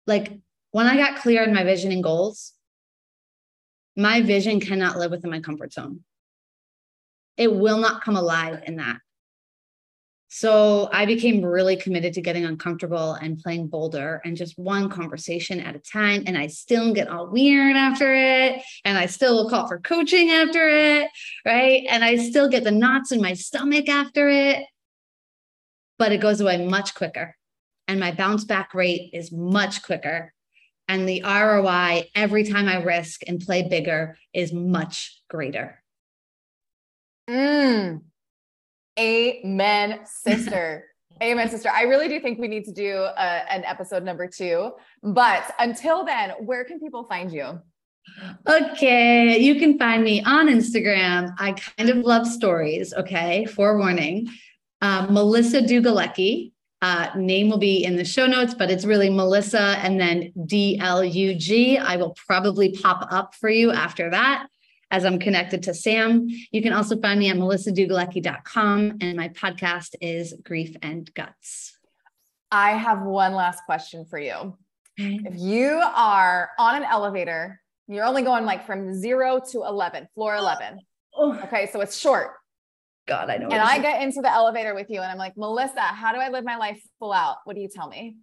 like, 0.06 0.32
when 0.72 0.86
I 0.86 0.96
got 0.96 1.20
clear 1.20 1.42
on 1.42 1.54
my 1.54 1.64
vision 1.64 1.92
and 1.92 2.02
goals, 2.02 2.52
my 3.96 4.22
vision 4.22 4.60
cannot 4.60 4.96
live 4.96 5.10
within 5.10 5.30
my 5.30 5.40
comfort 5.40 5.72
zone. 5.72 6.00
It 7.36 7.52
will 7.52 7.78
not 7.78 8.02
come 8.02 8.16
alive 8.16 8.62
in 8.66 8.76
that. 8.76 8.98
So 10.32 10.88
I 10.92 11.06
became 11.06 11.44
really 11.44 11.76
committed 11.76 12.14
to 12.14 12.20
getting 12.20 12.44
uncomfortable 12.44 13.14
and 13.14 13.38
playing 13.38 13.66
bolder 13.66 14.22
and 14.24 14.36
just 14.36 14.56
one 14.58 14.88
conversation 14.88 15.60
at 15.60 15.74
a 15.74 15.80
time. 15.80 16.22
And 16.26 16.38
I 16.38 16.46
still 16.46 16.94
get 16.94 17.08
all 17.08 17.26
weird 17.26 17.76
after 17.76 18.14
it. 18.14 18.62
And 18.84 18.96
I 18.96 19.06
still 19.06 19.34
will 19.34 19.50
call 19.50 19.66
for 19.66 19.80
coaching 19.80 20.30
after 20.30 20.68
it. 20.68 21.08
Right. 21.44 21.84
And 21.90 22.04
I 22.04 22.16
still 22.16 22.48
get 22.48 22.64
the 22.64 22.70
knots 22.70 23.10
in 23.10 23.20
my 23.20 23.34
stomach 23.34 23.88
after 23.88 24.28
it 24.28 24.64
but 26.00 26.12
it 26.12 26.20
goes 26.22 26.40
away 26.40 26.64
much 26.64 26.94
quicker. 26.94 27.36
And 27.86 28.00
my 28.00 28.10
bounce 28.10 28.44
back 28.44 28.72
rate 28.72 29.10
is 29.12 29.30
much 29.30 29.82
quicker. 29.82 30.32
And 30.88 31.06
the 31.06 31.22
ROI 31.22 32.08
every 32.14 32.42
time 32.44 32.68
I 32.68 32.82
risk 32.82 33.20
and 33.28 33.38
play 33.38 33.68
bigger 33.68 34.16
is 34.32 34.50
much 34.50 35.20
greater. 35.28 35.82
Mm. 37.28 38.00
Amen, 38.98 40.00
sister. 40.04 40.86
Amen, 41.22 41.50
sister. 41.50 41.68
I 41.68 41.82
really 41.82 42.08
do 42.08 42.18
think 42.18 42.38
we 42.38 42.48
need 42.48 42.64
to 42.64 42.72
do 42.72 42.94
a, 42.94 43.10
uh, 43.10 43.44
an 43.50 43.64
episode 43.64 44.04
number 44.04 44.26
two. 44.26 44.72
But 45.02 45.54
until 45.58 46.04
then, 46.04 46.30
where 46.40 46.64
can 46.64 46.80
people 46.80 47.04
find 47.04 47.30
you? 47.30 47.60
Okay, 48.48 49.38
you 49.38 49.56
can 49.56 49.78
find 49.78 50.02
me 50.02 50.22
on 50.24 50.48
Instagram. 50.48 51.34
I 51.38 51.52
kind 51.52 51.90
of 51.90 51.98
love 51.98 52.26
stories. 52.26 52.94
Okay, 52.94 53.44
forewarning. 53.44 54.28
Uh, 54.80 55.06
Melissa 55.10 55.60
Dlugalecki. 55.60 56.52
Uh, 56.82 57.08
name 57.14 57.50
will 57.50 57.58
be 57.58 57.84
in 57.84 57.96
the 57.96 58.04
show 58.06 58.26
notes, 58.26 58.54
but 58.54 58.70
it's 58.70 58.86
really 58.86 59.10
Melissa 59.10 59.76
and 59.82 60.00
then 60.00 60.32
D 60.46 60.78
L 60.80 61.04
U 61.04 61.34
G. 61.34 61.76
I 61.76 61.96
will 61.96 62.16
probably 62.26 62.72
pop 62.72 63.06
up 63.12 63.34
for 63.34 63.50
you 63.50 63.70
after 63.70 64.10
that 64.10 64.46
as 64.90 65.04
I'm 65.04 65.18
connected 65.18 65.62
to 65.64 65.74
Sam. 65.74 66.26
You 66.50 66.62
can 66.62 66.72
also 66.72 67.00
find 67.00 67.18
me 67.18 67.30
at 67.30 67.36
melissadlugalecki.com, 67.36 68.98
and 69.00 69.16
my 69.16 69.28
podcast 69.28 69.94
is 70.00 70.34
Grief 70.44 70.76
and 70.82 71.12
Guts. 71.14 71.78
I 72.50 72.72
have 72.72 73.02
one 73.02 73.34
last 73.34 73.64
question 73.64 74.04
for 74.04 74.18
you. 74.18 74.56
If 74.96 75.34
you 75.38 75.80
are 75.82 76.50
on 76.58 76.76
an 76.76 76.84
elevator, 76.84 77.60
you're 77.86 78.04
only 78.04 78.22
going 78.22 78.44
like 78.44 78.66
from 78.66 78.92
zero 78.92 79.40
to 79.50 79.62
11, 79.62 80.08
floor 80.14 80.36
11. 80.36 80.80
Okay, 81.18 81.68
so 81.72 81.80
it's 81.80 81.96
short. 81.96 82.32
God, 83.06 83.30
I 83.30 83.38
know. 83.38 83.48
And 83.48 83.60
I 83.60 83.78
get 83.78 84.02
into 84.02 84.20
the 84.20 84.30
elevator 84.30 84.74
with 84.74 84.90
you 84.90 85.00
and 85.00 85.10
I'm 85.10 85.18
like, 85.18 85.36
Melissa, 85.36 85.80
how 85.80 86.12
do 86.12 86.18
I 86.18 86.28
live 86.28 86.44
my 86.44 86.56
life 86.56 86.80
full 86.98 87.12
out? 87.12 87.38
What 87.44 87.56
do 87.56 87.62
you 87.62 87.68
tell 87.68 87.88
me? 87.88 88.16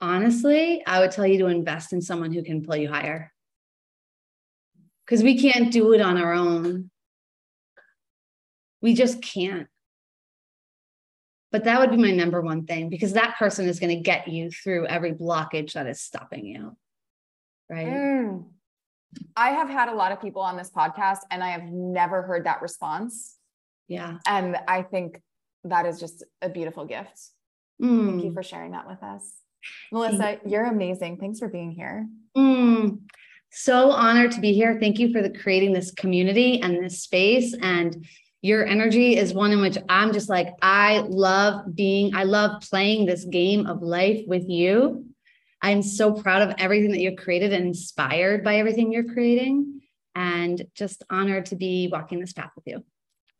Honestly, 0.00 0.82
I 0.86 1.00
would 1.00 1.10
tell 1.10 1.26
you 1.26 1.38
to 1.40 1.46
invest 1.46 1.92
in 1.92 2.00
someone 2.00 2.32
who 2.32 2.42
can 2.42 2.64
pull 2.64 2.76
you 2.76 2.90
higher. 2.90 3.32
Because 5.04 5.22
we 5.22 5.38
can't 5.40 5.72
do 5.72 5.92
it 5.92 6.00
on 6.00 6.16
our 6.16 6.32
own. 6.32 6.90
We 8.80 8.94
just 8.94 9.20
can't. 9.20 9.68
But 11.52 11.64
that 11.64 11.80
would 11.80 11.90
be 11.90 11.96
my 11.96 12.12
number 12.12 12.40
one 12.40 12.64
thing 12.64 12.88
because 12.88 13.12
that 13.14 13.36
person 13.36 13.68
is 13.68 13.80
going 13.80 13.94
to 13.96 14.02
get 14.02 14.28
you 14.28 14.50
through 14.50 14.86
every 14.86 15.12
blockage 15.12 15.72
that 15.72 15.86
is 15.86 16.00
stopping 16.00 16.46
you. 16.46 16.76
Right. 17.68 17.88
Mm. 17.88 18.44
I 19.36 19.50
have 19.50 19.68
had 19.68 19.88
a 19.88 19.94
lot 19.94 20.12
of 20.12 20.22
people 20.22 20.42
on 20.42 20.56
this 20.56 20.70
podcast 20.70 21.18
and 21.30 21.42
I 21.42 21.50
have 21.50 21.64
never 21.64 22.22
heard 22.22 22.46
that 22.46 22.62
response. 22.62 23.36
Yeah. 23.88 24.18
And 24.26 24.56
I 24.68 24.82
think 24.82 25.20
that 25.64 25.86
is 25.86 25.98
just 25.98 26.24
a 26.40 26.48
beautiful 26.48 26.84
gift. 26.84 27.20
Mm. 27.82 28.06
Thank 28.06 28.24
you 28.24 28.30
mm. 28.30 28.34
for 28.34 28.44
sharing 28.44 28.70
that 28.70 28.86
with 28.86 29.02
us. 29.02 29.40
Melissa, 29.92 30.38
you. 30.44 30.52
you're 30.52 30.66
amazing. 30.66 31.18
Thanks 31.18 31.38
for 31.38 31.48
being 31.48 31.72
here. 31.72 32.08
Mm. 32.36 33.00
So 33.50 33.90
honored 33.90 34.32
to 34.32 34.40
be 34.40 34.52
here. 34.52 34.78
Thank 34.78 34.98
you 34.98 35.12
for 35.12 35.22
the, 35.22 35.30
creating 35.30 35.72
this 35.72 35.90
community 35.90 36.60
and 36.60 36.82
this 36.82 37.00
space. 37.00 37.54
And 37.60 38.06
your 38.42 38.64
energy 38.64 39.16
is 39.16 39.34
one 39.34 39.52
in 39.52 39.60
which 39.60 39.76
I'm 39.88 40.12
just 40.12 40.28
like, 40.28 40.48
I 40.62 40.98
love 41.00 41.74
being, 41.74 42.14
I 42.14 42.22
love 42.22 42.62
playing 42.62 43.06
this 43.06 43.24
game 43.24 43.66
of 43.66 43.82
life 43.82 44.22
with 44.26 44.48
you. 44.48 45.06
I'm 45.62 45.82
so 45.82 46.12
proud 46.12 46.42
of 46.42 46.54
everything 46.58 46.92
that 46.92 47.00
you've 47.00 47.18
created 47.18 47.52
and 47.52 47.66
inspired 47.66 48.42
by 48.42 48.56
everything 48.56 48.92
you're 48.92 49.12
creating, 49.12 49.82
and 50.14 50.64
just 50.74 51.04
honored 51.10 51.46
to 51.46 51.56
be 51.56 51.88
walking 51.92 52.18
this 52.18 52.32
path 52.32 52.50
with 52.56 52.66
you. 52.66 52.84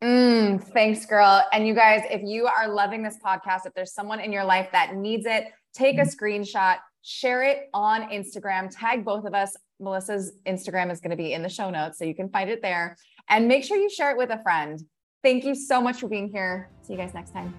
Mm, 0.03 0.63
thanks, 0.71 1.05
girl. 1.05 1.43
And 1.51 1.67
you 1.67 1.73
guys, 1.73 2.01
if 2.09 2.21
you 2.23 2.45
are 2.47 2.67
loving 2.67 3.01
this 3.01 3.17
podcast, 3.23 3.65
if 3.65 3.73
there's 3.73 3.93
someone 3.93 4.19
in 4.19 4.31
your 4.31 4.43
life 4.43 4.69
that 4.71 4.95
needs 4.95 5.25
it, 5.25 5.45
take 5.73 5.97
a 5.97 6.01
mm-hmm. 6.01 6.25
screenshot, 6.25 6.77
share 7.01 7.43
it 7.43 7.69
on 7.73 8.03
Instagram, 8.09 8.69
tag 8.71 9.03
both 9.05 9.25
of 9.25 9.33
us. 9.33 9.55
Melissa's 9.79 10.33
Instagram 10.45 10.91
is 10.91 10.99
going 10.99 11.11
to 11.11 11.17
be 11.17 11.33
in 11.33 11.41
the 11.41 11.49
show 11.49 11.69
notes, 11.69 11.97
so 11.97 12.05
you 12.05 12.15
can 12.15 12.29
find 12.29 12.49
it 12.49 12.61
there. 12.61 12.97
And 13.29 13.47
make 13.47 13.63
sure 13.63 13.77
you 13.77 13.89
share 13.89 14.11
it 14.11 14.17
with 14.17 14.29
a 14.29 14.41
friend. 14.43 14.79
Thank 15.23 15.43
you 15.43 15.55
so 15.55 15.81
much 15.81 15.99
for 15.99 16.07
being 16.07 16.29
here. 16.29 16.69
See 16.81 16.93
you 16.93 16.99
guys 16.99 17.13
next 17.13 17.31
time. 17.31 17.53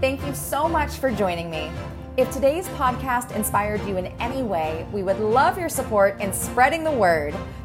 Thank 0.00 0.24
you 0.26 0.34
so 0.34 0.68
much 0.68 0.90
for 0.92 1.10
joining 1.12 1.50
me. 1.50 1.70
If 2.16 2.30
today's 2.30 2.68
podcast 2.70 3.34
inspired 3.34 3.80
you 3.86 3.96
in 3.96 4.06
any 4.20 4.42
way, 4.42 4.86
we 4.92 5.02
would 5.02 5.18
love 5.18 5.58
your 5.58 5.68
support 5.68 6.20
in 6.20 6.32
spreading 6.32 6.84
the 6.84 6.90
word. 6.90 7.34